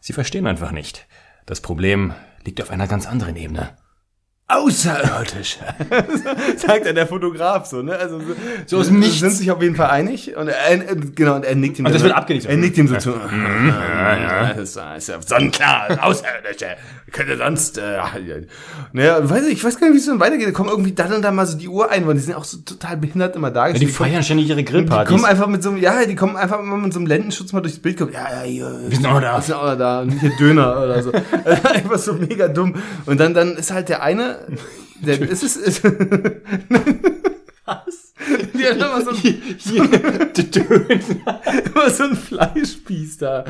Sie 0.00 0.12
verstehen 0.12 0.46
einfach 0.46 0.72
nicht. 0.72 1.06
Das 1.46 1.60
Problem 1.60 2.12
liegt 2.44 2.60
auf 2.60 2.70
einer 2.70 2.86
ganz 2.88 3.06
anderen 3.06 3.36
Ebene. 3.36 3.76
außerirdisch. 4.48 5.58
Sagt 6.56 6.86
ja 6.86 6.92
der 6.92 7.06
Fotograf 7.06 7.66
so, 7.66 7.82
ne? 7.82 7.96
Also 7.96 8.18
so, 8.20 8.34
So 8.66 8.78
aus 8.78 8.90
Nichts. 8.90 9.20
sind 9.20 9.30
sich 9.30 9.50
auf 9.50 9.62
jeden 9.62 9.76
Fall 9.76 9.90
einig 9.90 10.36
und 10.36 10.48
er, 10.48 10.56
er- 10.58 10.96
genau 10.96 11.36
und 11.36 11.44
er 11.44 11.54
nickt 11.54 11.78
ihm. 11.78 11.86
Und 11.86 11.92
das 11.92 12.02
dann- 12.02 12.10
wird 12.10 12.18
abgenickt. 12.18 12.46
Er 12.46 12.56
nickt 12.56 12.76
ihm 12.76 12.88
so 12.88 12.96
zu. 12.96 13.10
Ja, 13.10 14.16
ja. 14.18 14.54
Das 14.54 14.76
ist, 14.76 14.80
ist 14.96 15.08
ja 15.08 15.22
sonnenklar, 15.22 15.98
außerirdische. 16.04 16.76
Könnte 17.12 17.36
sonst. 17.36 17.76
Äh, 17.76 17.96
ja. 17.96 18.10
naja, 18.92 19.28
weiß 19.28 19.46
ich, 19.46 19.52
ich 19.52 19.64
weiß 19.64 19.78
gar 19.78 19.86
nicht, 19.86 19.94
wie 19.94 19.98
es 19.98 20.06
dann 20.06 20.18
weitergeht. 20.18 20.48
Da 20.48 20.52
kommen 20.52 20.70
irgendwie 20.70 20.92
dann 20.92 21.12
und 21.12 21.22
dann 21.22 21.34
mal 21.34 21.46
so 21.46 21.58
die 21.58 21.68
Uhr 21.68 21.90
ein, 21.90 22.06
weil 22.06 22.14
die 22.14 22.20
sind 22.20 22.34
auch 22.34 22.44
so 22.44 22.56
total 22.58 22.96
behindert 22.96 23.36
immer 23.36 23.50
da. 23.50 23.68
Ja, 23.68 23.74
die 23.74 23.86
feiern 23.86 24.22
ständig 24.22 24.48
ihre 24.48 24.56
die 24.56 24.64
Grillpartys. 24.64 25.10
kommen 25.10 25.26
einfach 25.26 25.46
mit 25.46 25.62
so 25.62 25.70
einem, 25.70 25.78
ja, 25.78 26.06
die 26.06 26.14
kommen 26.14 26.36
einfach 26.36 26.58
immer 26.58 26.78
mit 26.78 26.92
so 26.92 26.98
einem 26.98 27.06
Lendenschutz 27.06 27.52
mal 27.52 27.60
durchs 27.60 27.78
Bild. 27.78 27.98
Kommen, 27.98 28.12
ja, 28.12 28.28
ja, 28.30 28.42
hier, 28.42 28.80
Wir 28.88 28.96
sind 28.96 29.06
auch 29.06 29.20
da. 29.20 29.36
Wir 29.36 29.42
sind 29.42 29.54
auch 29.54 29.76
da. 29.76 30.00
Und 30.00 30.10
hier 30.20 30.32
Döner 30.38 30.82
oder 30.82 31.02
so. 31.02 31.12
einfach 31.44 31.98
so 31.98 32.14
mega 32.14 32.48
dumm. 32.48 32.76
Und 33.04 33.20
dann, 33.20 33.34
dann 33.34 33.56
ist 33.56 33.70
halt 33.70 33.90
der 33.90 34.02
eine, 34.02 34.38
der, 35.02 35.20
ist 35.20 35.42
es, 35.42 35.56
ist, 35.56 35.84
Was? 37.64 38.14
Die 38.54 38.64
hat 38.64 38.76
immer 38.76 39.02
so 39.02 39.10
ein, 39.10 39.16
Hier, 39.16 39.86
Döner. 39.86 40.86
immer 41.74 41.90
so 41.90 42.04
ein 42.04 42.16
Fleischspieß 42.16 43.18
da. 43.18 43.44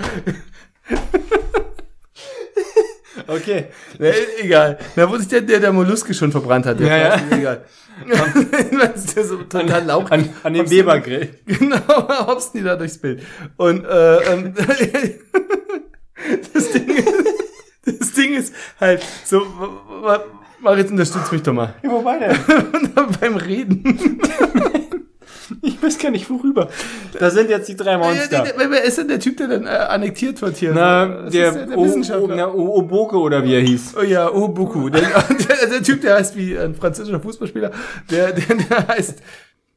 Okay. 3.42 3.66
Na, 3.98 4.08
egal. 4.40 4.78
Da 4.96 5.08
wo 5.10 5.16
sich 5.16 5.28
der, 5.28 5.40
der, 5.42 5.60
der 5.60 5.72
Molluske 5.72 6.14
schon 6.14 6.30
verbrannt 6.32 6.66
hat. 6.66 6.80
Der 6.80 6.88
Ja, 6.88 6.96
ja. 6.98 7.20
Egal. 7.36 7.64
das 8.08 8.96
ist 9.04 9.16
der 9.16 9.24
so 9.24 9.36
total 9.42 9.84
lauch. 9.84 10.10
An, 10.10 10.28
an 10.42 10.54
dem 10.54 10.68
Webergrill. 10.70 11.28
Genau, 11.46 12.26
hopsen 12.26 12.58
die 12.58 12.64
da 12.64 12.76
durchs 12.76 12.98
Bild. 12.98 13.22
Und 13.56 13.84
äh, 13.84 14.16
ähm, 14.32 14.54
das, 16.54 16.70
Ding 16.72 16.88
ist, 16.88 17.08
das 18.00 18.12
Ding 18.12 18.34
ist 18.34 18.54
halt 18.80 19.02
so, 19.24 19.40
w- 19.40 20.06
w- 20.06 20.20
Marit, 20.60 20.90
unterstütz 20.90 21.30
mich 21.32 21.42
doch 21.42 21.52
mal. 21.52 21.74
Wobei 21.82 22.18
denn? 22.18 22.38
Beim 23.20 23.36
Reden. 23.36 24.20
Ich 25.62 25.82
weiß 25.82 25.98
gar 25.98 26.10
nicht 26.10 26.28
worüber. 26.30 26.68
Da 27.18 27.30
sind 27.30 27.50
jetzt 27.50 27.68
die 27.68 27.76
drei 27.76 27.92
Ja, 27.92 27.98
Monster. 27.98 28.28
der- 28.42 28.52
der- 28.52 28.70
Wer 28.70 28.84
ist 28.84 28.98
denn 28.98 29.08
der 29.08 29.20
Typ, 29.20 29.36
der 29.36 29.48
dann 29.48 29.66
äh, 29.66 29.70
annektiert 29.70 30.40
wird 30.42 30.56
hier? 30.56 30.72
Na, 30.74 31.06
Das 31.06 31.32
der, 31.32 31.48
ist 31.48 31.54
der 31.68 31.78
O- 31.78 31.80
O- 31.80 31.84
Wissenschaftler. 31.84 32.36
na, 32.36 32.48
O- 32.52 32.74
Oboke 32.76 33.16
oder 33.18 33.42
wie 33.44 33.54
er 33.54 33.60
hieß. 33.60 33.94
Oh 33.98 34.02
ja, 34.02 34.30
Obuku. 34.32 34.88
Der, 34.90 35.00
der, 35.02 35.66
der 35.68 35.82
Typ, 35.82 36.00
der 36.02 36.14
heißt 36.16 36.36
wie 36.36 36.56
ein 36.58 36.74
französischer 36.74 37.20
Fußballspieler. 37.20 37.70
Der, 38.10 38.32
der, 38.32 38.56
der 38.56 38.88
heißt 38.88 39.18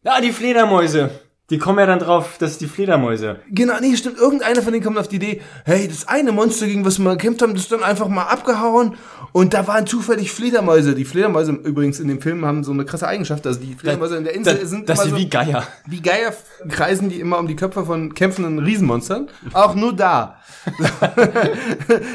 Ah, 0.03 0.21
die 0.21 0.31
Fledermäuse. 0.31 1.09
Die 1.51 1.59
kommen 1.59 1.77
ja 1.77 1.85
dann 1.85 1.99
drauf, 1.99 2.37
das 2.39 2.51
ist 2.53 2.61
die 2.61 2.67
Fledermäuse. 2.67 3.35
Genau, 3.51 3.75
nee, 3.79 3.95
stimmt. 3.95 4.17
Irgendeiner 4.17 4.63
von 4.63 4.73
denen 4.73 4.83
kommt 4.83 4.97
auf 4.97 5.07
die 5.07 5.17
Idee, 5.17 5.41
hey, 5.63 5.87
das 5.87 6.07
eine 6.07 6.31
Monster, 6.31 6.65
gegen 6.65 6.83
was 6.85 6.97
wir 6.97 7.03
mal 7.05 7.17
gekämpft 7.17 7.43
haben, 7.43 7.53
das 7.53 7.63
ist 7.63 7.71
dann 7.71 7.83
einfach 7.83 8.07
mal 8.07 8.23
abgehauen. 8.23 8.95
Und 9.31 9.53
da 9.53 9.67
waren 9.67 9.85
zufällig 9.85 10.31
Fledermäuse. 10.31 10.95
Die 10.95 11.05
Fledermäuse 11.05 11.51
übrigens 11.51 11.99
in 11.99 12.07
dem 12.07 12.19
Film 12.19 12.45
haben 12.45 12.63
so 12.63 12.71
eine 12.71 12.83
krasse 12.83 13.07
Eigenschaft. 13.07 13.45
Also 13.45 13.59
die 13.59 13.75
Fledermäuse 13.75 14.17
in 14.17 14.23
der 14.23 14.33
Insel 14.33 14.55
Das, 14.57 14.69
sind 14.71 14.89
das 14.89 14.97
immer 14.99 15.05
ist 15.05 15.11
so, 15.11 15.17
wie 15.17 15.29
Geier. 15.29 15.67
wie 15.85 16.01
Geier 16.01 16.33
kreisen 16.69 17.09
die 17.09 17.19
immer 17.19 17.37
um 17.37 17.47
die 17.47 17.55
Köpfe 17.55 17.85
von 17.85 18.15
kämpfenden 18.15 18.57
Riesenmonstern. 18.59 19.27
Auch 19.53 19.75
nur 19.75 19.93
da. 19.95 20.39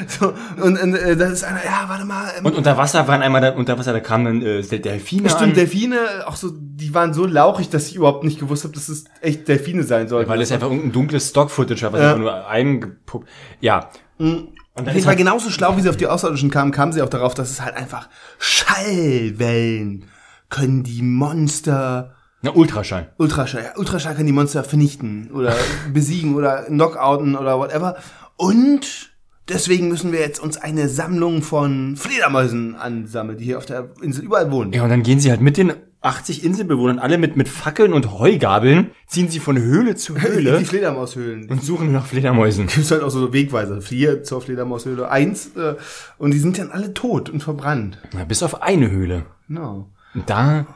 so, 0.09 0.33
und, 0.63 0.81
und 0.81 0.95
äh, 0.95 1.17
das 1.17 1.31
ist 1.33 1.45
einer, 1.45 1.65
ja, 1.65 1.85
warte 1.89 2.05
mal. 2.05 2.33
Ähm, 2.39 2.47
Und 2.47 2.57
unter 2.57 2.77
Wasser 2.77 3.07
waren 3.07 3.23
einmal, 3.23 3.41
da, 3.41 3.51
unter 3.53 3.79
Wasser, 3.79 3.93
da 3.93 4.01
kamen 4.01 4.25
dann 4.25 4.43
äh, 4.43 4.63
Del- 4.63 4.81
Delfine 4.81 5.29
Stimmt, 5.29 5.43
an. 5.43 5.55
Delfine, 5.55 5.99
auch 6.27 6.37
so, 6.37 6.51
die 6.53 6.93
waren 6.95 7.15
so 7.15 7.27
lauchig, 7.27 7.71
dass 7.71 7.87
ich 7.89 7.97
überhaupt 7.97 8.25
nicht 8.25 8.41
gewusst 8.41 8.65
habe, 8.65 8.75
dass 8.75 8.89
es 8.89 9.05
echt 9.21 9.49
Delfine 9.49 9.83
sein 9.85 10.09
sollten. 10.09 10.31
Weil 10.31 10.41
es 10.41 10.53
einfach 10.53 10.69
irgendein 10.69 10.93
dunkles 10.93 11.29
Stock-Footage 11.29 11.83
war, 11.83 11.93
was 11.93 12.01
Ja. 12.01 12.07
einfach 12.09 12.21
nur 12.21 12.47
eingepuppt. 12.49 13.29
Ja. 13.61 13.91
Und 14.19 14.49
Auf 14.75 14.85
dann 14.85 14.87
ist 14.89 15.03
Fall 15.05 15.11
halt, 15.11 15.19
genauso 15.19 15.51
schlau, 15.51 15.77
wie 15.77 15.81
sie 15.83 15.89
auf 15.91 15.97
die 15.97 16.07
Außerirdischen 16.07 16.51
kamen, 16.51 16.73
kamen 16.73 16.93
sie 16.93 17.03
auch 17.03 17.09
darauf, 17.09 17.35
dass 17.35 17.51
es 17.51 17.61
halt 17.61 17.75
einfach 17.77 18.09
Schallwellen 18.39 20.05
können 20.49 20.83
die 20.83 21.03
Monster 21.03 22.15
na, 22.43 22.53
Ultraschall. 22.53 23.13
Ultraschall, 23.19 23.63
ja, 23.65 23.79
Ultraschall 23.79 24.15
kann 24.15 24.25
die 24.25 24.33
Monster 24.33 24.65
vernichten 24.65 25.31
oder 25.33 25.55
besiegen 25.93 26.35
oder 26.35 26.63
knockouten 26.65 27.37
oder 27.37 27.59
whatever. 27.59 27.97
Und 28.37 29.11
deswegen 29.49 29.89
müssen 29.89 30.11
wir 30.13 30.21
jetzt 30.21 30.41
uns 30.41 30.57
eine 30.57 30.89
Sammlung 30.89 31.43
von 31.43 31.97
Fledermäusen 31.97 32.77
ansammeln, 32.77 33.37
die 33.37 33.45
hier 33.45 33.59
auf 33.59 33.67
der 33.67 33.91
Insel 34.01 34.25
überall 34.25 34.51
wohnen. 34.51 34.73
Ja, 34.73 34.85
und 34.85 34.89
dann 34.89 35.03
gehen 35.03 35.21
sie 35.21 35.31
halt 35.31 35.43
mit 35.43 35.59
den 35.59 35.75
80 36.03 36.45
Inselbewohnern, 36.45 36.99
alle 36.99 37.19
mit, 37.19 37.37
mit 37.37 37.49
Fackeln 37.49 37.93
und 37.93 38.13
Heugabeln, 38.19 38.91
ziehen 39.07 39.29
sie 39.29 39.39
von 39.41 39.59
Höhle 39.59 39.97
zu 39.97 40.15
Die 40.17 40.21
Höhle 40.23 40.61
Fledermaushöhlen. 40.65 41.49
und 41.51 41.63
suchen 41.63 41.93
nach 41.93 42.07
Fledermäusen. 42.07 42.67
Gibt 42.69 42.91
halt 42.91 43.03
auch 43.03 43.11
so 43.11 43.33
Wegweiser. 43.33 43.83
Vier 43.83 44.23
zur 44.23 44.41
Fledermaushöhle, 44.41 45.11
eins. 45.11 45.51
Äh, 45.57 45.75
und 46.19 46.33
die 46.33 46.39
sind 46.39 46.59
dann 46.59 46.71
alle 46.71 46.95
tot 46.95 47.29
und 47.29 47.43
verbrannt. 47.43 47.99
Na, 48.15 48.25
bis 48.25 48.43
auf 48.43 48.63
eine 48.63 48.91
Höhle. 48.91 49.27
Genau. 49.49 49.91
Und 50.13 50.29
da, 50.29 50.67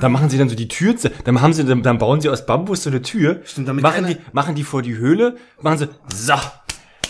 da 0.00 0.08
machen 0.10 0.28
sie 0.28 0.36
dann 0.36 0.50
so 0.50 0.54
die 0.54 0.68
Tür, 0.68 0.94
zu- 0.94 1.10
dann 1.24 1.40
haben 1.40 1.54
sie, 1.54 1.64
dann, 1.64 1.82
dann 1.82 1.96
bauen 1.96 2.20
sie 2.20 2.28
aus 2.28 2.44
Bambus 2.44 2.82
so 2.82 2.90
eine 2.90 3.00
Tür, 3.00 3.40
Stimmt, 3.44 3.66
damit 3.68 3.82
machen 3.82 4.04
die, 4.06 4.16
machen 4.32 4.54
die 4.54 4.62
vor 4.64 4.82
die 4.82 4.98
Höhle, 4.98 5.36
machen 5.62 5.78
sie, 5.78 5.88
so, 6.14 6.34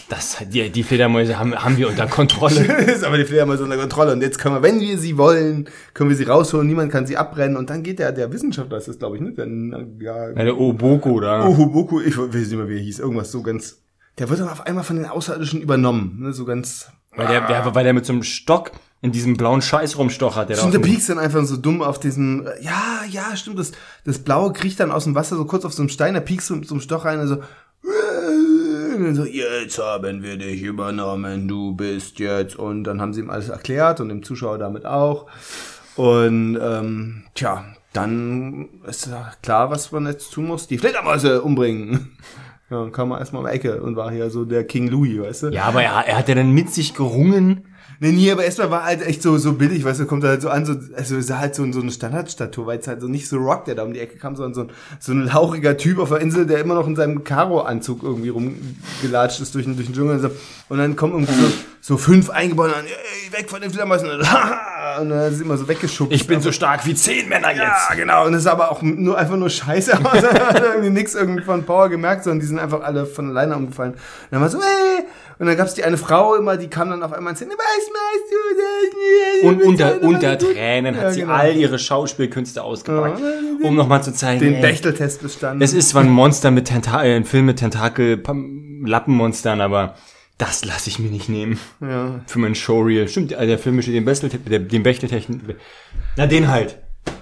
das, 0.09 0.39
die, 0.51 0.71
die 0.71 0.83
Fledermäuse 0.83 1.39
haben, 1.39 1.55
haben 1.55 1.77
wir 1.77 1.89
unter 1.89 2.07
Kontrolle. 2.07 2.61
ist 2.87 3.05
aber 3.05 3.19
die 3.19 3.25
Fledermäuse 3.25 3.63
unter 3.65 3.77
Kontrolle. 3.77 4.13
Und 4.13 4.23
jetzt 4.23 4.39
können 4.39 4.55
wir, 4.55 4.63
wenn 4.63 4.81
wir 4.81 4.99
sie 4.99 5.19
wollen, 5.19 5.69
können 5.95 6.09
wir 6.11 6.17
sie 6.17 6.25
rausholen. 6.25 6.67
Niemand 6.67 6.91
kann 6.91 7.07
sie 7.07 7.17
abbrennen. 7.17 7.57
Und 7.57 7.71
dann 7.71 7.83
geht 7.83 7.99
der, 7.99 8.13
der 8.13 8.33
Wissenschaftler, 8.33 8.79
das 8.79 8.89
ist 8.89 8.99
glaube 9.01 9.17
ich, 9.17 9.23
ne? 9.23 9.33
Der, 9.33 9.47
ja, 9.47 10.33
Na, 10.35 10.45
der 10.45 10.59
Oboko 10.59 11.21
da. 11.21 11.47
Uhuboku, 11.47 12.01
ich 12.01 12.17
weiß 12.17 12.33
nicht 12.35 12.53
mehr, 12.53 12.69
wie 12.69 12.77
er 12.77 12.83
hieß. 12.83 13.01
Irgendwas 13.01 13.31
so 13.31 13.43
ganz. 13.43 13.83
Der 14.19 14.29
wird 14.31 14.41
dann 14.41 14.49
auf 14.49 14.67
einmal 14.67 14.83
von 14.85 14.97
den 14.97 15.07
Außerirdischen 15.07 15.61
übernommen. 15.61 16.19
Ne? 16.21 16.33
So 16.33 16.45
ganz. 16.45 16.91
Weil 17.15 17.27
der, 17.29 17.47
der, 17.47 17.75
weil 17.75 17.85
der 17.85 17.93
mit 17.93 18.07
so 18.07 18.13
einem 18.13 18.23
Stock 18.23 18.73
in 19.01 19.13
diesem 19.13 19.37
blauen 19.37 19.63
Scheiß 19.63 19.97
rumstochert, 19.97 20.49
der 20.49 20.57
da 20.57 20.63
Stimmt, 20.63 20.75
der 20.75 20.81
piekst 20.81 21.09
dann 21.09 21.19
einfach 21.19 21.45
so 21.45 21.57
dumm 21.57 21.83
auf 21.83 22.01
diesen. 22.01 22.47
äh, 22.47 22.63
Ja, 22.63 23.03
ja, 23.09 23.37
stimmt. 23.37 23.59
Das, 23.59 23.73
das 24.05 24.19
Blaue 24.19 24.53
kriecht 24.53 24.81
dann 24.81 24.91
aus 24.91 25.05
dem 25.05 25.15
Wasser 25.15 25.37
so 25.37 25.45
kurz 25.45 25.65
auf 25.65 25.73
so 25.73 25.83
einen 25.83 25.89
Stein. 25.89 26.15
Der 26.15 26.21
piekst 26.21 26.49
so 26.49 26.57
mit 26.57 26.67
so 26.67 26.75
einem 26.75 26.81
Stoch 26.81 27.05
rein. 27.05 27.21
Und 27.21 27.29
so. 27.29 27.43
Und 29.07 29.15
so, 29.15 29.25
jetzt 29.25 29.79
haben 29.79 30.23
wir 30.23 30.37
dich 30.37 30.63
übernommen, 30.63 31.49
du 31.49 31.75
bist 31.75 32.19
jetzt. 32.19 32.57
Und 32.57 32.85
dann 32.85 33.01
haben 33.01 33.13
sie 33.13 33.21
ihm 33.21 33.31
alles 33.31 33.49
erklärt 33.49 34.01
und 34.01 34.09
dem 34.09 34.23
Zuschauer 34.23 34.59
damit 34.59 34.87
auch. 34.87 35.27
Und 35.97 36.59
ähm, 36.61 37.25
tja, 37.35 37.65
dann 37.93 38.69
ist 38.87 39.11
klar, 39.43 39.71
was 39.71 39.91
man 39.93 40.07
jetzt 40.07 40.33
tun 40.33 40.47
muss. 40.47 40.67
Die 40.67 40.79
Fledermäuse 40.79 41.43
umbringen. 41.43 42.17
Ja, 42.71 42.83
dann 42.83 42.93
kam 42.93 43.13
er 43.13 43.19
erstmal 43.19 43.41
um 43.41 43.49
die 43.49 43.55
Ecke 43.55 43.81
und 43.81 43.97
war 43.97 44.11
hier 44.11 44.29
so 44.29 44.45
der 44.45 44.63
King 44.63 44.89
Louis, 44.89 45.23
weißt 45.23 45.45
du? 45.45 45.49
Ja, 45.49 45.65
aber 45.65 45.83
er, 45.83 46.07
er 46.07 46.19
hat 46.19 46.29
ja 46.29 46.35
dann 46.35 46.53
mit 46.53 46.69
sich 46.69 46.93
gerungen. 46.93 47.68
Nee, 48.01 48.13
nee, 48.13 48.31
aber 48.31 48.45
erstmal 48.45 48.71
war 48.71 48.85
halt 48.85 49.05
echt 49.05 49.23
so, 49.23 49.39
so 49.39 49.55
billig, 49.55 49.85
weißt 49.85 49.99
du, 49.99 50.07
kommt 50.07 50.23
er 50.23 50.31
halt 50.31 50.43
so 50.43 50.51
an, 50.51 50.65
so, 50.65 50.75
also 50.95 51.17
es 51.17 51.31
halt 51.33 51.57
so, 51.57 51.71
so 51.73 51.81
eine 51.81 51.91
Standardstatue, 51.91 52.65
weil 52.65 52.79
es 52.79 52.87
halt 52.87 53.01
so 53.01 53.09
nicht 53.09 53.29
so 53.29 53.39
Rock, 53.39 53.65
der 53.65 53.75
da 53.75 53.83
um 53.83 53.93
die 53.93 53.99
Ecke 53.99 54.19
kam, 54.19 54.37
sondern 54.37 54.55
so 54.55 54.61
ein, 54.61 54.71
so 55.01 55.13
ein 55.13 55.25
lauchiger 55.25 55.77
Typ 55.77 55.99
auf 55.99 56.11
der 56.11 56.21
Insel, 56.21 56.47
der 56.47 56.61
immer 56.61 56.75
noch 56.75 56.87
in 56.87 56.95
seinem 56.95 57.25
Karo-Anzug 57.25 58.05
irgendwie 58.05 58.29
rumgelatscht 58.29 59.41
ist 59.41 59.53
durch 59.57 59.65
den, 59.65 59.75
durch 59.75 59.89
den 59.89 59.97
Dschungel 59.97 60.15
und 60.15 60.23
so. 60.23 60.31
Und 60.69 60.79
dann 60.79 60.95
kommen 60.95 61.15
irgendwie 61.15 61.35
so, 61.35 61.49
so 61.89 61.97
fünf 61.97 62.29
Eingeborene 62.29 62.75
an, 62.77 62.85
ey, 62.85 63.33
weg 63.33 63.49
von 63.49 63.63
den 63.63 63.71
Fledermäusen, 63.71 64.11
und, 64.11 64.19
und 65.01 65.09
dann 65.09 65.33
ist 65.33 65.41
immer 65.41 65.57
so 65.57 65.67
weggeschubst. 65.69 66.13
Ich 66.13 66.27
bin 66.27 66.43
so 66.43 66.53
stark 66.53 66.85
wie 66.85 66.95
zehn 66.95 67.31
Männer 67.31 67.51
Ja, 67.57 67.65
jetzt. 67.89 67.97
genau. 67.97 68.27
Und 68.27 68.35
es 68.35 68.41
ist 68.41 68.47
aber 68.47 68.71
auch 68.71 68.83
nur 68.83 69.17
einfach 69.17 69.37
nur 69.37 69.49
Scheiße. 69.49 69.95
Aber 69.97 70.13
er 70.19 70.49
hat 70.51 70.63
irgendwie 70.63 70.91
nichts 70.91 71.15
irgendwie 71.15 71.43
von 71.43 71.65
Power 71.65 71.89
gemerkt, 71.89 72.25
sondern 72.25 72.41
die 72.41 72.47
sind 72.47 72.59
einfach 72.59 72.83
alle 72.83 73.07
von 73.07 73.31
alleine 73.31 73.57
umgefallen. 73.57 73.93
Und 73.93 74.01
dann 74.33 74.43
war 74.43 74.51
so, 74.51 74.61
hey! 74.61 75.05
Und 75.39 75.47
dann 75.47 75.57
gab's 75.57 75.73
die 75.73 75.83
eine 75.83 75.97
Frau 75.97 76.35
immer, 76.35 76.59
die 76.59 76.69
kam 76.69 76.91
dann 76.91 77.03
auf 77.03 77.15
einmal 77.15 77.31
ins 77.31 77.39
Hin, 77.41 77.49
was 77.49 77.57
machst 77.57 78.33
du 78.33 79.49
denn? 79.49 79.49
Und 79.49 79.63
unter, 79.63 80.03
unter 80.03 80.37
Tränen 80.37 80.95
hat 80.95 81.03
Ja, 81.05 81.11
sie 81.13 81.21
genau. 81.21 81.33
all 81.33 81.57
ihre 81.57 81.79
Schauspielkünste 81.79 82.63
ausgepackt, 82.63 83.23
um 83.63 83.77
nochmal 83.77 84.03
zu 84.03 84.13
zeigen, 84.13 84.41
den 84.41 84.55
ey, 84.57 84.61
Bechteltest 84.61 85.23
bestanden. 85.23 85.63
es 85.63 85.73
ist 85.73 85.89
zwar 85.91 86.03
ein 86.03 86.11
Monster 86.11 86.51
mit 86.51 86.67
Tentakel, 86.67 87.07
äh, 87.11 87.17
ein 87.17 87.25
Film 87.25 87.47
mit 87.47 87.61
Tentakel, 87.61 88.21
Lappenmonstern, 88.85 89.61
aber 89.63 89.95
das 90.39 90.65
lasse 90.65 90.89
ich 90.89 90.99
mir 90.99 91.11
nicht 91.11 91.29
nehmen. 91.29 91.59
ja. 91.81 92.21
Für 92.27 92.39
mein 92.39 92.55
Showreel. 92.55 93.09
Stimmt, 93.09 93.33
äh, 93.33 93.47
der 93.47 93.59
Film 93.59 93.77
besteht 93.77 93.95
den 93.95 94.05
Bestel, 94.05 94.31
den 94.31 94.83
Bechteltechnik, 94.83 95.41
na, 96.17 96.27
den 96.27 96.49
halt. 96.49 96.79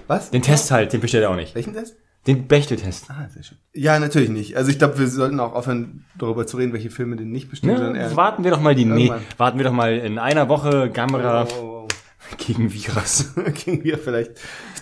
Was? 0.07 0.31
Den 0.31 0.41
Test 0.41 0.71
halt, 0.71 0.93
den 0.93 1.01
besteht 1.01 1.21
er 1.23 1.29
auch 1.31 1.35
nicht. 1.35 1.53
Welchen 1.55 1.73
Test? 1.73 1.95
Den 2.25 2.47
Bechteltest. 2.47 3.05
Ah, 3.09 3.27
sehr 3.33 3.41
schön. 3.43 3.57
Ja, 3.73 3.97
natürlich 3.99 4.29
nicht. 4.29 4.57
Also 4.57 4.69
ich 4.69 4.77
glaube, 4.77 4.99
wir 4.99 5.07
sollten 5.07 5.39
auch 5.39 5.53
aufhören, 5.53 6.05
darüber 6.17 6.45
zu 6.45 6.57
reden, 6.57 6.73
welche 6.73 6.89
Filme 6.89 7.15
den 7.15 7.31
nicht 7.31 7.49
bestimmen, 7.49 7.77
sondern 7.77 7.95
Ja, 7.95 8.01
eher. 8.09 8.15
warten 8.17 8.43
wir 8.43 8.51
doch 8.51 8.59
mal 8.61 8.75
die, 8.75 8.83
nee, 8.85 9.05
Irgendwann. 9.05 9.21
warten 9.37 9.57
wir 9.59 9.63
doch 9.65 9.71
mal 9.71 9.97
in 9.97 10.19
einer 10.19 10.49
Woche 10.49 10.89
Gamera 10.91 11.47
Oh, 11.57 11.61
oh, 11.63 11.87
oh. 11.89 12.35
gegen 12.37 12.73
Virus. 12.73 13.33
Kriegen 13.55 13.83
wir 13.83 13.97
vielleicht 13.97 14.31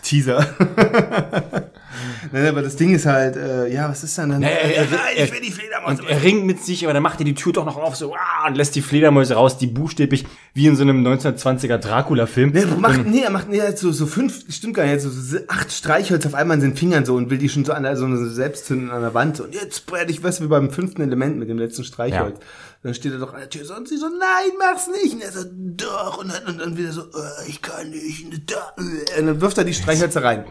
Teaser. 0.02 0.46
Nein, 2.32 2.48
aber 2.48 2.62
das 2.62 2.76
Ding 2.76 2.94
ist 2.94 3.06
halt, 3.06 3.36
äh, 3.36 3.68
ja, 3.74 3.90
was 3.90 4.04
ist 4.04 4.18
denn 4.18 4.30
dann? 4.30 4.42
Ja, 4.42 4.50
er- 4.50 4.76
er- 4.76 4.84
Nein, 4.86 5.00
er- 5.18 5.26
ich 5.26 5.32
will 5.34 5.42
die 5.42 5.52
Fledermaus. 5.52 6.00
Und 6.00 6.10
er 6.10 6.22
ringt 6.24 6.46
mit 6.46 6.64
sich, 6.64 6.84
aber 6.86 6.94
dann 6.94 7.04
macht 7.04 7.20
er 7.20 7.26
die 7.26 7.34
Tür 7.36 7.54
doch 7.54 7.66
noch 7.66 7.78
auf, 7.78 7.96
so, 7.96 8.14
ah, 8.16 8.48
und 8.48 8.56
lässt 8.56 8.76
die 8.76 8.82
Fledermäuse 8.82 9.36
raus, 9.36 9.58
die 9.58 9.68
buchstäblich 9.68 10.26
wie 10.54 10.68
in 10.68 10.76
so 10.76 10.84
einem 10.84 11.06
1920er 11.06 11.78
Dracula-Film. 11.78 12.52
Nee, 12.54 12.62
er 12.62 12.68
macht, 12.78 13.06
nee, 13.06 13.22
er 13.22 13.30
macht 13.32 13.50
nee, 13.50 13.60
so, 13.76 13.92
so 13.92 14.06
fünf, 14.06 14.46
stimmt 14.50 14.76
gar 14.76 14.86
nicht, 14.86 15.02
so, 15.02 15.10
so 15.10 15.38
acht 15.48 15.72
Streichhölzer 15.72 16.28
auf 16.30 16.36
einmal 16.36 16.56
in 16.58 16.62
den 16.62 16.76
Fingern 16.76 17.06
so 17.06 17.16
und 17.16 17.30
will 17.30 17.38
die 17.38 17.50
schon 17.50 17.66
so 17.66 17.74
an 17.74 17.84
der, 17.84 17.98
so 17.98 18.06
eine 18.06 18.18
selbst 18.28 18.66
zünden 18.68 18.92
an 18.92 19.02
der 19.02 19.14
Wand. 19.14 19.40
Und 19.40 19.54
jetzt 19.54 19.86
brät 19.86 20.10
ich 20.10 20.24
was 20.24 20.42
wie 20.42 20.48
beim 20.48 20.70
fünften 20.72 21.02
Element 21.02 21.38
mit 21.38 21.50
dem 21.50 21.58
letzten 21.60 21.84
Streichholz. 21.84 22.38
Dann 22.86 22.94
steht 22.94 23.14
er 23.14 23.18
doch 23.18 23.34
an 23.34 23.40
der 23.40 23.50
Tür 23.50 23.64
und 23.76 23.88
sie 23.88 23.98
so, 23.98 24.06
nein, 24.06 24.52
mach's 24.60 24.88
nicht. 24.88 25.16
Und 25.16 25.22
er 25.24 25.32
so, 25.32 25.40
doch. 25.52 26.20
Und 26.20 26.32
dann, 26.32 26.46
und 26.54 26.62
dann 26.62 26.78
wieder 26.78 26.92
so, 26.92 27.02
äh, 27.02 27.50
ich 27.50 27.60
kann 27.60 27.90
nicht. 27.90 28.28
Da. 28.46 28.74
Und 29.18 29.26
dann 29.26 29.42
wirft 29.42 29.58
er 29.58 29.64
die 29.64 29.74
Streichhölzer 29.74 30.24
rein. 30.24 30.46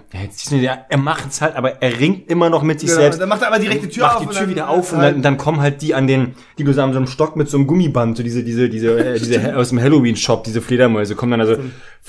Ja, 0.50 0.84
er, 0.88 0.98
macht 0.98 1.30
es 1.30 1.40
halt, 1.40 1.54
aber 1.54 1.80
er 1.80 2.00
ringt 2.00 2.28
immer 2.28 2.50
noch 2.50 2.64
mit 2.64 2.80
sich 2.80 2.88
Genau, 2.88 3.02
selbst. 3.02 3.20
dann 3.20 3.28
macht 3.28 3.42
er 3.42 3.46
aber 3.46 3.60
direkt 3.60 3.84
die 3.84 3.88
Tür 3.88 4.02
macht 4.06 4.16
auf 4.16 4.22
die 4.22 4.26
und 4.26 4.32
Tür 4.32 4.40
dann 4.40 4.50
wieder 4.50 4.68
auf 4.68 4.92
und 4.92 4.98
halt- 4.98 5.14
dann, 5.14 5.22
dann 5.22 5.36
kommen 5.36 5.60
halt 5.60 5.80
die 5.80 5.94
an 5.94 6.08
den, 6.08 6.34
die 6.58 6.64
du 6.64 6.72
so 6.72 6.82
an 6.82 6.92
so 6.92 6.98
einem 6.98 7.06
Stock 7.06 7.36
mit 7.36 7.48
so 7.48 7.56
einem 7.56 7.68
Gummiband, 7.68 8.16
so 8.16 8.24
diese, 8.24 8.42
diese, 8.42 8.68
diese, 8.68 8.98
äh, 8.98 9.16
diese 9.20 9.56
aus 9.56 9.68
dem 9.68 9.80
Halloween-Shop, 9.80 10.42
diese 10.42 10.60
Fledermäuse, 10.60 11.14
kommen 11.14 11.30
dann 11.30 11.40
also, 11.40 11.56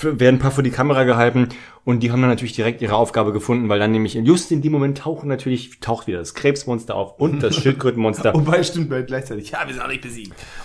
werden 0.02 0.36
ein 0.36 0.38
paar 0.40 0.50
vor 0.50 0.64
die 0.64 0.70
Kamera 0.70 1.04
gehalten 1.04 1.50
und 1.84 2.02
die 2.02 2.10
haben 2.10 2.20
dann 2.20 2.30
natürlich 2.30 2.52
direkt 2.54 2.82
ihre 2.82 2.96
Aufgabe 2.96 3.32
gefunden, 3.32 3.68
weil 3.68 3.78
dann 3.78 3.92
nämlich 3.92 4.14
just 4.14 4.50
in 4.50 4.60
dem 4.60 4.72
Moment 4.72 4.98
tauchen 4.98 5.28
natürlich, 5.28 5.78
taucht 5.80 6.08
wieder 6.08 6.18
das 6.18 6.34
Krebsmonster 6.34 6.96
auf 6.96 7.18
und 7.20 7.44
das 7.44 7.54
Schildkrötenmonster. 7.62 8.34
Wobei, 8.34 8.62
stimmt 8.64 8.90
bald 8.90 9.06
gleichzeitig. 9.06 9.52
Ja, 9.52 9.60
wir 9.64 9.72
sind 9.72 9.82
auch 9.82 9.88
nicht 9.88 10.02
besiegt. 10.02 10.15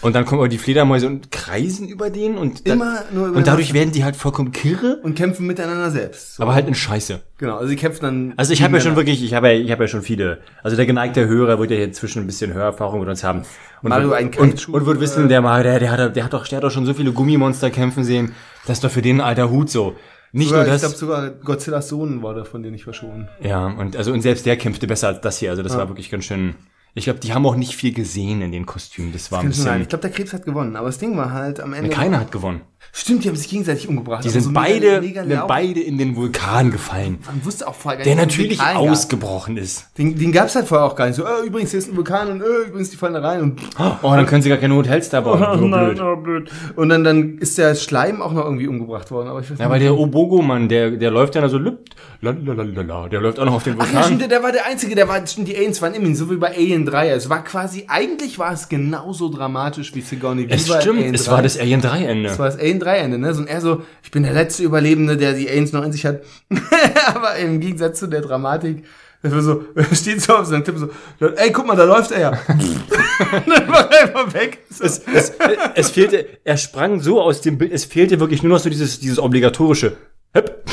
Und 0.01 0.13
dann 0.15 0.25
kommen 0.25 0.39
aber 0.41 0.49
die 0.49 0.57
Fledermäuse 0.57 1.07
und 1.07 1.31
kreisen 1.31 1.87
über 1.87 2.09
den 2.09 2.37
und 2.37 2.67
dann, 2.67 2.77
Immer 2.77 3.03
nur 3.13 3.27
über 3.27 3.37
und 3.37 3.47
dadurch 3.47 3.67
den- 3.67 3.75
werden 3.75 3.91
die 3.91 4.03
halt 4.03 4.15
vollkommen 4.15 4.51
kirre, 4.51 4.99
Und 5.03 5.15
kämpfen 5.15 5.47
miteinander 5.47 5.91
selbst. 5.91 6.35
So. 6.35 6.43
aber 6.43 6.53
halt 6.53 6.67
in 6.67 6.75
Scheiße. 6.75 7.21
Genau, 7.37 7.55
also 7.57 7.67
sie 7.67 7.75
kämpfen 7.75 8.01
dann. 8.03 8.33
Also 8.37 8.53
ich 8.53 8.61
habe 8.63 8.75
ja 8.75 8.81
schon 8.81 8.95
wirklich, 8.95 9.23
ich 9.23 9.33
habe 9.33 9.49
ja, 9.51 9.59
ich 9.59 9.71
habe 9.71 9.83
ja 9.83 9.87
schon 9.87 10.01
viele. 10.01 10.39
Also 10.63 10.75
der 10.77 10.85
geneigte 10.85 11.27
Hörer 11.27 11.59
wird 11.59 11.71
ja 11.71 11.77
hier 11.77 11.85
inzwischen 11.85 12.21
ein 12.23 12.27
bisschen 12.27 12.53
Hörerfahrung 12.53 12.99
mit 12.99 13.09
uns 13.09 13.23
haben. 13.23 13.43
Und 13.81 13.89
Mario, 13.89 14.09
wird, 14.09 14.19
ein 14.19 14.25
und, 14.27 14.31
Kaiju, 14.57 14.73
und 14.77 14.85
wird 14.85 14.99
wissen, 14.99 15.27
der 15.29 15.41
mal, 15.41 15.63
der, 15.63 15.79
der 15.79 15.91
hat, 15.91 16.15
der 16.15 16.23
hat 16.23 16.33
doch, 16.33 16.47
der 16.47 16.57
hat 16.57 16.63
doch 16.63 16.71
schon 16.71 16.85
so 16.85 16.93
viele 16.93 17.11
Gummimonster 17.13 17.69
kämpfen 17.71 18.03
sehen. 18.03 18.33
Das 18.67 18.77
ist 18.77 18.83
doch 18.83 18.91
für 18.91 19.01
den 19.01 19.17
ein 19.21 19.27
alter 19.27 19.49
Hut 19.49 19.69
so. 19.69 19.95
Nicht 20.33 20.47
Sogar, 20.49 20.63
nur 20.65 20.73
ich 20.75 20.81
das. 20.81 20.97
glaube 20.97 20.97
sogar 20.97 21.29
Godzillas 21.31 21.89
Sohn 21.89 22.23
war 22.23 22.33
davon, 22.33 22.63
den 22.63 22.73
ich 22.73 22.85
verschonen. 22.85 23.27
ja, 23.43 23.65
und 23.67 23.97
also 23.97 24.13
und 24.13 24.21
selbst 24.21 24.45
der 24.45 24.55
kämpfte 24.55 24.87
besser 24.87 25.09
als 25.09 25.19
das 25.21 25.39
hier. 25.39 25.49
Also 25.49 25.61
das 25.61 25.75
war 25.75 25.89
wirklich 25.89 26.09
ganz 26.09 26.23
schön. 26.23 26.55
Ich 26.93 27.05
glaube, 27.05 27.19
die 27.19 27.33
haben 27.33 27.45
auch 27.45 27.55
nicht 27.55 27.75
viel 27.75 27.93
gesehen 27.93 28.41
in 28.41 28.51
den 28.51 28.65
Kostümen. 28.65 29.13
Das 29.13 29.31
war 29.31 29.39
ein 29.39 29.45
Kann 29.45 29.53
schon 29.53 29.63
sein. 29.63 29.73
bisschen. 29.73 29.81
Ich 29.83 29.89
glaube, 29.89 30.01
der 30.01 30.11
Krebs 30.11 30.33
hat 30.33 30.45
gewonnen. 30.45 30.75
Aber 30.75 30.87
das 30.87 30.97
Ding 30.97 31.15
war 31.15 31.31
halt 31.31 31.59
am 31.59 31.73
Ende. 31.73 31.89
Keiner 31.89 32.19
hat 32.19 32.31
gewonnen. 32.31 32.61
Stimmt, 32.93 33.23
die 33.23 33.29
haben 33.29 33.35
sich 33.37 33.47
gegenseitig 33.49 33.87
umgebracht. 33.87 34.23
Die 34.25 34.27
aber 34.27 34.33
sind 34.33 34.43
so 34.43 34.51
beide, 34.51 34.99
mega, 35.01 35.21
sind 35.21 35.29
mega 35.29 35.39
laut. 35.41 35.47
beide 35.47 35.79
in 35.79 35.97
den 35.97 36.15
Vulkan 36.17 36.71
gefallen, 36.71 37.19
Man 37.25 37.45
wusste 37.45 37.65
auch 37.67 37.73
vorher 37.73 37.97
gar 37.99 38.03
der 38.03 38.15
nicht, 38.15 38.33
es 38.33 38.33
einen 38.39 38.41
natürlich 38.49 38.59
Vulkan 38.59 38.73
gab. 38.83 38.91
ausgebrochen 38.91 39.57
ist. 39.57 39.85
Den, 39.97 40.17
den 40.17 40.31
gab's 40.33 40.55
halt 40.55 40.67
vorher 40.67 40.85
auch 40.87 40.95
gar 40.95 41.07
nicht. 41.07 41.15
So, 41.15 41.23
äh, 41.23 41.45
übrigens, 41.47 41.71
hier 41.71 41.79
ist 41.79 41.89
ein 41.89 41.95
Vulkan 41.95 42.29
und 42.31 42.41
äh, 42.41 42.67
übrigens, 42.67 42.89
die 42.89 42.97
fallen 42.97 43.13
da 43.13 43.21
rein 43.21 43.41
und 43.41 43.61
Oh, 43.79 43.91
dann 44.13 44.25
können 44.25 44.41
sie 44.41 44.49
gar 44.49 44.57
keine 44.57 44.75
Hotels 44.75 45.09
da 45.09 45.21
bauen. 45.21 45.41
Oh, 45.51 45.57
So 45.57 45.67
nein, 45.67 45.85
blöd. 45.95 46.01
oh, 46.01 46.15
blöd. 46.17 46.51
Und 46.75 46.89
dann, 46.89 47.03
dann 47.05 47.37
ist 47.37 47.57
der 47.57 47.75
Schleim 47.75 48.21
auch 48.21 48.33
noch 48.33 48.43
irgendwie 48.43 48.67
umgebracht 48.67 49.09
worden. 49.11 49.29
Aber 49.29 49.39
ich 49.39 49.49
weiß 49.49 49.57
Ja, 49.59 49.69
weil 49.69 49.79
der 49.79 49.97
Obogo-Mann, 49.97 50.67
der, 50.67 50.91
der 50.91 51.11
läuft 51.11 51.35
ja 51.35 51.41
da 51.41 51.47
so 51.49 51.57
lübt. 51.57 51.95
Lalalala, 52.21 53.07
der 53.09 53.19
läuft 53.21 53.39
auch 53.39 53.45
noch 53.45 53.53
auf 53.55 53.63
den 53.63 53.75
Ach 53.79 53.85
ja, 53.85 53.93
Vulkan. 53.93 54.03
stimmt, 54.03 54.21
der, 54.21 54.27
der 54.27 54.43
war 54.43 54.51
der 54.51 54.65
Einzige, 54.65 54.95
der 54.95 55.07
war, 55.07 55.25
stimmt, 55.25 55.47
die 55.47 55.55
Aliens 55.55 55.81
waren 55.81 55.93
immun, 55.93 56.15
so 56.15 56.29
wie 56.29 56.35
bei 56.35 56.49
Alien 56.55 56.85
3. 56.85 57.09
Es 57.09 57.29
war 57.29 57.43
quasi, 57.43 57.85
eigentlich 57.87 58.37
war 58.37 58.53
es 58.53 58.69
genauso 58.69 59.29
dramatisch 59.29 59.95
wie 59.95 60.01
Sigourney 60.01 60.45
es 60.49 60.67
Weaver 60.67 60.75
in 60.75 60.81
stimmt, 60.81 60.99
Alien 60.99 61.15
es 61.15 61.23
3. 61.25 61.31
war 61.31 61.41
das 61.41 61.57
Alien 61.59 61.81
3 61.81 62.03
Ende. 62.05 62.29
Das 62.29 62.39
war 62.39 62.45
das 62.47 62.59
Alien 62.59 62.79
3 62.81 62.97
Ende, 62.97 63.17
ne? 63.17 63.33
So 63.33 63.41
ein 63.41 63.47
eher 63.47 63.61
so, 63.61 63.83
ich 64.03 64.11
bin 64.11 64.23
der 64.23 64.33
letzte 64.33 64.63
Überlebende, 64.63 65.17
der 65.17 65.33
die 65.33 65.49
Aliens 65.49 65.71
noch 65.71 65.83
in 65.83 65.91
sich 65.91 66.05
hat. 66.05 66.21
Aber 67.13 67.35
im 67.35 67.59
Gegensatz 67.59 67.99
zu 67.99 68.07
der 68.07 68.21
Dramatik, 68.21 68.83
das 69.23 69.33
war 69.33 69.41
so, 69.41 69.65
er 69.75 69.83
steht 69.95 70.21
so 70.21 70.35
auf 70.35 70.47
seinem 70.47 70.63
Tipp 70.63 70.75
so, 70.77 71.27
ey, 71.27 71.51
guck 71.51 71.67
mal, 71.67 71.75
da 71.75 71.83
läuft 71.83 72.11
er 72.11 72.19
ja. 72.19 72.31
dann 72.47 73.67
war 73.67 73.91
er 73.91 74.03
einfach 74.03 74.33
weg. 74.33 74.59
So. 74.69 74.83
Es, 74.83 75.01
es, 75.13 75.33
es 75.75 75.89
fehlte, 75.91 76.25
er 76.43 76.57
sprang 76.57 76.99
so 77.01 77.21
aus 77.21 77.41
dem 77.41 77.57
Bild, 77.57 77.71
es 77.71 77.85
fehlte 77.85 78.19
wirklich 78.19 78.41
nur 78.41 78.53
noch 78.53 78.59
so 78.59 78.69
dieses, 78.69 78.99
dieses 78.99 79.19
obligatorische. 79.19 79.97
Hüpp. 80.33 80.63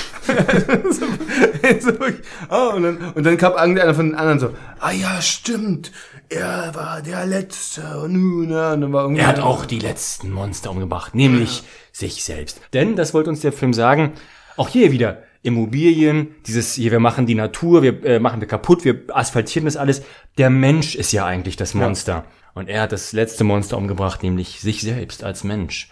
so, 0.90 1.90
ich, 2.06 2.14
oh, 2.50 2.76
und, 2.76 2.82
dann, 2.84 3.12
und 3.14 3.24
dann 3.24 3.36
kam 3.36 3.54
irgendeiner 3.54 3.94
von 3.94 4.06
den 4.06 4.14
anderen 4.14 4.38
so, 4.38 4.54
ah 4.78 4.92
ja, 4.92 5.20
stimmt, 5.20 5.90
er 6.28 6.74
war 6.74 7.02
der 7.02 7.26
Letzte. 7.26 8.00
Und, 8.00 8.50
ja, 8.50 8.76
dann 8.76 8.92
war 8.92 9.10
Er 9.10 9.26
hat 9.26 9.40
auch 9.40 9.64
die 9.64 9.78
letzten 9.78 10.30
Monster 10.30 10.70
umgebracht, 10.70 11.14
nämlich 11.14 11.62
sich 11.92 12.24
selbst. 12.24 12.60
Denn, 12.72 12.96
das 12.96 13.14
wollte 13.14 13.30
uns 13.30 13.40
der 13.40 13.52
Film 13.52 13.72
sagen, 13.72 14.12
auch 14.56 14.68
hier 14.68 14.92
wieder 14.92 15.22
Immobilien, 15.42 16.34
dieses 16.46 16.74
hier, 16.74 16.90
wir 16.90 17.00
machen 17.00 17.26
die 17.26 17.34
Natur, 17.34 17.82
wir 17.82 18.04
äh, 18.04 18.18
machen 18.18 18.40
wir 18.40 18.48
kaputt, 18.48 18.84
wir 18.84 19.02
asphaltieren 19.08 19.66
das 19.66 19.76
alles. 19.76 20.02
Der 20.36 20.50
Mensch 20.50 20.96
ist 20.96 21.12
ja 21.12 21.24
eigentlich 21.24 21.56
das 21.56 21.74
Monster. 21.74 22.24
Und 22.54 22.68
er 22.68 22.82
hat 22.82 22.92
das 22.92 23.12
letzte 23.12 23.44
Monster 23.44 23.76
umgebracht, 23.76 24.22
nämlich 24.22 24.60
sich 24.60 24.80
selbst 24.80 25.22
als 25.22 25.44
Mensch. 25.44 25.90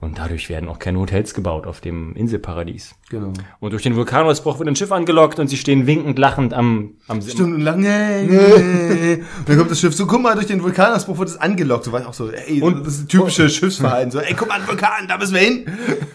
Und 0.00 0.16
dadurch 0.16 0.48
werden 0.48 0.66
auch 0.70 0.78
keine 0.78 0.98
Hotels 0.98 1.34
gebaut 1.34 1.66
auf 1.66 1.82
dem 1.82 2.14
Inselparadies. 2.14 2.94
Genau. 3.10 3.34
Und 3.58 3.72
durch 3.72 3.82
den 3.82 3.96
Vulkanausbruch 3.96 4.58
wird 4.58 4.66
ein 4.66 4.74
Schiff 4.74 4.92
angelockt 4.92 5.38
und 5.38 5.48
sie 5.48 5.58
stehen 5.58 5.86
winkend 5.86 6.18
lachend 6.18 6.54
am, 6.54 6.94
am 7.06 7.20
Stundenlang, 7.20 7.80
nee, 7.80 8.22
nee. 8.26 9.14
Und 9.14 9.48
dann 9.48 9.58
kommt 9.58 9.70
das 9.70 9.78
Schiff 9.78 9.94
so, 9.94 10.06
guck 10.06 10.22
mal, 10.22 10.34
durch 10.34 10.46
den 10.46 10.62
Vulkanausbruch 10.62 11.18
wird 11.18 11.28
es 11.28 11.36
angelockt. 11.36 11.84
So 11.84 11.92
war 11.92 12.00
ich 12.00 12.06
auch 12.06 12.14
so, 12.14 12.30
ey, 12.30 12.62
und 12.62 12.86
das 12.86 12.94
ist 12.94 13.10
typische 13.10 13.50
Schiffsverhalten. 13.50 14.10
So, 14.10 14.20
ey, 14.20 14.34
guck 14.34 14.48
mal, 14.48 14.58
ein 14.58 14.66
Vulkan, 14.66 15.06
da 15.06 15.18
müssen 15.18 15.34
wir 15.34 15.42
hin. 15.42 15.66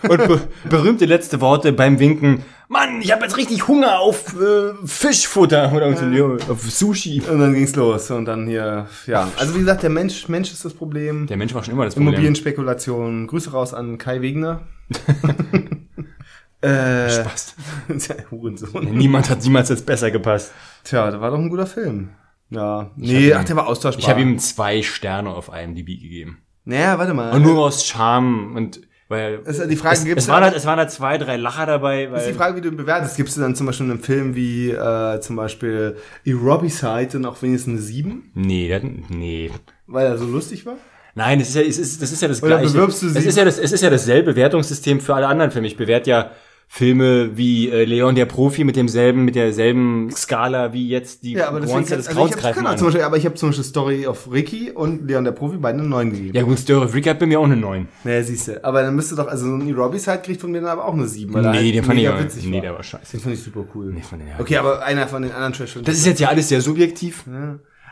Und 0.09 0.27
be 0.27 0.41
berühmte 0.67 1.05
letzte 1.05 1.39
Worte 1.39 1.71
beim 1.71 1.99
Winken. 1.99 2.43
Mann, 2.67 3.01
ich 3.01 3.11
habe 3.11 3.23
jetzt 3.23 3.37
richtig 3.37 3.67
Hunger 3.67 3.99
auf 3.99 4.35
äh, 4.39 4.73
Fischfutter 4.85 5.71
oder 5.71 5.95
so, 5.95 6.05
ja, 6.05 6.25
auf 6.49 6.61
Sushi. 6.63 7.21
Und 7.21 7.39
dann 7.39 7.53
ging's 7.53 7.75
los. 7.75 8.09
Und 8.09 8.25
dann 8.25 8.47
hier, 8.47 8.87
ja. 9.05 9.31
Also 9.37 9.53
wie 9.55 9.59
gesagt, 9.59 9.83
der 9.83 9.89
Mensch, 9.91 10.27
Mensch 10.27 10.51
ist 10.51 10.65
das 10.65 10.73
Problem. 10.73 11.27
Der 11.27 11.37
Mensch 11.37 11.53
war 11.53 11.63
schon 11.63 11.73
immer 11.73 11.85
das 11.85 11.93
Problem. 11.93 12.13
Immobilienspekulation. 12.13 13.27
Grüße 13.27 13.51
raus 13.51 13.73
an 13.73 13.97
Kai 13.97 14.21
Wegner. 14.21 14.61
äh, 16.61 17.09
Spaß. 17.09 17.55
Hurensohn. 18.31 18.95
Niemand 18.95 19.29
hat 19.29 19.43
niemals 19.43 19.69
jetzt 19.69 19.85
besser 19.85 20.09
gepasst. 20.09 20.51
Tja, 20.83 21.11
das 21.11 21.21
war 21.21 21.31
doch 21.31 21.37
ein 21.37 21.49
guter 21.49 21.67
Film. 21.67 22.09
Ja. 22.49 22.91
Nee, 22.95 23.31
hab 23.31 23.37
ach, 23.37 23.43
ihm- 23.43 23.47
der 23.47 23.55
war 23.57 23.67
austauschbar. 23.67 24.03
Ich 24.03 24.09
habe 24.09 24.21
ihm 24.21 24.39
zwei 24.39 24.81
Sterne 24.81 25.29
auf 25.29 25.49
IMDb 25.49 25.87
gegeben. 25.87 26.39
Naja, 26.63 26.97
warte 26.97 27.13
mal. 27.13 27.31
Und 27.31 27.43
nur 27.43 27.63
aus 27.63 27.85
Charme 27.85 28.55
und 28.55 28.81
weil 29.07 29.39
ja 29.45 29.67
die 29.67 29.75
Frage, 29.75 29.95
es, 29.97 30.03
gibt's 30.05 30.23
es, 30.23 30.27
da- 30.27 30.33
waren 30.33 30.43
halt, 30.45 30.55
es 30.55 30.65
waren 30.65 30.79
halt 30.79 30.91
zwei, 30.91 31.17
drei 31.17 31.37
Lacher 31.37 31.65
dabei, 31.65 32.07
Das 32.07 32.21
ist 32.21 32.25
die 32.27 32.31
weil 32.31 32.37
Frage, 32.37 32.57
wie 32.57 32.61
du 32.61 32.69
ihn 32.69 32.77
bewertest. 32.77 33.17
Gibst 33.17 33.37
du 33.37 33.41
dann 33.41 33.55
zum 33.55 33.67
Beispiel 33.67 33.89
einen 33.89 33.99
Film 34.01 34.35
wie 34.35 34.71
äh, 34.71 35.19
zum 35.21 35.35
Beispiel 35.35 35.95
Aerobicide 36.25 37.07
dann 37.13 37.25
auch 37.25 37.41
wenigstens 37.41 37.73
eine 37.73 37.81
7, 37.81 38.31
nee, 38.33 38.81
nee. 39.09 39.51
weil 39.87 40.05
er 40.07 40.17
so 40.17 40.25
lustig 40.25 40.65
war? 40.65 40.75
Nein, 41.17 41.39
das 41.39 41.49
ist 41.49 41.55
ja, 41.55 41.61
es 41.61 41.77
ist, 41.77 42.01
das 42.01 42.11
ist 42.11 42.21
ja 42.21 42.27
das 42.27 42.43
Oder 42.43 42.57
gleiche. 42.57 42.73
bewirbst 42.73 43.01
du 43.03 43.09
sie- 43.09 43.17
es 43.19 43.25
ist 43.25 43.37
ja 43.37 43.45
das, 43.45 43.57
es 43.57 43.71
ist 43.71 43.81
ja 43.81 43.89
dasselbe 43.89 44.35
Wertungssystem 44.35 44.99
für 44.99 45.15
alle 45.15 45.27
anderen 45.27 45.51
Filme. 45.51 45.67
Ich 45.67 45.77
bewerte 45.77 46.09
ja 46.09 46.31
Filme 46.67 47.37
wie 47.37 47.69
äh, 47.69 47.85
Leon 47.85 48.15
der 48.15 48.25
Profi 48.25 48.63
mit 48.63 48.75
demselben, 48.75 49.23
mit 49.23 49.35
derselben 49.35 50.09
Skala 50.11 50.73
wie 50.73 50.89
jetzt 50.89 51.23
die 51.23 51.33
Ja, 51.33 51.47
aber 51.47 51.59
deswegen, 51.61 51.77
Monster 51.79 51.95
des 51.97 52.07
also 52.07 52.25
ich 52.27 52.43
an. 52.43 52.77
zum 52.77 52.87
Beispiel, 52.87 53.03
aber 53.03 53.17
ich 53.17 53.25
habe 53.25 53.35
zum 53.35 53.49
Beispiel 53.49 53.63
Story 53.63 54.07
of 54.07 54.29
Ricky 54.31 54.71
und 54.71 55.07
Leon 55.07 55.23
der 55.23 55.31
Profi 55.31 55.57
beide 55.57 55.79
eine 55.79 55.87
9 55.87 56.11
gegeben. 56.11 56.35
Ja 56.35 56.41
gut, 56.43 56.59
Story 56.59 56.85
of 56.85 56.93
Rick 56.93 57.07
hat 57.07 57.19
bei 57.19 57.27
mir 57.27 57.39
auch 57.39 57.45
eine 57.45 57.55
9. 57.55 57.87
Naja, 58.03 58.23
siehst 58.23 58.47
du. 58.49 58.63
Aber 58.63 58.81
dann 58.81 58.95
müsste 58.95 59.15
doch, 59.15 59.27
also 59.27 59.45
so 59.45 59.53
ein 59.55 59.61
Aerobicide 59.67 60.19
kriegt 60.23 60.41
von 60.41 60.51
mir 60.51 60.59
dann 60.61 60.69
aber 60.71 60.85
auch 60.85 60.93
eine 60.93 61.07
7. 61.07 61.33
Weil 61.33 61.41
Nee, 61.43 61.47
halt 61.49 61.75
den 61.75 61.83
fand 61.83 61.99
ich 61.99 62.09
aber, 62.09 62.23
witzig 62.23 62.45
nee, 62.47 62.55
war. 62.55 62.61
der 62.61 62.73
war 62.73 62.83
scheiße. 62.83 63.11
Den 63.11 63.19
fand 63.21 63.35
ich 63.35 63.43
super 63.43 63.65
cool. 63.73 63.93
Nee, 63.93 64.01
fand 64.01 64.23
ich- 64.23 64.29
ja. 64.29 64.35
okay, 64.39 64.57
aber 64.57 64.83
einer 64.83 65.07
von 65.07 65.21
den 65.21 65.31
anderen 65.31 65.53
trash 65.53 65.77
Das 65.83 65.95
ist 65.95 66.05
jetzt 66.05 66.19
ja 66.19 66.27
alles 66.29 66.49
sehr 66.49 66.61
subjektiv. 66.61 67.23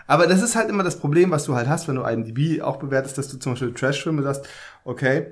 Aber 0.08 0.28
das 0.28 0.42
ist 0.42 0.56
halt 0.58 0.70
immer 0.70 0.84
das 0.84 1.00
Problem, 1.00 1.32
was 1.32 1.46
du 1.46 1.56
halt 1.56 1.70
hast, 1.70 1.88
wenn 1.88 1.96
du 1.96 2.02
IMDb 2.04 2.62
auch 2.62 2.78
bewertest, 2.78 3.18
dass 3.18 3.30
du 3.30 3.38
zum 3.38 3.54
Beispiel 3.54 3.74
Trash-Filme 3.74 4.22
sagst, 4.24 4.46
okay, 4.84 5.28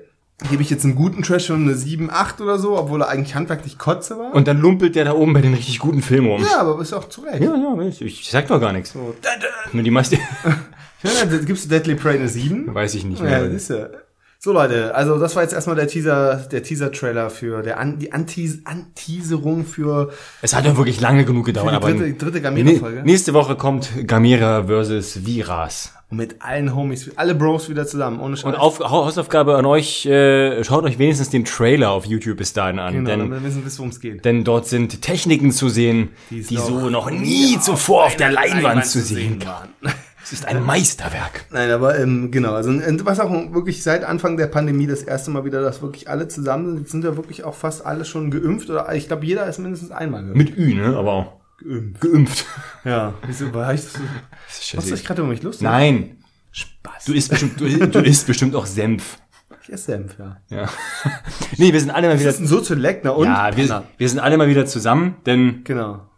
gebe 0.50 0.62
ich 0.62 0.70
jetzt 0.70 0.84
einen 0.84 0.94
guten 0.94 1.22
Trash-Film 1.22 1.62
eine 1.64 1.74
7, 1.74 2.10
8 2.10 2.40
oder 2.40 2.58
so, 2.58 2.78
obwohl 2.78 3.02
er 3.02 3.08
eigentlich 3.08 3.34
handwerklich 3.34 3.78
Kotze 3.78 4.18
war. 4.18 4.34
Und 4.34 4.48
dann 4.48 4.58
lumpelt 4.60 4.94
der 4.96 5.04
da 5.04 5.12
oben 5.12 5.32
bei 5.32 5.40
den 5.40 5.54
richtig 5.54 5.78
guten 5.78 6.02
Filmen 6.02 6.28
rum. 6.28 6.42
ja, 6.42 6.60
aber 6.60 6.80
ist 6.80 6.92
auch 6.92 7.08
zu 7.08 7.22
Recht. 7.22 7.40
Ja, 7.42 7.54
ja, 7.56 7.80
ich, 7.88 8.02
ich 8.02 8.28
sag 8.30 8.46
doch 8.48 8.60
gar 8.60 8.72
nichts. 8.72 8.94
Nur 8.94 9.82
die 9.82 9.90
meiste 9.90 10.18
Ja, 11.04 11.10
dann 11.28 11.44
gibst 11.44 11.64
du 11.64 11.68
Deadly 11.68 11.96
Prey 11.96 12.16
eine 12.16 12.28
7. 12.28 12.72
weiß 12.74 12.94
ich 12.94 13.04
nicht 13.04 13.18
Ja, 13.18 13.24
mehr. 13.24 13.44
ist 13.50 13.70
ja. 13.70 13.88
So 14.38 14.52
Leute, 14.52 14.92
also 14.94 15.18
das 15.20 15.36
war 15.36 15.42
jetzt 15.44 15.52
erstmal 15.52 15.76
der 15.76 15.86
Teaser, 15.86 16.34
der 16.50 16.64
Teaser-Trailer 16.64 17.30
für 17.30 17.62
der 17.62 17.78
An 17.78 17.98
die 18.00 18.12
Anteas 18.12 18.58
Anteaserung 18.64 19.64
für 19.64 20.10
Es 20.42 20.54
hat 20.54 20.64
ja 20.64 20.76
wirklich 20.76 21.00
lange 21.00 21.24
genug 21.24 21.46
die 21.46 21.52
gedauert, 21.52 21.74
aber 21.74 21.92
dritte, 21.92 22.14
dritte 22.14 22.38
Nee, 22.50 22.62
Gamera-Folge. 22.64 23.02
nächste 23.04 23.34
Woche 23.34 23.54
kommt 23.56 23.88
Gamera 24.06 24.64
versus 24.64 25.24
Viras. 25.24 25.92
Und 26.12 26.18
mit 26.18 26.42
allen 26.42 26.76
Homies, 26.76 27.10
alle 27.16 27.34
Bros 27.34 27.70
wieder 27.70 27.86
zusammen, 27.86 28.20
ohne 28.20 28.36
Scheiß. 28.36 28.52
Und 28.52 28.56
auf, 28.56 28.80
Hausaufgabe 28.80 29.56
an 29.56 29.64
euch, 29.64 30.04
äh, 30.04 30.62
schaut 30.62 30.84
euch 30.84 30.98
wenigstens 30.98 31.30
den 31.30 31.46
Trailer 31.46 31.90
auf 31.90 32.04
YouTube 32.04 32.36
bis 32.36 32.52
dahin 32.52 32.78
an. 32.78 32.92
genau, 32.92 33.08
denn, 33.08 33.18
damit 33.20 33.42
wir 33.42 33.48
wissen, 33.48 33.64
worum 33.78 33.88
es 33.88 33.98
geht. 33.98 34.22
denn 34.22 34.44
dort 34.44 34.66
sind 34.66 35.00
Techniken 35.00 35.52
zu 35.52 35.70
sehen, 35.70 36.10
die, 36.28 36.40
es 36.40 36.48
so 36.50 36.90
noch 36.90 37.10
nie 37.10 37.58
zuvor 37.58 38.04
auf 38.04 38.16
der 38.16 38.30
Leinwand 38.30 38.84
zu 38.84 39.00
sehen 39.00 39.42
waren. 39.46 39.70
Es 40.22 40.34
ist 40.34 40.46
ein 40.46 40.62
Meisterwerk. 40.62 41.46
Nein, 41.50 41.70
aber 41.70 41.98
ähm, 41.98 42.30
genau, 42.30 42.52
also 42.52 42.70
was 43.04 43.18
auch 43.18 43.30
wirklich 43.54 43.82
seit 43.82 44.04
Anfang 44.04 44.36
der 44.36 44.48
Pandemie 44.48 44.86
das 44.86 45.02
erste 45.02 45.30
Mal 45.30 45.46
wieder, 45.46 45.62
dass 45.62 45.80
wirklich 45.80 46.10
alle 46.10 46.28
zusammen 46.28 46.66
sind, 46.66 46.78
Jetzt 46.80 46.92
sind 46.92 47.04
ja 47.04 47.16
wirklich 47.16 47.42
auch 47.44 47.54
fast 47.54 47.86
alle 47.86 48.04
schon 48.04 48.30
geimpft 48.30 48.68
oder 48.68 48.94
ich 48.94 49.08
glaube, 49.08 49.24
jeder 49.24 49.46
ist 49.46 49.58
mindestens 49.58 49.90
einmal 49.90 50.20
geimpft. 50.20 50.36
Mit 50.36 50.58
Ü, 50.58 50.74
ne? 50.74 50.94
Aber 50.94 51.12
auch 51.12 51.41
Geimpft. 51.62 52.00
geimpft. 52.00 52.46
Ja, 52.84 53.14
wieso 53.26 53.52
war 53.54 53.72
ich 53.74 53.80
das 53.82 53.92
so? 53.92 54.00
Machst 54.76 54.90
du 54.90 54.94
dich 54.94 55.04
gerade 55.04 55.20
über 55.22 55.30
mich 55.30 55.42
lustig? 55.42 55.62
Nein. 55.64 56.16
Spaß. 56.50 57.04
Du 57.06 57.12
isst 57.14 57.30
bestimmt, 57.30 57.60
du, 57.60 57.66
du 57.88 57.98
isst 58.00 58.26
bestimmt 58.26 58.54
auch 58.56 58.66
Senf. 58.66 59.18
Ich 59.62 59.72
esse 59.72 59.84
Senf, 59.92 60.16
ja. 60.18 60.36
Ja. 60.50 60.68
nee, 61.56 61.72
wir 61.72 61.78
sind 61.80 61.90
alle 61.90 62.08
mal 62.08 62.14
Das 62.14 62.20
wieder, 62.22 62.30
ist 62.30 62.40
ein 62.40 62.46
Soziolekt, 62.46 63.04
na 63.04 63.10
und? 63.12 63.26
ja, 63.26 63.56
wir, 63.56 63.84
wir 63.96 64.08
sind 64.08 64.18
alle 64.18 64.36
mal 64.36 64.48
wieder 64.48 64.66
zusammen, 64.66 65.16
denn, 65.24 65.62
Genau. 65.64 66.08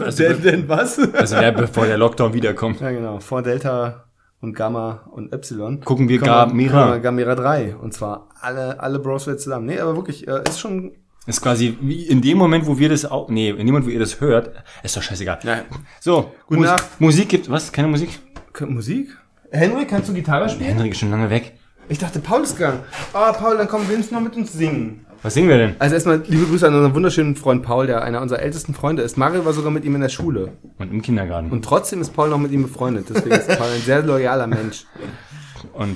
also, 0.00 0.22
Denn, 0.24 0.42
denn 0.42 0.68
was? 0.68 0.98
also 0.98 1.36
ja, 1.36 1.52
bevor 1.52 1.86
der 1.86 1.96
Lockdown 1.96 2.34
wiederkommt. 2.34 2.80
ja, 2.80 2.90
genau. 2.90 3.20
Vor 3.20 3.42
Delta 3.42 4.06
und 4.40 4.54
Gamma 4.54 5.08
und 5.12 5.32
Epsilon. 5.32 5.80
Gucken 5.80 6.08
wir 6.08 6.20
wir- 6.20 6.26
Gamera. 6.26 6.92
wir 6.94 7.00
Gamera 7.00 7.34
3. 7.36 7.76
Und 7.76 7.94
zwar 7.94 8.28
alle, 8.40 8.80
alle 8.80 8.98
Bros 8.98 9.24
zusammen. 9.24 9.66
Nee, 9.66 9.78
aber 9.78 9.94
wirklich, 9.96 10.26
äh, 10.28 10.42
ist 10.48 10.58
schon, 10.60 10.92
Ist 11.26 11.40
quasi 11.40 11.76
wie 11.80 12.02
in 12.02 12.20
dem 12.20 12.36
Moment, 12.36 12.66
wo 12.66 12.78
wir 12.78 12.90
das 12.90 13.04
auch, 13.06 13.28
nee, 13.30 13.48
in 13.50 13.58
dem 13.58 13.66
Moment, 13.68 13.86
wo 13.86 13.90
ihr 13.90 13.98
das 13.98 14.20
hört, 14.20 14.52
ist 14.82 14.96
doch 14.96 15.02
scheißegal. 15.02 15.38
Ja. 15.42 15.62
So, 16.00 16.32
Gute 16.46 16.60
Mus 16.60 16.68
Nacht. 16.68 17.00
Musik 17.00 17.28
gibt, 17.30 17.50
was? 17.50 17.72
Keine 17.72 17.88
Musik? 17.88 18.20
Musik? 18.66 19.16
Henry, 19.50 19.86
kannst 19.86 20.08
du 20.08 20.14
Gitarre 20.14 20.48
spielen? 20.48 20.70
Henrik 20.70 20.92
ist 20.92 20.98
schon 20.98 21.10
lange 21.10 21.30
weg. 21.30 21.54
Ich 21.88 21.98
dachte, 21.98 22.18
Paul 22.18 22.42
ist 22.42 22.56
gegangen. 22.56 22.80
Ah, 23.12 23.32
Paul, 23.32 23.56
dann 23.56 23.68
komm, 23.68 23.82
willst 23.88 24.10
du 24.10 24.14
noch 24.16 24.22
mit 24.22 24.36
uns 24.36 24.52
singen? 24.52 25.06
Was 25.22 25.32
singen 25.34 25.48
wir 25.48 25.56
denn? 25.56 25.76
Also 25.78 25.94
erstmal 25.94 26.22
liebe 26.26 26.44
Grüße 26.44 26.66
an 26.66 26.74
unseren 26.74 26.94
wunderschönen 26.94 27.36
Freund 27.36 27.62
Paul, 27.62 27.86
der 27.86 28.02
einer 28.02 28.20
unserer 28.20 28.40
ältesten 28.40 28.74
Freunde 28.74 29.02
ist. 29.02 29.16
Mario 29.16 29.44
war 29.46 29.54
sogar 29.54 29.70
mit 29.70 29.84
ihm 29.84 29.94
in 29.94 30.02
der 30.02 30.10
Schule. 30.10 30.52
Und 30.78 30.92
im 30.92 31.00
Kindergarten. 31.00 31.46
Und, 31.46 31.52
Und 31.52 31.64
trotzdem 31.64 32.02
ist 32.02 32.10
Paul 32.10 32.28
noch 32.28 32.38
mit 32.38 32.52
ihm 32.52 32.62
befreundet. 32.62 33.06
Deswegen 33.08 33.34
ist 33.34 33.48
Paul 33.48 33.68
ein 33.74 33.80
sehr 33.80 34.02
loyaler 34.02 34.46
Mensch. 34.46 34.84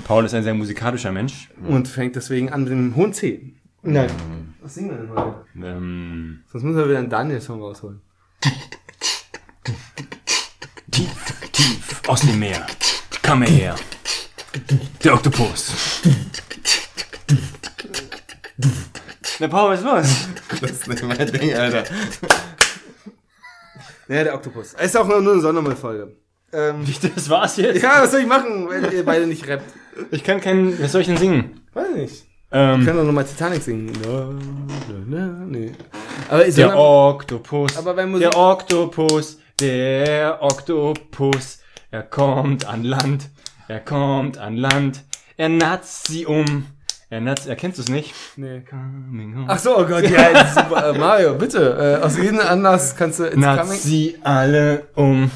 Paul 0.05 0.25
ist 0.25 0.33
ein 0.33 0.43
sehr 0.43 0.55
musikalischer 0.55 1.11
Mensch. 1.11 1.49
Und 1.67 1.87
fängt 1.87 2.15
deswegen 2.15 2.49
an 2.49 2.63
mit 2.63 2.71
dem 2.71 2.95
hohen 2.95 3.13
C. 3.13 3.53
Nein. 3.83 4.09
Was 4.61 4.75
singen 4.75 4.89
wir 4.91 4.97
denn 4.97 5.09
heute? 5.09 5.45
Ähm, 5.55 6.43
Sonst 6.51 6.63
müssen 6.63 6.77
wir 6.77 6.87
wieder 6.89 6.99
einen 6.99 7.09
Daniel-Song 7.09 7.61
rausholen. 7.61 8.01
tief, 10.91 11.09
tief 11.51 12.01
aus 12.07 12.21
dem 12.21 12.39
Meer. 12.39 12.65
Kam 13.21 13.41
er 13.43 13.49
her. 13.49 13.75
Der 15.03 15.13
Oktopus. 15.13 16.01
Na 19.39 19.47
Paul, 19.47 19.71
was 19.71 19.79
ist 19.79 19.85
los? 19.85 20.27
Das 20.61 20.71
ist 20.71 20.87
nicht 20.87 21.03
mein 21.03 21.31
Ding, 21.31 21.53
Alter. 21.53 21.83
Ja, 24.09 24.23
der 24.23 24.33
Oktopus. 24.35 24.73
Ist 24.73 24.97
auch 24.97 25.07
nur 25.07 25.17
eine 25.19 25.39
Sondermüllfolge. 25.39 26.15
Ähm, 26.51 26.83
Das 27.15 27.29
war's 27.29 27.55
jetzt? 27.57 27.81
ja, 27.81 28.01
was 28.01 28.11
soll 28.11 28.21
ich 28.21 28.27
machen, 28.27 28.67
wenn 28.69 28.91
ihr 28.91 29.05
beide 29.05 29.27
nicht 29.27 29.47
rappt? 29.47 29.71
Ich 30.11 30.23
kann 30.23 30.41
keinen, 30.41 30.81
was 30.81 30.91
soll 30.91 31.01
ich 31.01 31.07
denn 31.07 31.17
singen? 31.17 31.61
Weiß 31.73 31.91
nicht. 31.95 32.25
Ich 32.51 32.57
Ähm, 32.57 32.83
kann 32.85 32.97
doch 32.97 33.03
nochmal 33.03 33.25
Titanic 33.25 33.61
singen. 33.61 33.91
Nee. 35.49 35.71
Aber 36.29 36.47
ich 36.47 36.55
der 36.55 36.75
Oktopus. 36.77 37.77
Aber 37.77 37.93
bei 37.93 38.05
Musik- 38.07 38.29
Der 38.31 38.37
Oktopus. 38.39 39.37
Der 39.59 40.37
Oktopus. 40.41 41.59
Er 41.91 42.03
kommt 42.03 42.67
an 42.67 42.83
Land. 42.83 43.29
Er 43.67 43.79
kommt 43.79 44.37
an 44.39 44.57
Land. 44.57 45.03
Er 45.37 45.49
natzt 45.49 46.07
sie 46.07 46.25
um. 46.25 46.65
Er 47.11 47.21
natzt, 47.21 47.47
erkennst 47.47 47.77
du 47.79 47.83
es 47.83 47.89
nicht? 47.89 48.13
Nee. 48.35 48.61
Coming 48.61 49.35
home. 49.35 49.45
Ach 49.47 49.57
so, 49.59 49.77
oh 49.77 49.85
Gott, 49.85 50.07
ja, 50.09 50.31
das 50.33 50.49
ist 50.49 50.55
super. 50.59 50.89
Äh, 50.93 50.97
Mario, 50.97 51.33
bitte. 51.35 51.99
Äh, 52.01 52.03
aus 52.05 52.17
jedem 52.17 52.39
Anlass 52.39 52.95
kannst 52.95 53.19
du 53.19 53.25
ins 53.25 53.37
Natzt 53.41 53.83
sie 53.83 54.17
alle 54.23 54.87
um. 54.95 55.29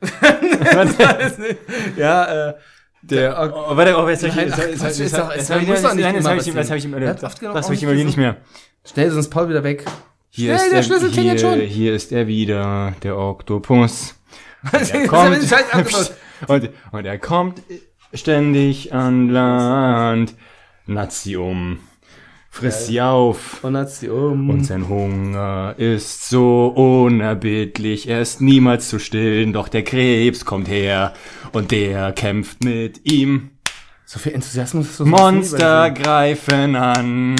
Ja, 1.96 2.48
äh, 2.50 2.54
Der, 3.02 3.52
oh, 3.54 3.76
warte, 3.76 3.96
oh, 3.98 4.08
jetzt 4.08 4.22
hab 4.22 4.30
ich, 4.30 4.36
jetzt, 4.36 4.58
jetzt, 4.58 4.82
jetzt, 4.82 4.98
jetzt, 4.98 5.00
ich, 5.00 5.12
jetzt 5.12 5.50
immer 5.50 6.30
hab 6.30 6.36
was 6.36 6.46
ich, 6.46 6.54
jetzt 6.54 6.70
hab 6.70 6.76
ich, 6.76 6.84
das 6.84 7.66
hab 7.66 7.72
ich 7.72 7.86
auch 7.86 7.90
immer 7.90 7.94
nicht 7.94 8.04
nicht 8.04 8.16
mehr. 8.16 8.36
schnell, 8.86 9.10
sonst 9.10 9.28
Paul 9.28 9.48
wieder 9.48 9.64
weg. 9.64 9.84
Hier 10.30 10.54
Schnell, 10.54 10.66
ist 10.66 10.70
der 10.70 10.78
er, 10.78 10.82
Schlüssel 10.84 11.10
klingelt 11.10 11.40
schon. 11.40 11.60
hier 11.60 11.94
ist 11.94 12.12
er 12.12 12.26
wieder, 12.28 12.94
der 13.02 13.18
Oktopus. 13.18 14.14
Er 14.72 14.80
ist 14.80 14.92
kommt, 15.08 15.38
und, 16.46 16.70
und 16.92 17.04
er 17.04 17.18
kommt 17.18 17.60
ständig 18.14 18.94
an 18.94 19.28
Land. 19.28 20.34
Nazi 20.86 21.36
um. 21.36 21.80
Frisst 22.52 22.86
sie 22.86 23.00
auf. 23.00 23.64
Und 23.64 23.76
hat 23.76 23.90
sie 23.90 24.08
um. 24.10 24.50
Und 24.50 24.64
sein 24.64 24.88
Hunger 24.88 25.74
ist 25.78 26.28
so 26.28 26.66
unerbittlich, 26.68 28.08
er 28.08 28.20
ist 28.20 28.40
niemals 28.40 28.88
zu 28.88 28.98
stillen, 28.98 29.52
doch 29.52 29.68
der 29.68 29.82
Krebs 29.84 30.44
kommt 30.44 30.68
her 30.68 31.14
und 31.52 31.70
der 31.72 32.12
kämpft 32.12 32.62
mit 32.62 33.10
ihm. 33.10 33.50
so 34.04 34.18
viel 34.18 34.32
Enthusiasmus. 34.34 34.88
du 34.88 34.92
sonst 35.04 35.10
Monster 35.10 35.90
greifen 35.90 36.76
an. 36.76 37.36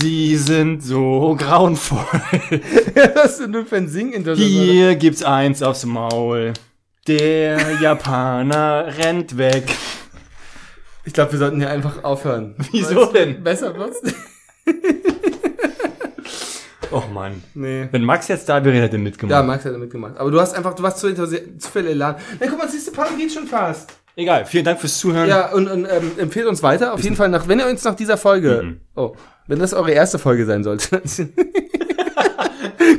Sie 0.00 0.34
sind 0.36 0.82
so 0.82 1.36
grauenvoll. 1.38 2.04
bei- 2.40 2.60
Was 3.14 3.32
ist 3.32 3.40
denn 3.42 3.50
nur 3.52 3.66
ein 3.70 3.88
Singen? 3.88 4.24
Hier 4.34 4.96
gibt's 4.96 5.22
eins 5.22 5.62
aufs 5.62 5.84
Maul. 5.86 6.54
Der 7.06 7.58
Japaner 7.80 8.86
rennt 8.98 9.38
weg. 9.38 9.64
Ich 11.06 11.12
glaube, 11.14 11.32
wir 11.32 11.38
sollten 11.38 11.58
hier 11.58 11.70
einfach 11.70 12.04
aufhören. 12.04 12.54
Wieso 12.72 12.96
Weil's 12.96 13.12
denn? 13.12 13.42
Besser 13.42 13.74
wird's 13.78 14.02
nicht. 14.02 14.16
Och 16.92 17.08
Mann. 17.10 17.42
Nee. 17.54 17.88
Wenn 17.90 18.04
Max 18.04 18.28
jetzt 18.28 18.48
da 18.48 18.64
wäre, 18.64 18.76
hätte 18.80 18.96
er 18.96 19.00
mitgemacht. 19.00 19.30
Ja, 19.32 19.42
Max 19.42 19.64
hat 19.64 19.72
da 19.74 19.78
mitgemacht. 19.78 20.18
Aber 20.18 20.30
du 20.30 20.40
hast 20.40 20.54
einfach, 20.54 20.74
du 20.74 20.82
warst 20.82 20.98
zu, 20.98 21.12
zu 21.14 21.70
viel 21.72 21.86
Elan. 21.86 22.16
Na, 22.38 22.46
guck 22.48 22.58
mal, 22.58 22.68
siehst 22.68 22.86
du, 22.88 22.92
Paul 22.92 23.06
geht 23.18 23.32
schon 23.32 23.46
fast. 23.46 23.90
Egal, 24.14 24.46
vielen 24.46 24.64
Dank 24.64 24.80
fürs 24.80 24.98
Zuhören. 24.98 25.28
Ja, 25.28 25.52
und, 25.52 25.68
und 25.68 25.84
ähm, 25.84 26.12
empfehlt 26.16 26.46
uns 26.46 26.62
weiter. 26.62 26.94
Auf 26.94 27.00
jeden 27.02 27.16
Fall 27.16 27.28
nach, 27.28 27.48
wenn 27.48 27.58
ihr 27.58 27.66
uns 27.66 27.84
nach 27.84 27.94
dieser 27.96 28.16
Folge, 28.16 28.62
Mhm. 28.64 28.80
oh, 28.94 29.14
wenn 29.46 29.58
das 29.58 29.74
eure 29.74 29.90
erste 29.92 30.18
Folge 30.18 30.46
sein 30.46 30.64
sollte. 30.64 31.02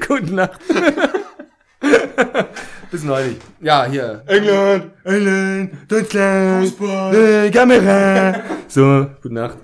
Gute 0.08 0.34
Nacht. 0.34 0.60
Bis 2.92 3.04
neulich. 3.04 3.38
Ja, 3.62 3.86
hier. 3.86 4.24
England, 4.28 4.92
England, 5.04 5.72
Deutschland, 5.88 6.66
Fußball, 6.68 7.52
Kamera. 7.52 8.42
So, 8.70 9.08
gute 9.22 9.34
Nacht. 9.34 9.58